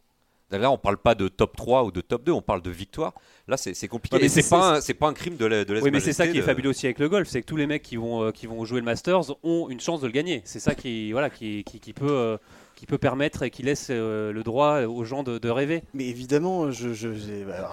Là, 0.52 0.69
on 0.69 0.78
parle 0.78 0.98
pas 0.98 1.15
de 1.15 1.28
top 1.30 1.56
3 1.58 1.84
ou 1.84 1.91
de 1.91 2.00
top 2.02 2.24
2, 2.26 2.32
on 2.32 2.43
parle 2.43 2.62
de 2.62 2.69
victoire. 2.69 3.13
Là, 3.48 3.58
c'est 3.58 3.88
compliqué. 3.88 4.17
Ouais, 4.17 4.22
mais 4.22 4.30
c'est 4.30 4.48
pas, 4.48 4.78
un- 4.78 4.93
pas 5.00 5.08
un 5.08 5.13
crime 5.13 5.36
de 5.36 5.48
la, 5.48 5.65
de 5.65 5.80
Oui, 5.80 5.89
mais 5.89 6.00
c'est 6.00 6.13
ça 6.13 6.28
qui 6.28 6.38
est 6.38 6.41
fabuleux 6.43 6.69
aussi 6.69 6.86
avec 6.86 7.00
le 7.00 7.10
golf, 7.10 7.28
c'est 7.28 7.41
que 7.41 7.48
tous 7.48 7.56
les 7.56 7.65
mecs 7.65 7.82
qui 7.82 7.96
vont, 7.96 8.24
euh, 8.26 8.32
qui 8.32 8.46
vont 8.46 8.63
jouer 8.63 8.80
le 8.80 8.86
Masters 8.86 9.32
ont 9.43 9.67
une 9.69 9.80
chance 9.80 10.02
de 10.02 10.06
le 10.06 10.12
gagner. 10.13 10.43
C'est 10.46 10.60
ça 10.60 10.76
qui, 10.76 11.12
voilà, 11.12 11.32
qui, 11.32 11.63
qui, 11.63 11.80
qui 11.80 11.93
peut, 11.93 12.06
euh, 12.08 12.38
qui 12.75 12.86
peut 12.86 12.97
permettre 12.97 13.43
et 13.43 13.49
qui 13.49 13.63
laisse 13.63 13.88
euh, 13.89 14.31
le 14.31 14.43
droit 14.43 14.81
aux 14.81 15.03
gens 15.03 15.23
de, 15.23 15.49
rêver. 15.49 15.83
Mais 15.93 16.05
évidemment, 16.05 16.71
je- 16.71 16.93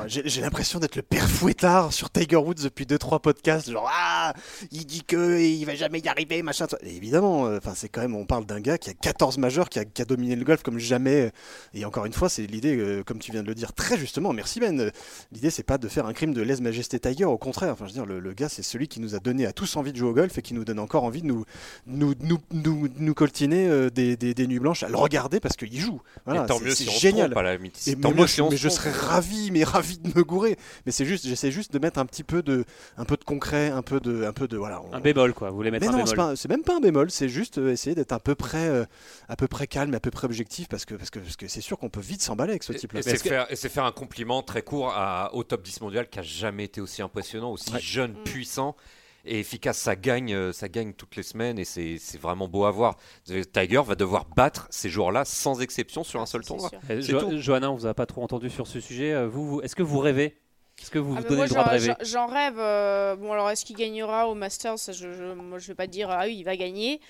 j'ai 0.06 0.40
l'impression 0.40 0.78
d'être 0.78 0.96
le 0.96 1.02
père 1.02 1.28
fouettard 1.28 1.92
sur 1.92 2.10
Tiger 2.10 2.36
Woods 2.36 2.62
depuis 2.62 2.84
2-3 2.84 3.20
podcasts. 3.20 3.70
Genre, 3.70 3.88
ah, 3.90 4.34
il 4.70 4.84
dit 4.84 5.02
que 5.02 5.40
il 5.40 5.64
va 5.64 5.74
jamais 5.74 6.00
y 6.00 6.08
arriver, 6.08 6.42
machin. 6.42 6.66
évidemment, 6.82 7.46
euh, 7.46 7.58
enfin, 7.58 7.72
c'est 7.74 7.88
quand 7.88 8.02
même, 8.02 8.14
on 8.14 8.26
parle 8.26 8.44
d'un 8.44 8.60
gars 8.60 8.76
qui 8.76 8.90
a 8.90 8.94
14 8.94 9.38
majeurs, 9.38 9.68
qui 9.68 9.78
a, 9.78 10.04
dominé 10.04 10.36
le 10.36 10.44
golf 10.44 10.62
comme 10.62 10.78
jamais. 10.78 11.32
Et 11.74 11.84
encore 11.84 12.06
une 12.06 12.12
fois, 12.12 12.28
c'est 12.28 12.46
l'idée, 12.46 12.76
euh, 12.76 13.02
comme 13.02 13.18
tu 13.18 13.32
viens 13.32 13.42
de 13.42 13.48
le 13.48 13.54
dire 13.54 13.72
très 13.72 13.96
justement, 13.96 14.32
merci 14.32 14.60
Ben. 14.60 14.90
L'idée, 15.32 15.50
c'est 15.50 15.62
pas 15.62 15.78
de 15.78 15.88
faire 15.88 16.06
un 16.06 16.12
crime 16.12 16.34
de 16.34 16.42
lèse-majesté 16.42 17.00
Tiger, 17.00 17.24
au 17.24 17.38
contraire. 17.38 17.72
Enfin, 17.72 17.86
je 17.86 17.90
veux 17.92 18.04
dire, 18.04 18.06
le, 18.06 18.32
gars, 18.32 18.48
c'est 18.48 18.62
celui 18.62 18.88
qui 18.88 19.00
nous 19.00 19.14
a 19.14 19.18
donné 19.18 19.46
à 19.46 19.52
tous 19.52 19.76
envie 19.76 19.92
de 19.92 19.96
jouer 19.96 20.10
au 20.10 20.14
golf 20.14 20.36
et 20.38 20.42
qui 20.42 20.54
nous 20.54 20.64
donne 20.64 20.78
encore 20.78 21.04
envie 21.04 21.22
de 21.22 21.26
nous, 21.26 21.44
nous, 21.86 22.14
nous, 22.20 22.38
nous, 22.52 22.88
nous 22.98 23.14
coltiner 23.14 23.90
des, 23.90 24.16
des, 24.16 24.46
nuits 24.46 24.58
blanches 24.58 24.82
le 24.90 24.96
regarder 24.96 25.40
parce 25.40 25.56
qu'il 25.56 25.80
joue. 25.80 26.00
Voilà, 26.26 26.44
Et 26.44 26.46
tant 26.46 26.58
c'est- 26.58 26.64
mieux 26.64 26.70
c'est 26.70 26.84
si 26.84 26.88
on 26.88 26.92
se 26.92 27.00
génial. 27.00 27.30
trompe 27.30 27.38
à 27.38 27.42
la 27.42 27.56
limite. 27.56 27.80
Et 27.86 27.94
Tant 27.94 28.08
mais 28.08 28.08
mieux 28.10 28.16
moi, 28.18 28.28
si 28.28 28.36
je, 28.36 28.42
on 28.42 28.50
mais 28.50 28.56
se 28.56 28.62
je 28.62 28.68
trompe. 28.68 28.80
serais 28.80 28.90
ravi, 28.92 29.50
mais 29.50 29.64
ravi 29.64 29.98
de 29.98 30.08
me 30.16 30.22
gourer. 30.24 30.56
Mais 30.86 30.92
c'est 30.92 31.04
juste, 31.04 31.26
j'essaie 31.26 31.50
juste 31.50 31.72
de 31.72 31.78
mettre 31.78 31.98
un 31.98 32.06
petit 32.06 32.24
peu 32.24 32.42
de, 32.42 32.64
un 32.96 33.04
peu 33.04 33.16
de 33.16 33.24
concret, 33.24 33.70
un 33.70 33.82
peu 33.82 34.00
de, 34.00 34.24
un 34.24 34.32
peu 34.32 34.48
de, 34.48 34.56
voilà. 34.56 34.82
on- 34.82 34.92
Un 34.92 35.00
bémol, 35.00 35.32
quoi. 35.34 35.50
Vous 35.50 35.56
voulez 35.56 35.70
mettre 35.70 35.86
mais 35.86 35.94
un 35.94 35.98
non, 35.98 36.06
c'est 36.06 36.12
bémol. 36.14 36.30
pas- 36.30 36.36
c'est 36.36 36.48
même 36.48 36.62
pas 36.62 36.76
un 36.76 36.80
bémol, 36.80 37.10
c'est 37.10 37.28
juste 37.28 37.58
euh, 37.58 37.70
essayer 37.72 37.94
d'être 37.94 38.12
à 38.12 38.20
peu 38.20 38.34
près, 38.34 38.68
euh, 38.68 38.84
à 39.28 39.36
peu 39.36 39.48
près 39.48 39.66
calme, 39.66 39.92
et 39.92 39.96
à 39.96 40.00
peu 40.00 40.10
près 40.10 40.26
objectif, 40.26 40.68
parce 40.68 40.84
que, 40.84 40.94
parce 40.94 41.10
que, 41.10 41.18
parce 41.20 41.36
que 41.36 41.48
c'est 41.48 41.60
sûr 41.60 41.78
qu'on 41.78 41.88
peut 41.90 42.00
vite 42.00 42.22
s'emballer 42.22 42.50
avec 42.50 42.62
ce 42.62 42.72
type-là. 42.72 43.00
Et 43.00 43.02
c'est 43.02 43.18
faire, 43.18 43.46
et 43.50 43.56
c'est 43.56 43.68
faire 43.68 43.84
un 43.84 43.92
compliment 43.92 44.42
très 44.42 44.62
court 44.62 44.92
à- 44.94 45.34
au 45.34 45.44
top 45.44 45.62
10 45.62 45.80
mondial 45.80 46.08
qui 46.08 46.18
a 46.18 46.22
jamais 46.22 46.64
été 46.64 46.80
aussi 46.80 47.02
impressionnant, 47.02 47.52
aussi 47.52 47.72
Ouais. 47.72 47.80
jeune, 47.80 48.14
puissant 48.24 48.76
et 49.24 49.40
efficace. 49.40 49.78
Ça 49.78 49.96
gagne, 49.96 50.32
euh, 50.34 50.52
ça 50.52 50.68
gagne 50.68 50.92
toutes 50.92 51.16
les 51.16 51.22
semaines 51.22 51.58
et 51.58 51.64
c'est 51.64 51.98
vraiment 52.20 52.48
beau 52.48 52.64
à 52.64 52.70
voir. 52.70 52.96
Tiger 53.26 53.82
va 53.84 53.94
devoir 53.94 54.24
battre 54.26 54.66
ces 54.70 54.88
joueurs-là 54.90 55.24
sans 55.24 55.60
exception 55.60 56.04
sur 56.04 56.20
un 56.20 56.26
seul 56.26 56.44
tournoi. 56.44 56.70
C'est 56.86 57.02
Jo-. 57.02 57.36
Johanna, 57.36 57.70
on 57.70 57.74
vous 57.76 57.86
a 57.86 57.94
pas 57.94 58.06
trop 58.06 58.22
entendu 58.22 58.50
sur 58.50 58.66
ce 58.66 58.80
sujet. 58.80 59.12
Euh, 59.12 59.28
Vous, 59.28 59.46
vous- 59.46 59.60
est-ce 59.62 59.76
que 59.76 59.82
vous 59.82 59.98
rêvez? 59.98 60.36
Est-ce 60.80 60.90
que 60.90 60.98
vous 60.98 61.14
Ah 61.16 61.20
vous 61.20 61.24
donnez 61.24 61.36
moi, 61.36 61.44
le 61.44 61.50
droit 61.50 61.62
de 61.64 61.68
j'en- 61.68 61.72
rêver? 61.72 61.94
j'en- 62.04 62.26
rêve. 62.26 62.58
euh, 62.58 63.14
bon, 63.16 63.32
alors, 63.32 63.50
est-ce 63.50 63.64
qu'il 63.66 63.76
gagnera 63.76 64.28
au 64.28 64.34
Masters? 64.34 64.76
Je, 64.88 64.92
je, 65.12 65.34
Moi, 65.34 65.58
je 65.58 65.66
vais 65.68 65.74
pas 65.74 65.86
dire, 65.86 66.08
ah 66.10 66.22
oui, 66.24 66.36
il 66.38 66.44
va 66.44 66.56
gagner. 66.56 67.00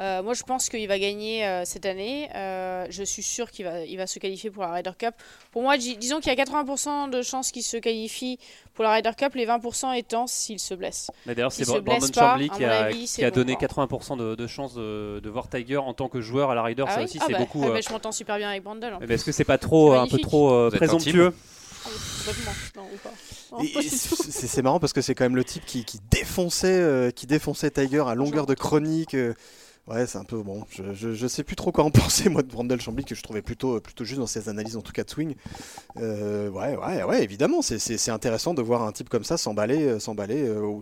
Euh, 0.00 0.22
moi, 0.22 0.34
je 0.34 0.44
pense 0.44 0.68
qu'il 0.68 0.86
va 0.86 0.98
gagner 0.98 1.44
euh, 1.44 1.64
cette 1.64 1.84
année. 1.84 2.28
Euh, 2.34 2.86
je 2.88 3.02
suis 3.02 3.22
sûr 3.24 3.50
qu'il 3.50 3.64
va, 3.64 3.80
il 3.84 3.96
va 3.96 4.06
se 4.06 4.18
qualifier 4.20 4.48
pour 4.50 4.62
la 4.62 4.70
Ryder 4.72 4.92
Cup. 4.96 5.14
Pour 5.50 5.62
moi, 5.62 5.76
dis- 5.76 5.96
disons 5.96 6.20
qu'il 6.20 6.32
y 6.32 6.40
a 6.40 6.44
80% 6.44 7.10
de 7.10 7.20
chances 7.22 7.50
qu'il 7.50 7.64
se 7.64 7.76
qualifie 7.76 8.38
pour 8.74 8.84
la 8.84 8.92
Ryder 8.92 9.10
Cup, 9.16 9.34
les 9.34 9.44
20% 9.46 9.92
étant 9.96 10.28
s'il 10.28 10.60
se 10.60 10.74
blesse. 10.74 11.10
Mais 11.26 11.34
D'ailleurs, 11.34 11.50
c'est 11.50 11.64
Brandon 11.80 12.06
Chambly 12.14 12.48
qui 12.48 12.64
a, 12.64 12.84
avis, 12.84 13.00
qui 13.00 13.06
c'est 13.08 13.24
a 13.24 13.30
bon, 13.30 13.36
donné 13.36 13.56
quoi. 13.56 13.66
80% 13.66 14.16
de, 14.18 14.34
de 14.36 14.46
chances 14.46 14.74
de, 14.74 15.18
de 15.20 15.30
voir 15.30 15.48
Tiger 15.48 15.78
en 15.78 15.94
tant 15.94 16.08
que 16.08 16.20
joueur 16.20 16.50
à 16.52 16.54
la 16.54 16.62
Ryder. 16.62 16.84
Ah 16.86 16.92
ça 16.92 16.98
oui 16.98 17.04
aussi, 17.04 17.18
Ah 17.20 17.24
c'est 17.26 17.32
bah, 17.32 17.38
beaucoup. 17.40 17.62
ah 17.64 17.68
euh, 17.68 17.72
bah, 17.72 17.80
je 17.80 17.90
m'entends 17.92 18.12
super 18.12 18.36
bien 18.36 18.50
avec 18.50 18.62
Brandon. 18.62 18.86
en 18.94 19.00
mais 19.00 19.06
plus. 19.06 19.14
Est-ce 19.14 19.24
que 19.24 19.32
c'est 19.32 19.44
pas 19.44 19.58
trop, 19.58 19.94
un 19.94 20.06
peu 20.06 20.18
trop 20.18 20.52
euh, 20.52 20.70
présomptueux 20.70 21.32
tout. 21.32 21.36
c'est 24.30 24.62
marrant 24.62 24.78
parce 24.78 24.92
que 24.92 25.00
c'est 25.00 25.14
quand 25.14 25.24
même 25.24 25.36
le 25.36 25.44
type 25.44 25.64
qui, 25.66 25.84
qui 25.84 25.98
défonçait, 26.10 26.68
euh, 26.68 27.10
qui 27.10 27.26
défonçait 27.26 27.70
Tiger 27.70 28.04
à 28.06 28.14
longueur 28.14 28.46
de 28.46 28.54
chronique. 28.54 29.16
Euh. 29.90 29.94
ouais, 29.94 30.06
c'est 30.06 30.18
un 30.18 30.24
peu 30.24 30.42
bon. 30.42 30.64
Je, 30.92 31.26
sais 31.26 31.44
plus 31.44 31.56
trop 31.56 31.72
quoi 31.72 31.84
en 31.84 31.90
penser 31.92 32.28
moi 32.28 32.42
de 32.42 32.48
Brandel 32.48 32.80
Chambly 32.80 33.04
que 33.04 33.14
je 33.14 33.22
trouvais 33.22 33.42
plutôt 33.42 33.80
plutôt 33.80 34.04
juste 34.04 34.20
dans 34.20 34.26
ses 34.26 34.48
analyses 34.48 34.76
en 34.76 34.82
tout 34.82 34.92
cas 34.92 35.04
de 35.04 35.10
swing. 35.10 35.34
Euh, 35.98 36.48
ouais, 36.50 36.76
ouais, 36.76 37.02
ouais, 37.02 37.22
évidemment, 37.22 37.62
c'est- 37.62 38.08
intéressant 38.08 38.54
de 38.54 38.62
voir 38.62 38.82
un 38.82 38.92
type 38.92 39.08
comme 39.08 39.24
ça 39.24 39.36
s'emballer, 39.36 39.82
euh, 39.86 39.98
s'emballer. 39.98 40.42
euh, 40.42 40.80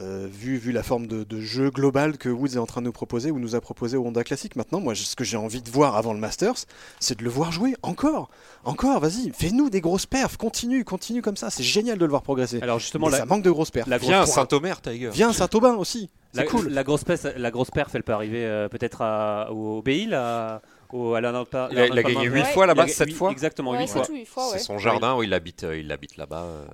euh, 0.00 0.28
vu, 0.30 0.56
vu 0.58 0.70
la 0.72 0.82
forme 0.82 1.06
de, 1.08 1.24
de 1.24 1.40
jeu 1.40 1.70
global 1.70 2.18
que 2.18 2.28
Woods 2.28 2.54
est 2.54 2.58
en 2.58 2.66
train 2.66 2.80
de 2.80 2.86
nous 2.86 2.92
proposer 2.92 3.30
ou 3.30 3.38
nous 3.40 3.54
a 3.56 3.60
proposé 3.60 3.96
au 3.96 4.06
Honda 4.06 4.22
Classic. 4.22 4.54
Maintenant, 4.54 4.78
moi, 4.80 4.94
ce 4.94 5.16
que 5.16 5.24
j'ai 5.24 5.36
envie 5.36 5.60
de 5.60 5.68
voir 5.70 5.96
avant 5.96 6.12
le 6.12 6.20
Masters, 6.20 6.54
c'est 7.00 7.18
de 7.18 7.24
le 7.24 7.30
voir 7.30 7.50
jouer 7.52 7.74
encore, 7.82 8.30
encore. 8.64 9.00
Vas-y, 9.00 9.30
fais-nous 9.32 9.70
des 9.70 9.80
grosses 9.80 10.06
perfs, 10.06 10.36
continue, 10.36 10.84
continue 10.84 11.20
comme 11.22 11.36
ça. 11.36 11.50
C'est 11.50 11.62
génial 11.64 11.98
de 11.98 12.04
le 12.04 12.10
voir 12.10 12.22
progresser. 12.22 12.60
Alors 12.62 12.78
justement, 12.78 13.06
Mais 13.06 13.12
la, 13.12 13.18
ça 13.18 13.24
manque 13.26 13.42
de 13.42 13.50
grosses 13.50 13.70
perfs. 13.72 13.88
la- 13.88 13.98
Viens 13.98 14.24
Saint-Omer, 14.24 14.80
Tiger. 14.80 15.10
Viens 15.12 15.30
à 15.30 15.32
Saint-Aubin 15.32 15.74
aussi. 15.74 16.10
C'est 16.32 16.40
la, 16.42 16.46
cool. 16.46 16.68
la 16.68 16.84
grosse 16.84 17.04
perf, 17.04 17.26
la 17.36 17.50
grosse 17.50 17.70
perf, 17.70 17.94
elle 17.94 18.02
peut 18.02 18.12
arriver 18.12 18.44
euh, 18.44 18.68
peut-être 18.68 19.02
au 19.50 19.80
Béil, 19.82 20.12
à, 20.14 20.60
au, 20.92 21.14
à 21.14 21.20
Pa- 21.46 21.68
Il 21.72 21.78
a, 21.78 21.86
il 21.86 21.92
a 21.92 21.94
l'Arnold 21.94 22.02
gagné 22.06 22.14
Palmer. 22.14 22.26
8 22.28 22.40
Ouais. 22.42 22.44
fois 22.52 22.66
là-bas, 22.66 22.84
Il 22.86 22.90
a- 22.90 22.94
7 22.94 23.08
oui, 23.08 23.14
fois. 23.14 23.30
Exactement, 23.32 23.70
Ouais, 23.72 23.78
8 23.78 23.86
c'est 23.88 23.92
fois. 23.94 24.04
fois, 24.26 24.44
ouais. 24.52 24.58
C'est 24.58 24.64
son 24.64 24.78
jardin 24.78 25.16
où 25.16 25.22
il 25.22 25.32
habite, 25.34 25.64
euh, 25.64 25.78
il 25.78 25.90
habite 25.90 26.16
là-bas. 26.18 26.42
euh. 26.42 26.64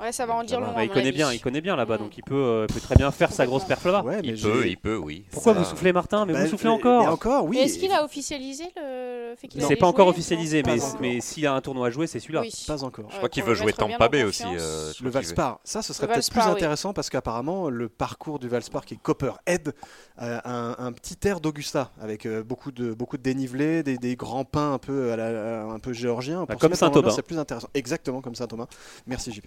Ouais, 0.00 0.12
ça 0.12 0.26
va 0.26 0.34
en 0.34 0.44
dire 0.44 0.60
long. 0.60 0.72
Bah, 0.74 0.84
il 0.84 0.90
connaît 0.90 1.12
bien, 1.12 1.32
il 1.32 1.40
connaît 1.40 1.60
bien 1.60 1.74
là-bas, 1.74 1.98
donc 1.98 2.16
il 2.16 2.22
peut, 2.22 2.34
euh, 2.34 2.66
peut 2.66 2.80
très 2.80 2.94
bien 2.94 3.10
faire 3.10 3.32
sa 3.32 3.46
grosse 3.46 3.64
perf 3.64 3.84
là-bas. 3.84 4.02
Ouais, 4.02 4.20
Il 4.22 4.40
peut, 4.40 4.66
il 4.66 4.76
peut, 4.76 4.96
oui. 4.96 5.24
Pourquoi 5.30 5.54
Ça- 5.54 5.58
vous 5.58 5.64
soufflez 5.64 5.92
Martin 5.92 6.24
Mais 6.24 6.32
Bah, 6.34 6.44
vous 6.44 6.50
soufflez 6.50 6.68
mais- 6.68 6.74
encore 6.74 7.02
mais 7.02 7.08
encore, 7.08 7.44
oui. 7.44 7.58
Est-ce 7.58 7.78
qu'il 7.78 7.90
a 7.92 8.04
officialisé 8.04 8.64
le 8.76 9.34
fait 9.36 9.48
qu'il 9.48 9.62
C'est 9.62 9.76
pas 9.76 9.86
encore 9.86 10.08
officialisé, 10.08 10.62
mais, 11.00 11.20
s'il 11.20 11.46
a 11.46 11.54
un 11.54 11.60
tournoi 11.60 11.88
à 11.88 11.90
jouer, 11.90 12.06
c'est 12.06 12.20
celui-là. 12.20 12.42
Oui. 12.42 12.52
Pas 12.66 12.84
encore. 12.84 13.06
Je 13.10 13.16
crois 13.16 13.28
qu'il 13.28 13.42
veut 13.42 13.54
jouer 13.54 13.72
Tampa 13.72 14.08
Bay 14.08 14.24
aussi. 14.24 14.44
euh, 14.44 14.92
Le. 15.02 15.10
Valspar, 15.10 15.60
ça 15.64 15.82
ce 15.82 15.92
serait 15.92 16.06
peut-être 16.06 16.30
plus 16.30 16.40
intéressant 16.40 16.92
parce 16.92 17.10
qu'apparemment 17.10 17.68
le 17.70 17.88
parcours 17.88 18.38
du 18.38 18.48
Valspar 18.48 18.84
qui 18.84 18.94
est 18.94 18.98
Copperhead 19.02 19.74
a 20.16 20.82
un, 20.84 20.92
petit 20.92 21.16
air 21.26 21.40
d'Augusta 21.40 21.92
avec 22.00 22.26
euh, 22.26 22.42
beaucoup 22.42 22.72
de 22.72 22.92
beaucoup 22.94 23.16
de 23.16 23.22
dénivelé, 23.22 23.82
des, 23.82 24.16
grands 24.16 24.44
pins 24.44 24.72
un 24.74 24.78
peu 24.78 25.12
un 25.12 25.78
peu 25.78 25.92
géorgiens. 25.92 26.44
Bah, 26.48 26.56
comme 26.56 26.72
l'ambiance, 26.80 27.16
C'est 27.16 27.22
plus 27.22 27.38
intéressant. 27.38 27.68
Exactement 27.74 28.20
comme 28.20 28.34
Saint 28.34 28.46
Thomas. 28.46 28.66
Merci 29.06 29.32
JP. 29.32 29.46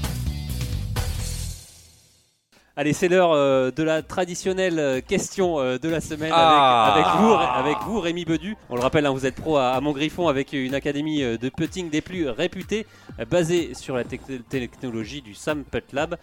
Allez, 2.77 2.93
c'est 2.93 3.09
l'heure 3.09 3.33
euh, 3.33 3.69
de 3.69 3.83
la 3.83 4.01
traditionnelle 4.01 4.79
euh, 4.79 5.01
question 5.01 5.59
euh, 5.59 5.77
de 5.77 5.89
la 5.89 5.99
semaine 5.99 6.31
Ah. 6.33 6.93
avec, 6.93 7.05
avec, 7.05 7.19
vous, 7.21 7.33
avec 7.33 7.77
vous, 7.85 7.99
Rémi 7.99 8.23
Bedu. 8.23 8.55
On 8.69 8.75
le 8.75 8.81
rappelle, 8.81 9.05
hein, 9.05 9.11
vous 9.11 9.25
êtes 9.25 9.35
pro 9.35 9.57
à, 9.57 9.71
à 9.71 9.81
Montgriffon 9.81 10.29
avec 10.29 10.53
une 10.53 10.73
académie 10.73 11.21
de 11.21 11.49
putting 11.49 11.89
des 11.89 11.99
plus 11.99 12.29
réputées, 12.29 12.87
euh, 13.19 13.25
basée 13.25 13.73
sur 13.73 13.97
la 13.97 14.05
tec- 14.05 14.47
technologie 14.47 15.21
du 15.21 15.33
Sam 15.33 15.65
Putt 15.65 15.91
Lab. 15.91 16.15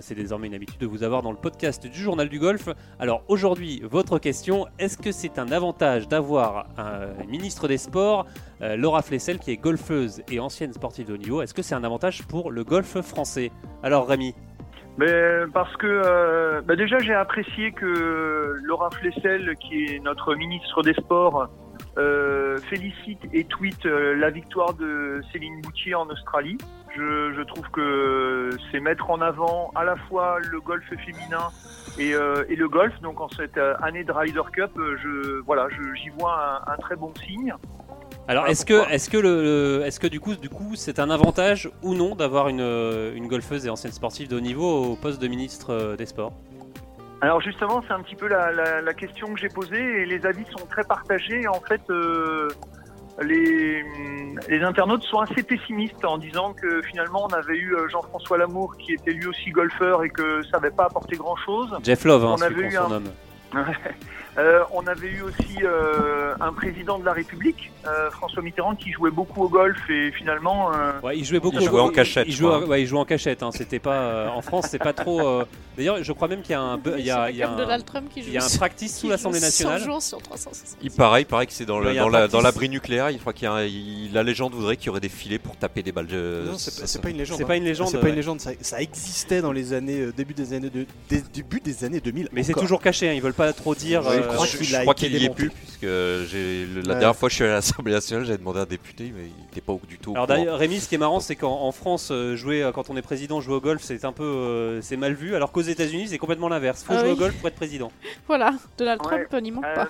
C'est 0.00 0.14
désormais 0.14 0.48
une 0.48 0.54
habitude 0.54 0.78
de 0.80 0.86
vous 0.86 1.02
avoir 1.02 1.22
dans 1.22 1.30
le 1.30 1.38
podcast 1.38 1.86
du 1.86 1.98
Journal 1.98 2.28
du 2.28 2.38
Golf. 2.38 2.68
Alors 3.00 3.22
aujourd'hui, 3.28 3.80
votre 3.90 4.18
question 4.18 4.66
est-ce 4.78 4.98
que 4.98 5.12
c'est 5.12 5.38
un 5.38 5.50
avantage 5.50 6.08
d'avoir 6.08 6.66
un 6.76 7.24
ministre 7.26 7.68
des 7.68 7.78
Sports, 7.78 8.26
Laura 8.60 9.00
Flessel, 9.00 9.38
qui 9.38 9.52
est 9.52 9.56
golfeuse 9.56 10.20
et 10.30 10.40
ancienne 10.40 10.74
sportive 10.74 11.06
de 11.06 11.14
haut 11.14 11.16
niveau 11.16 11.40
Est-ce 11.40 11.54
que 11.54 11.62
c'est 11.62 11.74
un 11.74 11.84
avantage 11.84 12.24
pour 12.24 12.50
le 12.50 12.64
golf 12.64 13.00
français? 13.00 13.50
Alors 13.82 14.06
Rémi 14.08 14.34
Mais 14.98 15.44
parce 15.54 15.74
que 15.76 15.86
euh, 15.86 16.60
bah 16.62 16.74
déjà 16.74 16.98
j'ai 16.98 17.14
apprécié 17.14 17.70
que 17.70 18.58
Laura 18.64 18.90
Flessel, 18.90 19.54
qui 19.56 19.84
est 19.84 20.00
notre 20.00 20.34
ministre 20.34 20.82
des 20.82 20.94
Sports, 20.94 21.48
euh, 21.96 22.58
félicite 22.68 23.20
et 23.32 23.44
tweet 23.44 23.86
euh, 23.86 24.16
la 24.16 24.30
victoire 24.30 24.74
de 24.74 25.20
Céline 25.32 25.60
Boutier 25.60 25.94
en 25.94 26.08
Australie. 26.08 26.58
Je, 26.96 27.32
je 27.32 27.42
trouve 27.42 27.68
que 27.70 28.50
c'est 28.70 28.80
mettre 28.80 29.08
en 29.10 29.20
avant 29.20 29.70
à 29.76 29.84
la 29.84 29.94
fois 30.08 30.38
le 30.50 30.60
golf 30.60 30.84
féminin 30.88 31.48
et, 31.96 32.14
euh, 32.14 32.44
et 32.48 32.56
le 32.56 32.68
golf. 32.68 32.92
Donc 33.00 33.20
en 33.20 33.28
cette 33.28 33.56
euh, 33.56 33.76
année 33.80 34.02
de 34.02 34.10
Ryder 34.10 34.42
Cup, 34.52 34.72
euh, 34.78 34.96
je 35.00 35.40
voilà, 35.42 35.68
j'y 35.94 36.08
vois 36.18 36.62
un 36.66 36.76
très 36.76 36.96
bon 36.96 37.12
signe. 37.24 37.54
Alors, 38.28 38.44
Ah, 38.46 38.50
est-ce 38.50 38.66
que, 38.66 38.88
est-ce 38.90 39.08
que, 39.08 39.16
le, 39.16 39.82
est-ce 39.86 39.98
que 39.98 40.06
du 40.06 40.20
coup, 40.20 40.34
du 40.34 40.50
coup, 40.50 40.72
c'est 40.74 40.98
un 40.98 41.08
avantage 41.10 41.70
ou 41.82 41.94
non 41.94 42.14
d'avoir 42.14 42.48
une, 42.48 42.60
euh, 42.60 43.14
une 43.14 43.26
golfeuse 43.26 43.66
et 43.66 43.70
ancienne 43.70 43.92
sportive 43.92 44.28
de 44.28 44.36
haut 44.36 44.40
niveau 44.40 44.84
au 44.92 44.96
poste 44.96 45.20
de 45.20 45.28
ministre 45.28 45.72
euh, 45.72 45.96
des 45.96 46.04
Sports? 46.06 46.32
Alors 47.20 47.40
justement, 47.40 47.82
c'est 47.88 47.94
un 47.94 48.00
petit 48.02 48.14
peu 48.14 48.28
la, 48.28 48.52
la- 48.52 48.80
la 48.82 48.94
question 48.94 49.32
que 49.34 49.40
j'ai 49.40 49.48
posée 49.48 50.02
et 50.02 50.06
les 50.06 50.24
avis 50.26 50.44
sont 50.56 50.66
très 50.66 50.84
partagés. 50.84 51.48
En 51.48 51.60
fait, 51.60 51.80
euh, 51.90 52.48
les, 53.22 53.82
les 54.48 54.60
internautes 54.62 55.02
sont 55.02 55.18
assez 55.18 55.42
pessimistes 55.42 56.04
en 56.04 56.18
disant 56.18 56.52
que 56.52 56.80
finalement 56.82 57.24
on 57.28 57.32
avait 57.34 57.56
eu 57.56 57.74
Jean-François 57.90 58.38
Lamour 58.38 58.76
qui 58.76 58.92
était 58.92 59.10
lui 59.12 59.26
aussi 59.26 59.50
golfeur 59.50 60.04
et 60.04 60.10
que 60.10 60.42
ça 60.44 60.58
n'avait 60.58 60.70
pas 60.70 60.84
apporté 60.84 61.16
grand-chose. 61.16 61.76
Jeff 61.82 62.04
Love, 62.04 62.24
hein, 62.24 62.36
On 62.38 62.42
avait 62.42 62.54
qu'on 62.54 62.70
eu 62.70 62.76
un-. 62.76 63.02
Euh, 64.38 64.60
on 64.72 64.86
avait 64.86 65.08
eu 65.08 65.22
aussi 65.22 65.56
euh, 65.64 66.34
un 66.40 66.52
président 66.52 66.98
de 66.98 67.04
la 67.04 67.12
République, 67.12 67.72
euh, 67.86 68.08
François 68.12 68.40
Mitterrand, 68.42 68.76
qui 68.76 68.92
jouait 68.92 69.10
beaucoup 69.10 69.42
au 69.42 69.48
golf 69.48 69.76
et 69.90 70.12
finalement... 70.12 70.70
euh, 70.72 70.92
Ouais, 71.02 71.18
il 71.18 71.24
jouait 71.24 71.40
beaucoup. 71.40 71.56
Il 71.58 71.66
jouait 71.66 71.80
en 71.80 71.88
cachette, 71.88 72.26
Il 72.28 72.34
jouait, 72.34 72.54
ouais, 72.64 72.82
il 72.82 72.86
jouait 72.86 73.00
en 73.00 73.04
cachette. 73.04 73.42
hein, 73.42 73.50
C'était 73.52 73.80
pas 73.80 73.94
euh, 73.94 74.28
en 74.28 74.40
France, 74.40 74.66
c'est 74.70 74.78
pas 74.78 74.92
trop. 74.92 75.26
euh, 75.26 75.44
D'ailleurs, 75.76 76.02
je 76.02 76.12
crois 76.12 76.28
même 76.28 76.42
qu'il 76.42 76.52
y 76.52 76.54
a 76.54 76.60
un, 76.60 76.78
il 76.98 77.04
y 77.04 77.10
a, 77.10 77.30
il 77.30 77.36
y 77.36 77.42
a 77.42 77.46
comme 77.48 77.58
un, 77.60 77.78
il 78.16 78.30
y 78.32 78.38
a 78.38 78.44
un 78.44 78.48
practice 78.58 78.98
sous 78.98 79.08
l'Assemblée 79.08 79.38
joue 79.38 79.44
100 79.46 79.46
nationale. 79.46 79.80
jours 79.82 80.02
sur 80.02 80.22
360. 80.22 80.78
Il 80.82 80.90
paraît, 80.90 81.22
il 81.22 81.26
paraît 81.26 81.46
que 81.46 81.52
c'est 81.52 81.64
dans, 81.66 81.80
Ouais, 81.80 81.94
dans, 81.96 82.08
la, 82.08 82.26
l'abri 82.26 82.68
nucléaire. 82.68 83.10
Il 83.10 83.18
croit 83.18 83.32
qu'il 83.32 83.44
y 83.44 83.46
a 83.46 83.52
un- 83.52 83.64
il- 83.64 84.12
la 84.12 84.22
légende 84.22 84.54
voudrait 84.54 84.76
qu'il 84.76 84.86
y 84.86 84.90
aurait 84.90 85.00
des 85.00 85.08
filets 85.08 85.38
pour 85.38 85.56
taper 85.56 85.82
des 85.82 85.90
balles 85.92 86.06
de. 86.06 86.44
Non, 86.46 86.58
c'est 86.58 87.00
pas, 87.00 87.10
une 87.10 87.16
légende. 87.18 87.38
C'est 87.38 87.44
hein. 87.44 87.46
pas 87.46 87.56
une 87.56 87.64
légende, 87.64 87.88
C'est 87.88 87.98
pas 87.98 88.04
ouais. 88.04 88.10
une 88.10 88.16
légende. 88.16 88.40
Ça, 88.40 88.50
ça 88.60 88.80
existait 88.80 89.40
dans 89.40 89.52
les 89.52 89.72
années 89.72 90.08
début 90.16 90.34
des 90.34 90.52
années 90.52 90.70
de, 90.70 90.84
des- 91.08 91.22
début 91.32 91.60
des 91.60 91.84
années 91.84 92.00
2000. 92.00 92.28
Mais 92.32 92.42
c'est 92.44 92.52
toujours 92.54 92.80
caché. 92.82 93.08
hein, 93.08 93.12
Ils 93.14 93.22
veulent 93.22 93.32
pas 93.32 93.52
trop 93.52 93.74
dire. 93.74 94.04
Ouais, 94.06 94.20
crois 94.34 94.46
je, 94.46 94.56
qu'il 94.56 94.66
je 94.66 94.76
a 94.76 94.80
crois 94.82 94.92
été 94.92 95.08
qu'il 95.08 95.22
y 95.22 95.24
est 95.26 95.34
plus, 95.34 95.50
puisque 95.50 95.82
la 95.82 95.88
Ouais. 95.88 96.82
dernière 96.84 97.16
fois 97.16 97.28
que 97.28 97.30
je 97.30 97.34
suis 97.36 97.44
allé 97.44 97.52
à 97.52 97.56
l'Assemblée 97.56 97.92
nationale, 97.92 98.24
j'avais 98.24 98.38
demandé 98.38 98.58
à 98.60 98.62
un 98.62 98.66
député, 98.66 99.12
mais 99.14 99.24
il 99.26 99.44
n'était 99.44 99.60
pas 99.60 99.72
au- 99.72 99.80
du 99.86 99.98
tout. 99.98 100.12
au 100.12 100.14
Alors 100.14 100.26
d'ailleurs, 100.26 100.58
Rémi, 100.58 100.80
ce 100.80 100.88
qui 100.88 100.94
est 100.94 100.98
marrant, 100.98 101.20
c'est 101.20 101.36
qu'en 101.36 101.60
en 101.62 101.72
France, 101.72 102.10
euh, 102.10 102.36
jouer 102.36 102.62
euh, 102.62 102.72
quand 102.72 102.90
on 102.90 102.96
est 102.96 103.02
président, 103.02 103.40
jouer 103.40 103.54
au 103.56 103.60
golf, 103.60 103.82
c'est 103.82 104.04
un 104.04 104.12
peu, 104.12 104.24
euh, 104.24 104.80
c'est 104.82 104.96
mal 104.96 105.12
vu. 105.14 105.34
Alors 105.34 105.52
qu'aux 105.52 105.60
États-Unis, 105.60 106.08
c'est 106.08 106.18
complètement 106.18 106.48
l'inverse. 106.48 106.82
Faut 106.84 106.92
Ah 106.94 106.98
jouer 107.00 107.08
oui. 107.08 107.14
au 107.14 107.18
golf 107.18 107.36
pour 107.38 107.48
être 107.48 107.56
président. 107.56 107.90
Voilà, 108.26 108.52
Donald 108.76 109.00
Ouais. 109.06 109.24
Trump 109.26 109.42
n'y 109.42 109.50
manque 109.52 109.64
Euh, 109.64 109.74
pas. 109.74 109.88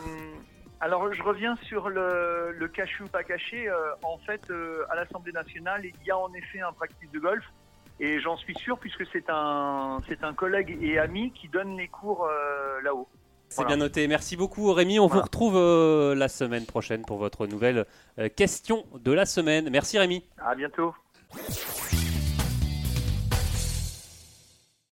alors, 0.81 1.13
je 1.13 1.23
reviens 1.23 1.57
sur 1.67 1.89
le, 1.89 2.53
le 2.57 2.69
caché 2.69 3.03
ou 3.03 3.09
pas 3.09 3.25
caché. 3.25 3.69
Euh, 3.69 3.75
en 4.03 4.19
fait, 4.19 4.41
euh, 4.51 4.83
à 4.91 4.97
l'Assemblée 4.97 5.33
nationale, 5.33 5.83
il 5.85 5.93
y 6.07 6.11
a 6.11 6.17
en 6.19 6.33
effet 6.35 6.61
un 6.61 6.73
practice 6.73 7.11
de 7.13 7.19
golf. 7.19 7.45
Et 8.01 8.21
j'en 8.21 8.37
suis 8.37 8.55
sûr, 8.55 8.79
puisque 8.79 9.05
c'est 9.13 9.25
un, 9.29 9.99
c'est 10.09 10.23
un 10.23 10.33
collègue 10.33 10.79
et 10.81 11.01
ami 11.01 11.33
qui 11.33 11.49
donne 11.49 11.77
les 11.77 11.89
cours 11.89 12.25
euh, 12.31 12.81
là-haut. 12.85 13.09
C'est 13.49 13.57
Voilà. 13.63 13.69
bien 13.69 13.77
noté. 13.79 14.07
Merci 14.09 14.37
beaucoup, 14.37 14.73
Rémi. 14.73 14.99
On 15.01 15.07
vous 15.07 15.21
retrouve 15.21 15.57
euh, 15.57 16.15
la 16.15 16.29
semaine 16.29 16.67
prochaine 16.67 17.03
pour 17.03 17.17
votre 17.19 17.47
nouvelle 17.47 17.87
euh, 18.19 18.29
question 18.29 18.85
de 19.03 19.13
la 19.13 19.25
semaine. 19.27 19.69
Merci, 19.71 19.99
Rémi. 19.99 20.23
À 20.45 20.55
bientôt. 20.55 20.95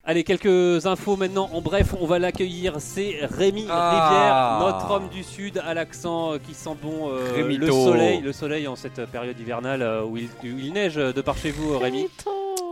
Allez, 0.04 0.24
quelques 0.24 0.88
infos 0.88 1.16
maintenant. 1.18 1.50
En 1.54 1.62
bref, 1.62 1.94
on 2.02 2.08
va 2.08 2.18
l'accueillir. 2.18 2.78
C'est 2.80 3.20
Rémi 3.22 3.68
Ah. 3.70 4.58
Rivière, 4.60 4.74
notre 4.74 4.92
homme 4.92 5.10
du 5.10 5.24
Sud, 5.24 5.62
à 5.64 5.76
l'accent 5.76 6.34
euh, 6.34 6.38
qui 6.40 6.56
sent 6.56 6.76
bon 6.82 7.10
euh, 7.12 7.44
le 7.48 7.68
soleil. 7.72 8.20
Le 8.22 8.32
soleil 8.34 8.68
en 8.68 8.76
cette 8.76 9.06
période 9.06 9.40
hivernale 9.40 9.84
où 10.06 10.18
il, 10.18 10.26
où 10.44 10.58
il 10.58 10.74
neige 10.74 10.96
de 10.96 11.22
par 11.22 11.38
chez 11.38 11.52
vous, 11.52 11.78
Rémi. 11.78 12.08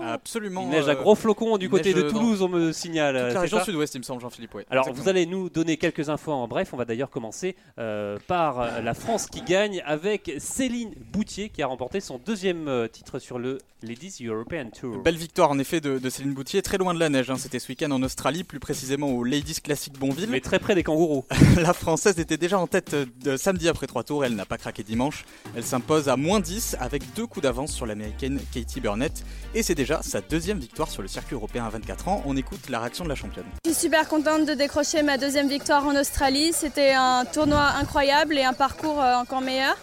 Absolument. 0.01 0.63
Il 0.63 0.69
neige 0.69 0.87
à 0.87 0.91
euh, 0.91 0.95
gros 0.95 1.15
flocons 1.15 1.57
du 1.57 1.69
côté 1.69 1.93
de 1.93 2.01
dans 2.03 2.09
Toulouse, 2.11 2.41
on 2.41 2.47
me 2.49 2.71
signale. 2.71 3.15
Toute 3.15 3.27
c'est 3.29 3.33
la 3.33 3.39
région 3.41 3.63
sud-ouest, 3.63 3.95
il 3.95 3.99
me 3.99 4.03
semble, 4.03 4.21
Jean-Philippe. 4.21 4.53
ouais. 4.55 4.65
Alors, 4.69 4.83
Exactement. 4.87 5.03
vous 5.03 5.09
allez 5.09 5.25
nous 5.25 5.49
donner 5.49 5.77
quelques 5.77 6.09
infos 6.09 6.31
en 6.31 6.47
bref. 6.47 6.69
On 6.73 6.77
va 6.77 6.85
d'ailleurs 6.85 7.09
commencer 7.09 7.55
euh, 7.79 8.17
par 8.27 8.59
euh, 8.61 8.81
la 8.81 8.93
France 8.93 9.27
qui 9.27 9.41
gagne 9.41 9.81
avec 9.85 10.31
Céline 10.39 10.93
Boutier 11.11 11.49
qui 11.49 11.61
a 11.61 11.67
remporté 11.67 11.99
son 11.99 12.19
deuxième 12.25 12.67
euh, 12.67 12.87
titre 12.87 13.19
sur 13.19 13.39
le 13.39 13.59
Ladies 13.83 14.25
European 14.25 14.69
Tour. 14.71 14.97
Belle 15.03 15.17
victoire 15.17 15.51
en 15.51 15.59
effet 15.59 15.79
de, 15.79 15.99
de 15.99 16.09
Céline 16.09 16.33
Boutier, 16.33 16.63
très 16.63 16.79
loin 16.79 16.95
de 16.95 16.99
la 16.99 17.09
neige. 17.09 17.29
hein. 17.29 17.37
C'était 17.37 17.59
ce 17.59 17.67
week-end 17.69 17.91
en 17.91 18.01
Australie, 18.01 18.43
plus 18.43 18.59
précisément 18.59 19.07
au 19.11 19.23
Ladies 19.23 19.61
Classic 19.61 19.93
Bonville. 19.99 20.29
Mais 20.31 20.41
très 20.41 20.57
près 20.57 20.73
des 20.73 20.81
kangourous. 20.81 21.25
la 21.57 21.73
Française 21.73 22.19
était 22.19 22.37
déjà 22.37 22.57
en 22.57 22.65
tête 22.65 22.95
de 23.23 23.37
samedi 23.37 23.69
après 23.69 23.85
trois 23.85 24.03
tours. 24.03 24.25
Elle 24.25 24.33
n'a 24.35 24.45
pas 24.47 24.57
craqué 24.57 24.81
dimanche. 24.81 25.25
Elle 25.55 25.63
s'impose 25.63 26.09
à 26.09 26.17
moins 26.17 26.39
10 26.39 26.75
avec 26.79 27.03
deux 27.15 27.27
coups 27.27 27.43
d'avance 27.43 27.71
sur 27.71 27.85
l'américaine 27.85 28.39
Katie 28.51 28.81
Burnett. 28.81 29.23
Et 29.53 29.61
c'est 29.61 29.75
déjà 29.75 29.86
sa 30.01 30.21
deuxième 30.21 30.59
victoire 30.59 30.89
sur 30.89 31.01
le 31.01 31.07
circuit 31.07 31.35
européen 31.35 31.65
à 31.65 31.69
24 31.69 32.07
ans. 32.07 32.21
On 32.25 32.35
écoute 32.35 32.69
la 32.69 32.79
réaction 32.79 33.03
de 33.03 33.09
la 33.09 33.15
championne. 33.15 33.45
Je 33.65 33.71
suis 33.71 33.81
super 33.81 34.07
contente 34.07 34.45
de 34.45 34.53
décrocher 34.53 35.01
ma 35.03 35.17
deuxième 35.17 35.47
victoire 35.47 35.85
en 35.85 35.95
Australie. 35.95 36.51
C'était 36.53 36.93
un 36.93 37.25
tournoi 37.25 37.63
incroyable 37.79 38.37
et 38.37 38.43
un 38.43 38.53
parcours 38.53 39.01
euh, 39.01 39.15
encore 39.15 39.41
meilleur. 39.41 39.75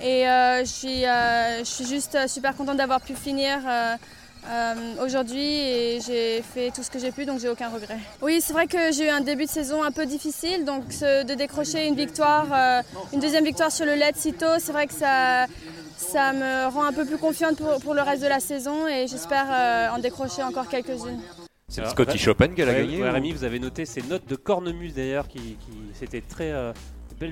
Et 0.00 0.28
euh, 0.28 0.60
je, 0.60 0.70
suis, 0.70 1.06
euh, 1.06 1.58
je 1.60 1.64
suis 1.64 1.86
juste 1.86 2.28
super 2.28 2.56
contente 2.56 2.76
d'avoir 2.76 3.00
pu 3.00 3.14
finir 3.14 3.58
euh, 4.48 4.74
aujourd'hui 5.04 5.40
et 5.42 6.00
j'ai 6.06 6.42
fait 6.42 6.70
tout 6.74 6.82
ce 6.82 6.90
que 6.90 6.98
j'ai 6.98 7.12
pu, 7.12 7.24
donc 7.24 7.40
j'ai 7.40 7.48
aucun 7.48 7.68
regret. 7.68 7.98
Oui, 8.20 8.40
c'est 8.40 8.52
vrai 8.52 8.66
que 8.66 8.92
j'ai 8.92 9.06
eu 9.06 9.10
un 9.10 9.20
début 9.20 9.44
de 9.44 9.50
saison 9.50 9.82
un 9.82 9.92
peu 9.92 10.06
difficile, 10.06 10.64
donc 10.64 10.88
de 10.88 11.34
décrocher 11.34 11.86
une 11.86 11.94
victoire, 11.94 12.46
euh, 12.52 12.82
une 13.12 13.20
deuxième 13.20 13.44
victoire 13.44 13.70
sur 13.70 13.86
le 13.86 13.94
LED 13.94 14.16
si 14.16 14.32
tôt, 14.32 14.46
c'est 14.58 14.72
vrai 14.72 14.86
que 14.86 14.94
ça, 14.94 15.46
ça 15.96 16.32
me 16.32 16.66
rend 16.72 16.84
un 16.84 16.92
peu 16.92 17.04
plus 17.04 17.18
confiante 17.18 17.56
pour, 17.56 17.78
pour 17.80 17.94
le 17.94 18.02
reste 18.02 18.22
de 18.22 18.28
la 18.28 18.40
saison 18.40 18.86
et 18.88 19.06
j'espère 19.06 19.46
euh, 19.50 19.88
en 19.94 19.98
décrocher 19.98 20.42
encore 20.42 20.68
quelques-unes. 20.68 21.20
C'est 21.68 21.80
le 21.80 21.88
Scottish 21.88 22.28
Open 22.28 22.54
qu'elle 22.54 22.68
a 22.68 22.74
gagné 22.74 23.00
ou- 23.02 23.10
Rémi, 23.10 23.32
vous 23.32 23.44
avez 23.44 23.58
noté 23.58 23.86
ces 23.86 24.02
notes 24.02 24.26
de 24.28 24.36
cornemuse 24.36 24.94
d'ailleurs, 24.94 25.26
qui, 25.26 25.38
qui- 25.38 25.56
c'était 25.98 26.20
très 26.20 26.50
euh, 26.52 26.72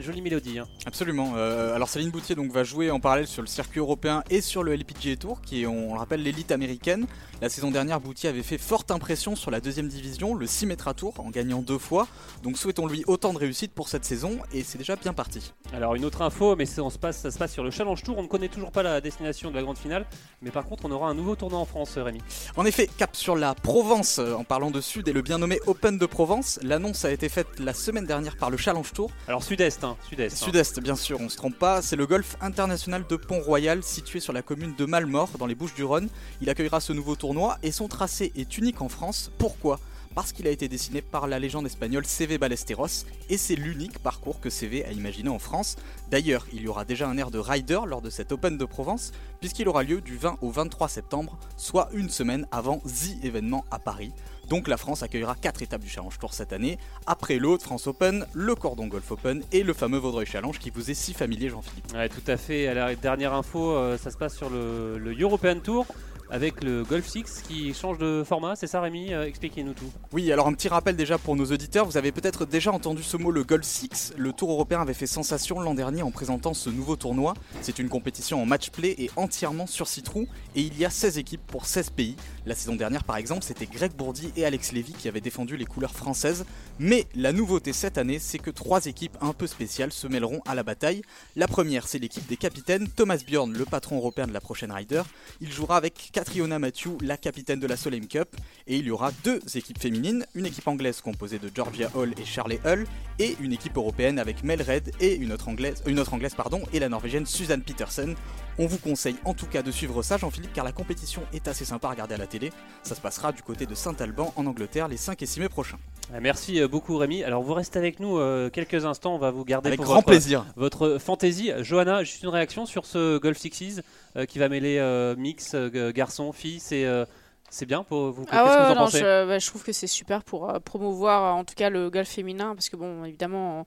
jolie 0.01 0.23
mélodie. 0.23 0.59
hein. 0.59 0.69
Absolument. 0.87 1.33
Euh, 1.37 1.75
alors 1.75 1.89
Céline 1.89 2.11
Boutier 2.11 2.37
donc, 2.37 2.53
va 2.53 2.63
jouer 2.63 2.91
en 2.91 3.01
parallèle 3.01 3.27
sur 3.27 3.43
le 3.43 3.49
circuit 3.49 3.81
européen 3.81 4.23
et 4.31 4.41
sur 4.41 4.63
le 4.63 4.75
LPGA 4.77 5.17
Tour, 5.17 5.41
qui 5.43 5.63
est, 5.63 5.67
on 5.67 5.93
le 5.95 5.99
rappelle, 5.99 6.23
l'élite 6.23 6.53
américaine. 6.53 7.07
La 7.43 7.49
saison 7.49 7.71
dernière, 7.71 8.01
Boutier 8.01 8.29
avait 8.29 8.45
fait 8.45 8.59
forte 8.59 8.91
impression 8.91 9.35
sur 9.35 9.51
la 9.51 9.61
deuxième 9.61 9.89
division, 9.89 10.35
le 10.35 10.47
Symetra 10.47 10.95
Tour, 10.95 11.15
en 11.19 11.31
gagnant 11.31 11.63
deux 11.63 11.79
fois. 11.79 12.07
Donc 12.43 12.57
souhaitons-lui 12.57 13.03
autant 13.09 13.33
de 13.33 13.39
réussite 13.39 13.73
pour 13.73 13.89
cette 13.89 14.05
saison, 14.05 14.39
et 14.53 14.63
c'est 14.63 14.79
déjà 14.79 14.97
bien 14.97 15.13
parti. 15.13 15.53
Alors 15.73 15.95
une 15.95 16.05
autre 16.05 16.23
info, 16.23 16.57
mais 16.57 16.67
c'est- 16.67 16.81
on 16.81 16.91
se 16.91 16.99
passe, 16.99 17.19
ça 17.19 17.31
se 17.31 17.39
passe 17.39 17.53
sur 17.53 17.63
le 17.63 17.71
Challenge 17.71 18.03
Tour. 18.03 18.19
On 18.19 18.23
ne 18.23 18.27
connaît 18.27 18.49
toujours 18.49 18.73
pas 18.73 18.83
la 18.83 19.01
destination 19.01 19.51
de 19.51 19.55
la 19.55 19.63
grande 19.63 19.79
finale, 19.79 20.05
mais 20.43 20.51
par 20.51 20.65
contre 20.65 20.85
on 20.87 20.91
aura 20.91 21.09
un 21.09 21.15
nouveau 21.15 21.37
tournoi 21.37 21.61
en 21.61 21.65
France, 21.65 21.97
euh, 21.97 22.03
Rémi. 22.03 22.21
En 22.57 22.65
effet, 22.67 22.89
cap 22.99 23.15
sur 23.15 23.37
la 23.37 23.55
Provence, 23.55 24.19
euh, 24.19 24.35
en 24.35 24.43
parlant 24.43 24.73
de 24.73 24.81
Sud 24.81 25.07
et 25.07 25.13
le 25.13 25.23
bien 25.23 25.39
nommé 25.39 25.61
Open 25.69 25.97
de 25.97 26.07
Provence. 26.07 26.59
L'annonce 26.63 27.05
a 27.05 27.13
été 27.13 27.29
faite 27.29 27.47
la 27.61 27.73
semaine 27.73 28.05
dernière 28.05 28.37
par 28.37 28.51
le 28.51 28.57
Challenge 28.57 28.93
Tour. 28.93 29.11
Alors 29.29 29.45
Sud-Est, 29.45 29.85
hein, 29.85 29.97
Sud-Est. 30.09 30.33
hein. 30.33 30.45
Sud-Est, 30.45 30.81
bien 30.81 30.97
sûr, 30.97 31.21
on 31.21 31.29
se 31.29 31.37
trompe 31.37 31.57
pas. 31.57 31.83
C'est 31.83 31.97
le 31.97 32.07
golf 32.07 32.37
international 32.41 33.05
de 33.09 33.15
Pont-Royal, 33.15 33.85
situé 33.85 34.19
sur 34.19 34.33
la 34.33 34.43
commune 34.43 34.75
de 34.77 34.85
Malmort, 34.87 35.31
dans 35.39 35.47
les 35.47 35.55
Bouches-du-Rhône. 35.55 36.09
Il 36.41 36.51
accueillera 36.51 36.81
ce 36.81 36.93
nouveau 36.93 37.15
tournoi 37.15 37.59
et 37.63 37.71
son 37.71 37.87
tracé 37.87 38.33
est 38.35 38.59
unique 38.59 38.83
en 38.83 38.89
France. 38.89 39.31
Pourquoi? 39.39 39.79
Parce 40.15 40.33
qu'il 40.33 40.47
a 40.47 40.51
été 40.51 40.69
dessiné 40.69 41.03
par 41.03 41.27
la 41.27 41.39
légende 41.39 41.67
espagnole 41.67 42.05
CV 42.05 42.39
Ballesteros 42.39 43.07
et 43.29 43.37
c'est 43.37 43.55
l'unique 43.55 43.99
parcours 43.99 44.41
que 44.41 44.51
CV 44.51 44.85
a 44.85 44.93
imaginé 44.93 45.29
en 45.29 45.39
France. 45.39 45.77
D'ailleurs, 46.11 46.47
il 46.53 46.63
y 46.63 46.69
aura 46.69 46.85
déjà 46.85 47.09
un 47.09 47.17
air 47.17 47.31
de 47.31 47.39
rider 47.39 47.81
lors 47.87 48.03
de 48.03 48.11
cet 48.11 48.33
Open 48.33 48.59
de 48.59 48.65
Provence 48.65 49.13
puisqu'il 49.41 49.69
aura 49.69 49.83
lieu 49.83 50.01
du 50.01 50.17
20 50.17 50.39
au 50.43 50.51
23 50.51 50.89
septembre, 50.89 51.39
soit 51.57 51.89
une 51.93 52.11
semaine 52.11 52.47
avant 52.51 52.79
The 52.79 53.25
événement 53.25 53.65
à 53.71 53.79
Paris. 53.79 54.13
Donc 54.49 54.67
la 54.67 54.77
France 54.77 55.05
accueillera 55.05 55.37
4 55.37 55.63
étapes 55.63 55.81
du 55.81 55.89
Challenge 55.89 56.19
Tour 56.19 56.35
cette 56.35 56.53
année, 56.53 56.77
après 57.07 57.39
le 57.39 57.47
Haute-France 57.47 57.87
Open, 57.87 58.27
le 58.33 58.57
Cordon 58.57 58.89
Golf 58.89 59.09
Open 59.13 59.45
et 59.53 59.63
le 59.63 59.73
fameux 59.73 59.99
Vaudreuil 59.99 60.27
Challenge 60.27 60.59
qui 60.59 60.71
vous 60.71 60.91
est 60.91 60.95
si 60.95 61.15
familier 61.15 61.51
Jean-Philippe. 61.51 61.87
Tout 61.87 62.31
à 62.31 62.37
fait. 62.37 62.67
À 62.67 62.95
dernière 62.97 63.33
info, 63.33 63.71
euh, 63.71 63.97
ça 63.97 64.11
se 64.11 64.17
passe 64.17 64.37
sur 64.37 64.51
le 64.51 65.15
European 65.21 65.61
Tour 65.61 65.87
avec 66.31 66.63
le 66.63 66.85
Golf 66.85 67.07
6 67.09 67.43
qui 67.47 67.75
change 67.75 67.99
de 67.99 68.23
format, 68.25 68.57
c'est 68.57 68.67
ça 68.67 68.81
Rémi 68.81 69.13
Euh, 69.13 69.27
Expliquez-nous 69.27 69.75
tout. 69.75 69.91
Oui, 70.13 70.31
alors 70.33 70.47
un 70.47 70.53
petit 70.53 70.69
rappel 70.69 70.97
déjà 70.97 71.19
pour 71.19 71.37
nos 71.37 71.47
auditeurs, 71.47 71.87
vous 71.87 71.97
avez 71.97 72.13
peut-être 72.13 72.47
déjà 72.47 72.73
entendu 72.73 73.03
ce 73.03 73.17
mot, 73.17 73.31
le 73.31 73.45
Golf 73.45 73.65
6. 73.65 74.15
Le 74.17 74.33
Tour 74.33 74.51
européen 74.53 74.81
avait 74.81 74.95
fait 74.95 75.07
sensation 75.07 75.61
l'an 75.61 75.75
dernier 75.75 76.03
en 76.03 76.11
présentant 76.11 76.55
ce 76.55 76.71
nouveau 76.71 76.97
tournoi. 76.97 77.35
C'est 77.63 77.79
une 77.79 77.89
compétition 77.89 78.43
en 78.43 78.47
match 78.47 78.71
play 78.71 78.95
et 78.99 79.11
entièrement 79.17 79.67
sur 79.67 79.89
6 79.89 80.03
trous, 80.03 80.29
et 80.55 80.63
il 80.63 80.79
y 80.79 80.85
a 80.85 80.91
16 80.91 81.19
équipes 81.19 81.45
pour 81.47 81.67
16 81.67 81.91
pays. 81.91 82.17
La 82.47 82.55
saison 82.55 82.77
dernière 82.77 83.05
par 83.05 83.17
exemple, 83.17 83.43
c'était 83.43 83.67
Greg 83.67 83.93
Bourdi 83.93 84.33
et 84.37 84.45
Alex 84.45 84.73
Lévy 84.73 84.93
qui 84.93 85.09
avaient 85.09 85.21
défendu 85.21 85.57
les 85.57 85.67
couleurs 85.67 85.95
françaises. 85.95 86.45
Mais 86.79 87.07
la 87.15 87.33
nouveauté 87.33 87.73
cette 87.73 87.99
année, 87.99 88.19
c'est 88.19 88.39
que 88.39 88.51
trois 88.51 88.87
équipes 88.87 89.17
un 89.21 89.33
peu 89.33 89.47
spéciales 89.47 89.93
se 89.93 90.07
mêleront 90.07 90.41
à 90.47 90.55
la 90.55 90.63
bataille. 90.63 91.03
La 91.37 91.49
première, 91.49 91.89
c'est 91.89 91.99
l'équipe 91.99 92.27
des 92.27 92.37
capitaines, 92.37 92.89
Thomas 92.89 93.19
Bjorn, 93.27 93.53
le 93.53 93.65
patron 93.65 93.97
européen 93.97 94.27
de 94.27 94.33
la 94.33 94.41
prochaine 94.41 94.73
Rider. 94.73 95.03
Il 95.41 95.51
jouera 95.53 95.77
avec 95.77 96.11
Catriona 96.21 96.59
Matthew, 96.59 96.99
la 97.01 97.17
capitaine 97.17 97.61
de 97.61 97.67
la 97.67 97.79
Solheim 97.79 98.07
Cup. 98.07 98.37
Et 98.67 98.77
il 98.77 98.85
y 98.85 98.91
aura 98.91 99.11
deux 99.25 99.41
équipes 99.55 99.79
féminines, 99.81 100.27
une 100.35 100.45
équipe 100.45 100.69
anglaise 100.69 101.01
composée 101.01 101.39
de 101.39 101.51
Georgia 101.55 101.91
Hall 101.95 102.13
et 102.21 102.27
Charlie 102.27 102.59
Hull, 102.67 102.87
et 103.19 103.37
une 103.41 103.55
équipe 103.55 103.79
européenne 103.79 104.19
avec 104.19 104.45
Mel 104.45 104.61
Red 104.61 104.93
et 105.01 105.15
une 105.15 105.33
autre 105.33 105.49
anglaise, 105.49 105.83
une 105.87 105.99
autre 105.99 106.13
anglaise 106.13 106.35
pardon, 106.35 106.61
et 106.75 106.79
la 106.79 106.91
norvégienne 106.91 107.25
Suzanne 107.25 107.63
Petersen. 107.63 108.17
On 108.59 108.67
vous 108.67 108.77
conseille 108.77 109.17
en 109.25 109.33
tout 109.33 109.47
cas 109.47 109.63
de 109.63 109.71
suivre 109.71 110.03
ça, 110.03 110.19
Jean-Philippe, 110.19 110.53
car 110.53 110.67
la 110.67 110.73
compétition 110.73 111.23
est 111.33 111.49
assez 111.49 111.65
sympa 111.65 111.89
à 111.89 111.93
regarder 111.93 112.17
à 112.17 112.19
la 112.19 112.27
télé. 112.27 112.53
Ça 112.83 112.95
se 112.95 113.01
passera 113.01 113.33
du 113.33 113.41
côté 113.41 113.65
de 113.65 113.75
Saint-Alban 113.75 114.35
en 114.37 114.45
Angleterre 114.45 114.89
les 114.89 114.99
5 114.99 115.23
et 115.23 115.27
6 115.27 115.41
mai 115.41 115.49
prochains. 115.49 115.79
Euh, 116.13 116.19
Merci 116.21 116.61
euh, 116.61 116.69
beaucoup 116.69 116.99
Rémi. 116.99 117.25
Alors 117.25 117.43
vous 117.43 117.55
restez 117.55 117.79
avec 117.79 117.99
nous 117.99 118.19
euh, 118.19 118.51
quelques 118.51 118.85
instants, 118.85 119.15
on 119.15 119.19
va 119.19 119.31
vous 119.31 119.47
garder 119.47 119.69
Avec 119.69 119.79
pour 119.79 119.87
grand 119.87 119.95
votre, 119.97 120.09
plaisir. 120.09 120.45
votre 120.57 120.99
fantaisie. 120.99 121.51
Johanna, 121.61 122.05
juste 122.05 122.23
une 122.23 122.29
réaction 122.29 122.67
sur 122.67 122.85
ce 122.85 123.17
Golf 123.17 123.39
Sixes 123.39 123.81
euh, 124.17 124.27
qui 124.27 124.39
va 124.39 124.49
mêler 124.49 124.81
mix, 125.17 125.53
euh, 125.55 125.93
garçon, 126.11 126.33
fille, 126.33 126.61
c'est 126.61 126.85
euh, 126.85 127.05
c'est 127.51 127.67
bien 127.67 127.83
pour 127.83 128.11
vous? 128.11 128.25
Ah 128.31 128.43
que 128.43 128.49
ouais, 128.49 128.57
vous 128.65 128.71
en 128.71 128.75
non, 128.75 128.85
pensez? 128.85 129.01
je, 129.01 129.27
bah, 129.27 129.39
je 129.39 129.47
trouve 129.47 129.65
que 129.65 129.73
c'est 129.73 129.87
super 129.87 130.23
pour 130.23 130.51
euh, 130.51 130.61
promouvoir 130.61 131.25
euh, 131.37 131.41
en 131.41 131.45
tout 131.45 131.55
cas 131.55 131.71
le 131.71 131.91
golf 131.91 132.09
féminin 132.09 132.55
parce 132.55 132.69
que 132.69 132.77
bon 132.77 133.05
évidemment 133.05 133.67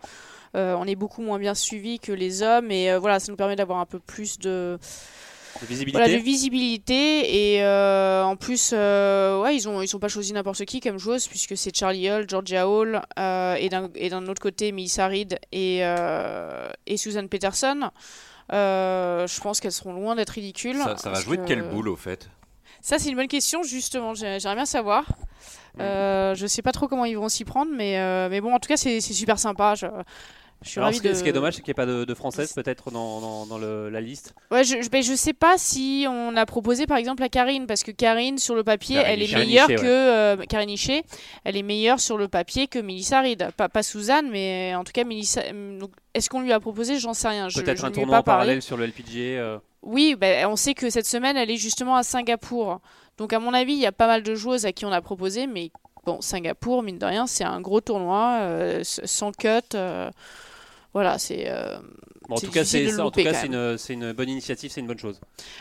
euh, 0.55 0.75
on 0.79 0.85
est 0.85 0.95
beaucoup 0.95 1.21
moins 1.21 1.39
bien 1.39 1.53
suivi 1.55 1.99
que 1.99 2.11
les 2.13 2.43
hommes 2.43 2.71
et 2.71 2.95
voilà 2.97 3.19
ça 3.19 3.31
nous 3.31 3.35
permet 3.37 3.55
d'avoir 3.57 3.79
un 3.79 3.85
peu 3.85 3.99
plus 3.99 4.39
de 4.39 4.79
De 5.61 5.65
visibilité 5.67 5.99
voilà, 5.99 6.07
de 6.17 6.23
visibilité 6.23 7.53
et 7.55 7.63
euh, 7.63 8.23
en 8.23 8.35
plus 8.35 8.71
euh, 8.73 9.41
ouais 9.41 9.55
ils 9.55 9.69
ont 9.69 9.81
ils 9.81 9.87
sont 9.87 9.99
pas 9.99 10.07
choisi 10.07 10.33
n'importe 10.33 10.65
qui 10.65 10.79
comme 10.79 10.97
joueuse 10.97 11.27
puisque 11.27 11.55
c'est 11.55 11.75
Charlie 11.75 12.09
Hull, 12.09 12.27
Georgia 12.27 12.67
Hall 12.67 13.01
euh, 13.19 13.55
et 13.55 13.69
d'un 13.69 13.89
et 13.95 14.09
d'un 14.09 14.25
autre 14.27 14.41
côté 14.41 14.71
Melissa 14.71 15.07
Reed 15.07 15.39
et 15.51 15.81
et 16.87 16.97
Susan 16.97 17.27
Peterson. 17.27 17.91
Euh, 18.51 19.25
je 19.27 19.39
pense 19.41 19.59
qu'elles 19.59 19.71
seront 19.71 19.93
loin 19.93 20.15
d'être 20.15 20.31
ridicules. 20.31 20.77
Ça, 20.77 20.97
ça 20.97 21.09
va 21.09 21.19
jouer 21.21 21.37
de 21.37 21.43
que- 21.43 21.47
quelle 21.47 21.63
boule 21.69 21.87
au 21.87 21.95
fait? 21.95 22.29
Ça, 22.81 22.99
c'est 22.99 23.09
une 23.09 23.15
bonne 23.15 23.27
question, 23.27 23.63
justement. 23.63 24.13
J'ai- 24.13 24.39
J'aimerais 24.39 24.55
bien 24.57 24.65
savoir. 24.65 25.05
Euh, 25.79 26.35
je 26.35 26.45
sais 26.45 26.61
pas 26.61 26.71
trop 26.71 26.87
comment 26.87 27.05
ils 27.05 27.17
vont 27.17 27.29
s'y 27.29 27.45
prendre, 27.45 27.71
mais, 27.73 27.97
euh, 27.97 28.27
mais 28.29 28.41
bon, 28.41 28.53
en 28.53 28.59
tout 28.59 28.67
cas, 28.67 28.77
c'est 28.77 28.99
c'est 29.01 29.13
super 29.13 29.39
sympa. 29.39 29.73
Je, 29.75 29.87
je 30.63 30.69
suis 30.69 30.79
Alors, 30.79 30.93
ce, 30.93 31.01
qui, 31.01 31.09
de. 31.09 31.13
ce 31.13 31.21
qui 31.23 31.29
est 31.29 31.33
dommage, 31.33 31.53
c'est 31.55 31.61
qu'il 31.61 31.69
n'y 31.69 31.71
ait 31.71 31.85
pas 31.85 31.85
de, 31.85 32.03
de 32.05 32.13
française 32.13 32.53
peut-être 32.53 32.89
dans, 32.91 33.21
dans- 33.21 33.45
dans 33.45 33.57
le- 33.57 33.89
la 33.89 34.01
liste. 34.01 34.33
Ouais, 34.51 34.63
je, 34.63 34.81
je, 34.81 34.89
ben, 34.89 35.03
je 35.03 35.13
sais 35.13 35.33
pas 35.33 35.57
si 35.57 36.05
on 36.09 36.35
a 36.35 36.45
proposé 36.45 36.87
par 36.87 36.97
exemple 36.97 37.21
à 37.23 37.29
Karine, 37.29 37.67
parce 37.67 37.83
que 37.83 37.91
Karine, 37.91 38.37
sur 38.37 38.55
le 38.55 38.63
papier, 38.63 38.95
Karine 38.95 39.11
elle 39.13 39.21
est 39.21 39.33
meilleure 39.35 39.67
que. 39.67 39.85
Euh, 39.85 40.37
Karine 40.49 40.69
Hichet, 40.69 41.03
elle 41.43 41.57
est 41.57 41.63
meilleure 41.63 41.99
sur 41.99 42.17
le 42.17 42.27
papier 42.27 42.67
que 42.67 42.79
Melissa 42.79 43.21
Reed. 43.21 43.49
Pas, 43.57 43.69
pas 43.69 43.83
Suzanne, 43.83 44.29
mais 44.31 44.73
en 44.75 44.83
tout 44.83 44.91
cas, 44.93 45.03
Melissa. 45.03 45.41
donc, 45.79 45.91
Est-ce 46.13 46.29
qu'on 46.29 46.41
lui 46.41 46.51
a 46.53 46.59
proposé? 46.59 46.97
J'en 46.99 47.13
sais 47.13 47.27
rien. 47.27 47.47
Peut-être 47.53 47.85
un 47.85 47.91
tournoi 47.91 48.17
en 48.19 48.23
parallèle 48.23 48.61
sur 48.61 48.77
le 48.77 48.85
LPGA. 48.85 49.19
euh. 49.19 49.57
Oui, 49.81 50.15
ben, 50.17 50.47
on 50.47 50.55
sait 50.55 50.73
que 50.75 50.89
cette 50.89 51.05
semaine, 51.07 51.35
elle 51.35 51.51
est 51.51 51.57
justement 51.57 51.95
à 51.97 52.03
Singapour. 52.03 52.79
Donc, 53.17 53.33
à 53.33 53.39
mon 53.39 53.53
avis, 53.53 53.73
il 53.73 53.79
y 53.79 53.85
a 53.85 53.91
pas 53.91 54.07
mal 54.07 54.23
de 54.23 54.33
joueuses 54.33 54.65
à 54.65 54.71
qui 54.71 54.85
on 54.85 54.91
a 54.93 55.01
proposé, 55.01 55.45
mais 55.45 55.71
bon, 56.05 56.21
Singapour, 56.21 56.83
mine 56.83 56.97
de 56.97 57.05
rien, 57.05 57.27
c'est 57.27 57.43
un 57.43 57.59
gros 57.59 57.81
tournoi, 57.81 58.37
euh, 58.41 58.79
sans 58.83 59.31
cut. 59.33 59.75
Voilà, 60.93 61.17
c'est. 61.17 61.45
euh, 61.47 61.77
Bon, 62.29 62.35
en 62.35 62.39
tout 62.39 62.51
cas, 62.51 62.63
c'est 62.63 62.99
en 63.01 63.11
tout 63.11 63.21
cas, 63.21 63.45
une, 63.45 64.13
bonne 64.13 64.29
initiative, 64.29 64.71
c'est 64.71 64.79
une 64.79 64.87
bonne 64.87 64.97
chose. 64.99 65.19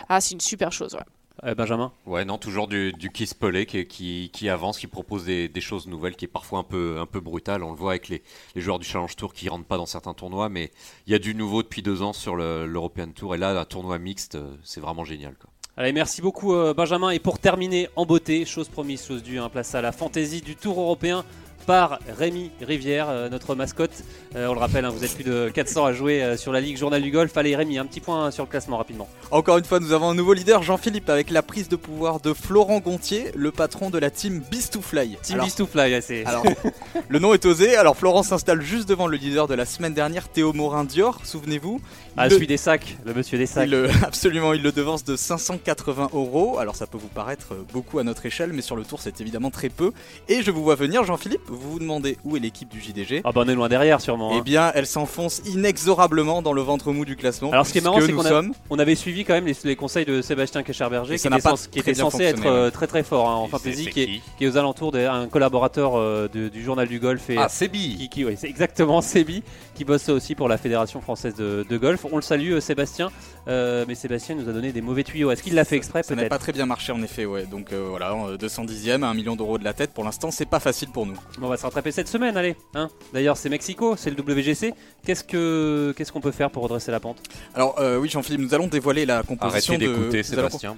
Ah, 0.08 0.20
c'est 0.20 0.34
une 0.34 0.40
super 0.40 0.70
chose, 0.70 0.94
ouais. 0.94 1.00
Euh, 1.44 1.56
Benjamin? 1.56 1.92
Ouais, 2.06 2.24
non, 2.24 2.38
toujours 2.38 2.68
du, 2.68 2.92
du 2.92 3.10
Kiss 3.10 3.34
Pollet 3.34 3.66
qui, 3.66 3.84
qui, 3.86 4.30
qui 4.32 4.48
avance, 4.48 4.78
qui 4.78 4.86
propose 4.86 5.24
des, 5.24 5.48
des 5.48 5.60
choses 5.60 5.88
nouvelles, 5.88 6.14
qui 6.14 6.26
est 6.26 6.28
parfois 6.28 6.60
un 6.60 6.62
peu, 6.62 6.98
un 7.00 7.06
peu 7.06 7.18
brutal. 7.18 7.64
On 7.64 7.70
le 7.72 7.76
voit 7.76 7.92
avec 7.92 8.08
les, 8.08 8.22
les 8.54 8.60
joueurs 8.60 8.78
du 8.78 8.86
Challenge 8.86 9.16
Tour 9.16 9.32
qui 9.34 9.48
rentrent 9.48 9.64
pas 9.64 9.76
dans 9.78 9.86
certains 9.86 10.14
tournois, 10.14 10.48
mais 10.48 10.70
il 11.08 11.12
y 11.12 11.16
a 11.16 11.18
du 11.18 11.34
nouveau 11.34 11.64
depuis 11.64 11.82
deux 11.82 12.00
ans 12.02 12.12
sur 12.12 12.36
le- 12.36 12.64
l'European 12.66 13.08
Tour. 13.12 13.34
Et 13.34 13.38
là, 13.38 13.58
un 13.58 13.64
tournoi 13.64 13.98
mixte, 13.98 14.36
euh, 14.36 14.54
c'est 14.62 14.80
vraiment 14.80 15.04
génial. 15.04 15.34
Quoi. 15.34 15.50
Allez, 15.76 15.92
merci 15.92 16.20
beaucoup 16.22 16.54
euh, 16.54 16.74
Benjamin. 16.74 17.10
Et 17.10 17.18
pour 17.18 17.40
terminer 17.40 17.88
en 17.96 18.06
beauté, 18.06 18.44
chose 18.44 18.68
promise, 18.68 19.04
chose 19.04 19.22
due, 19.24 19.40
hein, 19.40 19.48
place 19.48 19.74
à 19.74 19.80
la 19.80 19.90
fantaisie 19.90 20.42
du 20.42 20.54
Tour 20.54 20.78
européen 20.78 21.24
par 21.66 21.98
Rémi 22.18 22.50
Rivière, 22.60 23.08
euh, 23.08 23.28
notre 23.28 23.54
mascotte. 23.54 24.04
Euh, 24.36 24.46
on 24.48 24.54
le 24.54 24.60
rappelle, 24.60 24.84
hein, 24.84 24.90
vous 24.90 25.04
êtes 25.04 25.14
plus 25.14 25.24
de 25.24 25.50
400 25.52 25.84
à 25.84 25.92
jouer 25.92 26.22
euh, 26.22 26.36
sur 26.36 26.52
la 26.52 26.60
Ligue 26.60 26.76
Journal 26.76 27.02
du 27.02 27.10
Golf. 27.10 27.36
Allez 27.36 27.54
Rémi, 27.56 27.78
un 27.78 27.86
petit 27.86 28.00
point 28.00 28.30
sur 28.30 28.44
le 28.44 28.48
classement 28.50 28.76
rapidement. 28.78 29.08
Encore 29.30 29.58
une 29.58 29.64
fois, 29.64 29.80
nous 29.80 29.92
avons 29.92 30.10
un 30.10 30.14
nouveau 30.14 30.32
leader, 30.32 30.62
Jean-Philippe, 30.62 31.08
avec 31.10 31.30
la 31.30 31.42
prise 31.42 31.68
de 31.68 31.76
pouvoir 31.76 32.20
de 32.20 32.32
Florent 32.32 32.80
Gontier, 32.80 33.30
le 33.34 33.50
patron 33.50 33.90
de 33.90 33.98
la 33.98 34.10
team 34.10 34.42
Beast 34.50 34.72
to 34.74 34.80
Fly. 34.80 35.16
Team 35.22 35.34
Alors- 35.34 35.46
Beast 35.46 35.58
to 35.58 35.66
Fly, 35.66 35.92
ouais, 35.92 36.00
c'est... 36.00 36.24
Alors, 36.24 36.44
le 37.08 37.18
nom 37.18 37.34
est 37.34 37.44
osé. 37.46 37.76
Alors, 37.76 37.96
Florent 37.96 38.22
s'installe 38.22 38.62
juste 38.62 38.88
devant 38.88 39.06
le 39.06 39.16
leader 39.16 39.46
de 39.48 39.54
la 39.54 39.64
semaine 39.64 39.94
dernière, 39.94 40.28
Théo 40.28 40.52
Morin 40.52 40.84
Dior, 40.84 41.20
souvenez-vous. 41.24 41.80
Ah, 42.16 42.28
Le- 42.28 42.34
celui 42.34 42.46
des 42.46 42.56
sacs, 42.58 42.96
le 43.06 43.14
monsieur 43.14 43.38
des 43.38 43.46
sacs. 43.46 43.66
Il 43.66 43.70
le- 43.72 43.88
absolument, 44.04 44.52
il 44.52 44.62
le 44.62 44.70
devance 44.72 45.02
de 45.04 45.16
580 45.16 46.10
euros. 46.12 46.58
Alors 46.58 46.76
ça 46.76 46.86
peut 46.86 46.98
vous 46.98 47.08
paraître 47.08 47.54
beaucoup 47.72 47.98
à 47.98 48.04
notre 48.04 48.26
échelle, 48.26 48.52
mais 48.52 48.60
sur 48.62 48.76
le 48.76 48.84
tour 48.84 49.00
c'est 49.00 49.20
évidemment 49.20 49.50
très 49.50 49.70
peu. 49.70 49.92
Et 50.28 50.42
je 50.42 50.50
vous 50.50 50.62
vois 50.62 50.74
venir, 50.74 51.04
Jean-Philippe, 51.04 51.40
vous 51.48 51.72
vous 51.72 51.78
demandez 51.78 52.18
où 52.24 52.36
est 52.36 52.40
l'équipe 52.40 52.68
du 52.68 52.80
JDG. 52.80 53.22
Ah 53.24 53.32
bah 53.32 53.42
on 53.44 53.48
est 53.48 53.54
loin 53.54 53.68
derrière 53.68 54.00
sûrement. 54.00 54.32
Eh 54.34 54.38
hein. 54.38 54.42
bien, 54.44 54.72
elle 54.74 54.86
s'enfonce 54.86 55.40
inexorablement 55.46 56.42
dans 56.42 56.52
le 56.52 56.62
ventre 56.62 56.92
mou 56.92 57.04
du 57.04 57.16
classement. 57.16 57.50
Alors 57.50 57.66
ce 57.66 57.72
qui 57.72 57.78
est 57.78 57.80
marrant, 57.82 58.00
c'est 58.00 58.12
qu'on 58.12 58.22
sommes. 58.22 58.52
on 58.70 58.78
avait 58.78 58.94
suivi 58.94 59.24
quand 59.24 59.34
même 59.34 59.46
les, 59.46 59.56
les 59.64 59.76
conseils 59.76 60.04
de 60.04 60.20
Sébastien 60.22 60.62
Kescherberger 60.62 61.14
Et 61.14 61.18
qui 61.18 61.26
était, 61.26 61.36
censé- 61.40 61.68
qui 61.70 61.80
très 61.80 61.90
était 61.92 62.00
bien 62.02 62.10
censé 62.10 62.24
être 62.24 62.44
euh, 62.46 62.70
très 62.70 62.86
très 62.86 63.02
fort 63.02 63.28
hein, 63.30 63.34
en 63.36 63.48
fantasy, 63.48 63.86
qui 63.88 64.02
est, 64.02 64.06
qui 64.06 64.22
qui 64.38 64.44
est 64.44 64.48
aux 64.48 64.56
alentours 64.58 64.92
d'un 64.92 65.28
collaborateur 65.28 65.94
euh, 65.96 66.28
de- 66.32 66.48
du 66.48 66.62
journal 66.62 66.86
du 66.88 66.98
golf 67.00 67.30
et 67.30 67.36
Ah, 67.38 67.48
Sébi 67.48 67.96
qui, 67.96 68.08
qui- 68.08 68.24
oui, 68.24 68.34
c'est 68.38 68.48
exactement 68.48 69.00
Sébi 69.00 69.42
qui 69.74 69.84
bosse 69.84 70.08
aussi 70.10 70.34
pour 70.34 70.48
la 70.48 70.58
fédération 70.58 71.00
française 71.00 71.34
de, 71.34 71.64
de 71.68 71.76
golf. 71.78 72.01
On 72.10 72.16
le 72.16 72.22
salue 72.22 72.52
euh, 72.52 72.60
Sébastien, 72.60 73.10
euh, 73.48 73.84
mais 73.86 73.94
Sébastien 73.94 74.34
nous 74.34 74.48
a 74.48 74.52
donné 74.52 74.72
des 74.72 74.80
mauvais 74.80 75.04
tuyaux. 75.04 75.30
Est-ce 75.30 75.42
qu'il 75.42 75.54
l'a 75.54 75.64
fait 75.64 75.76
exprès 75.76 76.02
Ça 76.02 76.14
n'a 76.14 76.26
pas 76.26 76.38
très 76.38 76.52
bien 76.52 76.66
marché 76.66 76.92
en 76.92 77.02
effet, 77.02 77.24
ouais. 77.24 77.46
Donc 77.46 77.72
euh, 77.72 77.86
voilà, 77.88 78.12
euh, 78.12 78.36
210ème, 78.36 79.04
1 79.04 79.14
million 79.14 79.36
d'euros 79.36 79.58
de 79.58 79.64
la 79.64 79.72
tête. 79.72 79.92
Pour 79.92 80.04
l'instant, 80.04 80.30
c'est 80.30 80.46
pas 80.46 80.60
facile 80.60 80.88
pour 80.88 81.06
nous. 81.06 81.14
Bon, 81.38 81.46
On 81.46 81.48
va 81.48 81.56
se 81.56 81.62
rattraper 81.62 81.92
cette 81.92 82.08
semaine, 82.08 82.36
allez. 82.36 82.56
Hein 82.74 82.88
D'ailleurs, 83.12 83.36
c'est 83.36 83.48
Mexico, 83.48 83.96
c'est 83.96 84.10
le 84.10 84.20
WGC. 84.20 84.74
Qu'est-ce 85.04 85.24
que 85.24 85.92
qu'est-ce 85.96 86.12
qu'on 86.12 86.20
peut 86.20 86.30
faire 86.30 86.48
pour 86.50 86.62
redresser 86.62 86.92
la 86.92 87.00
pente 87.00 87.16
Alors 87.56 87.74
euh, 87.80 87.98
oui, 87.98 88.08
Jean-Philippe, 88.08 88.40
nous 88.42 88.54
allons 88.54 88.68
dévoiler 88.68 89.04
la 89.04 89.24
composition 89.24 89.74
Arrêtez 89.74 89.86
de. 89.88 89.92
d'écouter 89.96 90.22
nous 90.32 90.38
allons- 90.38 90.48
Sébastien. 90.50 90.76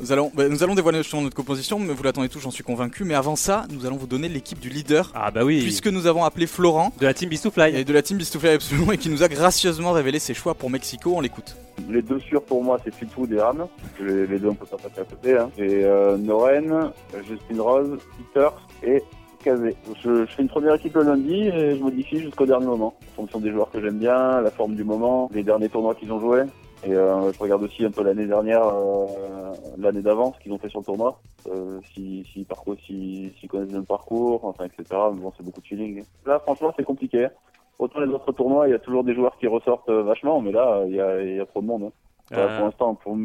Nous 0.00 0.12
allons, 0.12 0.30
bah, 0.34 0.48
nous 0.48 0.62
allons 0.62 0.74
dévoiler 0.74 0.98
justement 0.98 1.22
notre 1.22 1.36
composition, 1.36 1.78
mais 1.78 1.94
vous 1.94 2.02
l'attendez 2.02 2.28
tous, 2.28 2.40
j'en 2.40 2.50
suis 2.50 2.64
convaincu. 2.64 3.04
Mais 3.04 3.14
avant 3.14 3.34
ça, 3.34 3.64
nous 3.70 3.86
allons 3.86 3.96
vous 3.96 4.06
donner 4.06 4.28
l'équipe 4.28 4.58
du 4.60 4.68
leader, 4.68 5.10
Ah 5.14 5.30
bah 5.30 5.42
oui, 5.44 5.62
puisque 5.62 5.86
nous 5.88 6.06
avons 6.06 6.22
appelé 6.24 6.46
Florent 6.46 6.92
de 7.00 7.06
la 7.06 7.14
team 7.14 7.30
Beast 7.30 7.44
to 7.44 7.50
Fly. 7.50 7.74
et 7.74 7.84
de 7.84 7.92
la 7.94 8.02
team 8.02 8.18
Bistouflé 8.18 8.50
absolument, 8.50 8.92
et 8.92 8.98
qui 8.98 9.08
nous 9.08 9.22
a 9.22 9.28
gracieusement 9.28 9.92
révélé 9.92 10.18
ses 10.18 10.34
choix 10.34 10.52
pour 10.54 10.68
Mexico. 10.68 11.14
On 11.16 11.20
l'écoute. 11.22 11.56
Les 11.88 12.02
deux 12.02 12.20
sûrs 12.20 12.42
pour 12.42 12.62
moi, 12.62 12.78
c'est 12.84 12.94
Fleetwood 12.94 13.32
et 13.32 13.40
Ram. 13.40 13.66
Les, 14.00 14.38
deux, 14.38 14.48
on 14.48 14.54
peut 14.54 14.66
pas 14.66 14.76
passer 14.76 15.00
à 15.00 15.04
côté. 15.04 15.38
Hein. 15.38 15.50
J'ai 15.56 15.82
euh, 15.84 16.18
Noren, 16.18 16.90
Justin 17.26 17.62
Rose, 17.62 17.98
Peters 18.34 18.52
et 18.82 19.02
Je, 19.44 20.24
je 20.26 20.26
fais 20.26 20.42
une 20.42 20.48
première 20.48 20.74
équipe 20.74 20.94
le 20.94 21.02
lundi 21.02 21.48
et 21.48 21.76
je 21.76 21.82
modifie 21.82 22.18
jusqu'au 22.18 22.46
dernier 22.46 22.66
moment. 22.66 22.94
En 23.12 23.16
fonction 23.16 23.40
des 23.40 23.50
joueurs 23.50 23.70
que 23.70 23.80
j'aime 23.80 23.98
bien, 23.98 24.40
la 24.40 24.50
forme 24.50 24.74
du 24.74 24.84
moment, 24.84 25.28
les 25.32 25.42
derniers 25.42 25.68
tournois 25.68 25.94
qu'ils 25.94 26.12
ont 26.12 26.20
joués. 26.20 26.42
Et 26.84 26.92
euh, 26.92 27.32
je 27.32 27.38
regarde 27.38 27.62
aussi 27.62 27.84
un 27.84 27.90
peu 27.92 28.02
l'année 28.02 28.26
dernière, 28.26 28.66
euh, 28.66 29.06
l'année 29.78 30.02
d'avant, 30.02 30.32
ce 30.32 30.40
qu'ils 30.40 30.52
ont 30.52 30.58
fait 30.58 30.68
sur 30.68 30.80
le 30.80 30.84
tournoi. 30.84 31.20
Euh, 31.48 31.78
si, 31.94 32.26
si 32.32 32.44
parcours, 32.44 32.74
si, 32.86 33.32
s'ils 33.38 33.48
connaissent 33.48 33.68
bien 33.68 33.78
le 33.78 33.84
parcours, 33.84 34.44
enfin, 34.44 34.64
etc. 34.64 34.84
Mais 35.14 35.20
bon, 35.20 35.32
c'est 35.36 35.44
beaucoup 35.44 35.60
de 35.60 35.66
feeling. 35.66 36.02
Là, 36.26 36.40
franchement, 36.40 36.72
c'est 36.76 36.84
compliqué. 36.84 37.28
Autant 37.78 38.00
les 38.00 38.12
autres 38.12 38.32
tournois, 38.32 38.66
il 38.68 38.72
y 38.72 38.74
a 38.74 38.78
toujours 38.80 39.04
des 39.04 39.14
joueurs 39.14 39.36
qui 39.38 39.46
ressortent 39.46 39.88
euh, 39.90 40.02
vachement, 40.02 40.40
mais 40.40 40.50
là, 40.52 40.82
il 40.88 40.94
y 40.94 41.00
a, 41.00 41.22
il 41.22 41.36
y 41.36 41.40
a 41.40 41.46
trop 41.46 41.60
de 41.60 41.66
monde. 41.66 41.84
hein. 41.84 41.92
Euh, 42.32 42.56
pour 42.56 42.66
l'instant, 42.66 42.94
pour 42.94 43.16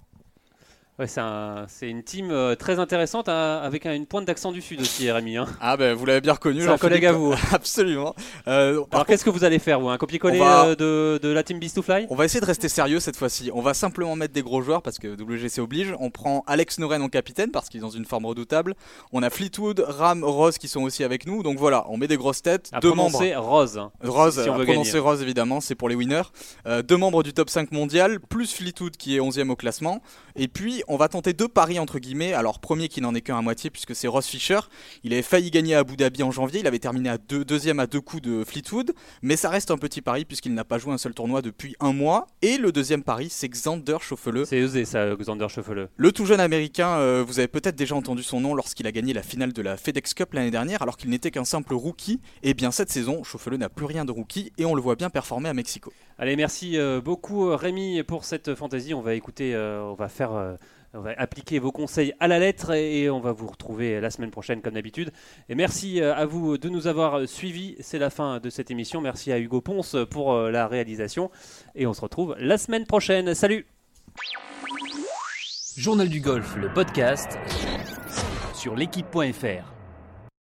Ouais, 0.99 1.05
c'est 1.05 1.19
un- 1.21 1.67
une 1.83 2.01
team 2.01 2.29
euh, 2.31 2.55
très 2.55 2.79
intéressante 2.79 3.29
hein, 3.29 3.61
avec 3.63 3.85
un- 3.85 3.93
une 3.93 4.07
pointe 4.07 4.25
d'accent 4.25 4.51
du 4.51 4.61
sud 4.63 4.81
aussi, 4.81 5.11
Rémi. 5.11 5.37
Hein. 5.37 5.45
Ah 5.61 5.77
ben 5.77 5.93
vous 5.93 6.07
l'avez 6.07 6.21
bien 6.21 6.33
reconnu. 6.33 6.61
C'est 6.61 6.69
un 6.69 6.77
collègue 6.79 7.05
à 7.05 7.11
vous. 7.11 7.33
Absolument. 7.51 8.15
Euh, 8.47 8.81
Alors 8.91 9.05
qu'est-ce 9.05 9.23
que 9.23 9.29
vous 9.29 9.43
allez 9.43 9.59
faire, 9.59 9.79
vous 9.79 9.89
Un 9.89 9.97
copier-coller 9.99 10.39
va- 10.39 10.65
euh, 10.69 10.75
de, 10.75 11.19
de 11.21 11.29
la 11.31 11.43
team 11.43 11.59
Beast 11.59 11.75
to 11.75 11.83
Fly? 11.83 12.07
On 12.09 12.15
va 12.15 12.25
essayer 12.25 12.41
de 12.41 12.45
rester 12.47 12.67
sérieux 12.67 12.99
cette 12.99 13.15
fois-ci. 13.15 13.51
On 13.53 13.61
va 13.61 13.75
simplement 13.75 14.15
mettre 14.15 14.33
des 14.33 14.41
gros 14.41 14.63
joueurs 14.63 14.81
parce 14.81 14.97
que 14.97 15.07
WGC 15.15 15.61
oblige. 15.61 15.93
On 15.99 16.09
prend 16.09 16.43
Alex 16.47 16.79
Noren 16.79 17.03
en 17.03 17.09
capitaine 17.09 17.51
parce 17.51 17.69
qu'il 17.69 17.77
est 17.79 17.81
dans 17.81 17.91
une 17.91 18.05
forme 18.05 18.25
redoutable. 18.25 18.73
On 19.13 19.21
a 19.21 19.29
Fleetwood, 19.29 19.85
Ram, 19.87 20.23
Rose 20.23 20.57
qui 20.57 20.67
sont 20.67 20.81
aussi 20.81 21.03
avec 21.03 21.27
nous. 21.27 21.43
Donc 21.43 21.59
voilà, 21.59 21.85
on 21.89 21.97
met 21.97 22.07
des 22.07 22.17
grosses 22.17 22.41
têtes. 22.41 22.69
À 22.73 22.79
deux 22.79 22.91
membres. 22.93 23.21
Rose. 23.37 23.77
hein, 23.77 23.91
Rose, 24.03 24.41
si 24.41 24.49
on 24.49 24.55
à 24.55 24.57
veut 24.57 24.65
prononcer 24.65 24.93
gagner. 24.93 25.03
Rose 25.03 25.21
évidemment, 25.21 25.61
c'est 25.61 25.75
pour 25.75 25.89
les 25.89 25.95
winners. 25.95 26.23
Euh, 26.65 26.81
deux 26.81 26.97
membres 26.97 27.21
du 27.21 27.33
top 27.33 27.51
5 27.51 27.71
mondial, 27.71 28.19
plus 28.19 28.51
Fleetwood 28.51 28.97
qui 28.97 29.15
est 29.15 29.19
11ème 29.19 29.51
au 29.51 29.55
classement. 29.55 30.01
Et 30.35 30.47
puis 30.47 30.83
on 30.87 30.97
va 30.97 31.07
tenter 31.07 31.33
deux 31.33 31.47
paris 31.47 31.79
entre 31.79 31.99
guillemets. 31.99 32.33
Alors 32.33 32.59
premier 32.59 32.87
qui 32.87 33.01
n'en 33.01 33.13
est 33.15 33.21
qu'un 33.21 33.37
à 33.37 33.41
moitié 33.41 33.69
puisque 33.69 33.95
c'est 33.95 34.07
Ross 34.07 34.27
Fisher. 34.27 34.59
Il 35.03 35.13
avait 35.13 35.21
failli 35.21 35.51
gagner 35.51 35.75
à 35.75 35.79
Abu 35.79 35.97
Dhabi 35.97 36.23
en 36.23 36.31
janvier, 36.31 36.61
il 36.61 36.67
avait 36.67 36.79
terminé 36.79 37.09
à 37.09 37.17
deux, 37.17 37.45
deuxième 37.45 37.79
à 37.79 37.87
deux 37.87 38.01
coups 38.01 38.21
de 38.21 38.43
Fleetwood. 38.43 38.93
Mais 39.21 39.35
ça 39.35 39.49
reste 39.49 39.71
un 39.71 39.77
petit 39.77 40.01
pari 40.01 40.25
puisqu'il 40.25 40.53
n'a 40.53 40.63
pas 40.63 40.77
joué 40.77 40.93
un 40.93 40.97
seul 40.97 41.13
tournoi 41.13 41.41
depuis 41.41 41.75
un 41.79 41.93
mois. 41.93 42.27
Et 42.41 42.57
le 42.57 42.71
deuxième 42.71 43.03
pari 43.03 43.29
c'est 43.29 43.49
Xander 43.49 43.97
Schauffele. 44.01 44.45
C'est 44.45 44.63
osé 44.63 44.85
ça, 44.85 45.15
Xander 45.15 45.47
Schauffele. 45.49 45.89
Le 45.95 46.11
tout 46.11 46.25
jeune 46.25 46.39
américain, 46.39 46.97
euh, 46.97 47.23
vous 47.25 47.39
avez 47.39 47.47
peut-être 47.47 47.75
déjà 47.75 47.95
entendu 47.95 48.23
son 48.23 48.39
nom 48.39 48.53
lorsqu'il 48.53 48.87
a 48.87 48.91
gagné 48.91 49.13
la 49.13 49.23
finale 49.23 49.53
de 49.53 49.61
la 49.61 49.77
FedEx 49.77 50.13
Cup 50.13 50.33
l'année 50.33 50.51
dernière 50.51 50.81
alors 50.81 50.97
qu'il 50.97 51.09
n'était 51.09 51.31
qu'un 51.31 51.45
simple 51.45 51.73
rookie. 51.73 52.19
Et 52.43 52.53
bien 52.53 52.71
cette 52.71 52.89
saison, 52.89 53.23
Schauffele 53.23 53.57
n'a 53.57 53.69
plus 53.69 53.85
rien 53.85 54.05
de 54.05 54.11
rookie 54.11 54.51
et 54.57 54.65
on 54.65 54.75
le 54.75 54.81
voit 54.81 54.95
bien 54.95 55.09
performer 55.09 55.49
à 55.49 55.53
Mexico. 55.53 55.91
Allez, 56.19 56.35
merci 56.35 56.77
euh, 56.77 57.01
beaucoup 57.01 57.49
euh, 57.49 57.55
Rémi 57.55 58.01
pour 58.03 58.25
cette 58.25 58.55
fantaisie. 58.55 58.93
On 58.93 59.01
va 59.01 59.13
écouter, 59.13 59.55
on 59.55 59.93
va 59.93 60.09
faire, 60.09 60.57
on 60.93 61.01
va 61.01 61.13
appliquer 61.17 61.59
vos 61.59 61.71
conseils 61.71 62.13
à 62.19 62.27
la 62.27 62.39
lettre 62.39 62.71
et, 62.71 63.09
on 63.09 63.19
va 63.19 63.31
vous 63.31 63.47
retrouver 63.47 63.99
la 64.01 64.09
semaine 64.09 64.31
prochaine 64.31 64.61
comme 64.61 64.73
d'habitude. 64.73 65.11
Et 65.49 65.55
merci 65.55 66.01
euh, 66.01 66.15
à 66.15 66.25
vous 66.25 66.57
de 66.57 66.69
nous 66.69 66.87
avoir 66.87 67.27
suivis. 67.27 67.75
C'est 67.79 67.99
la 67.99 68.09
fin 68.09 68.39
de 68.39 68.49
cette 68.49 68.71
émission. 68.71 69.01
Merci 69.01 69.31
à 69.31 69.39
Hugo 69.39 69.61
Ponce 69.61 69.95
pour 70.09 70.33
euh, 70.33 70.51
la 70.51 70.67
réalisation 70.67 71.29
et 71.75 71.85
on 71.87 71.93
se 71.93 72.01
retrouve 72.01 72.35
la 72.39 72.57
semaine 72.57 72.85
prochaine. 72.85 73.33
Salut. 73.33 73.65
Journal 75.77 76.09
du 76.09 76.21
golf, 76.21 76.55
le 76.55 76.73
podcast 76.73 77.37
sur 78.55 78.75
l'équipe.fr. 78.75 79.76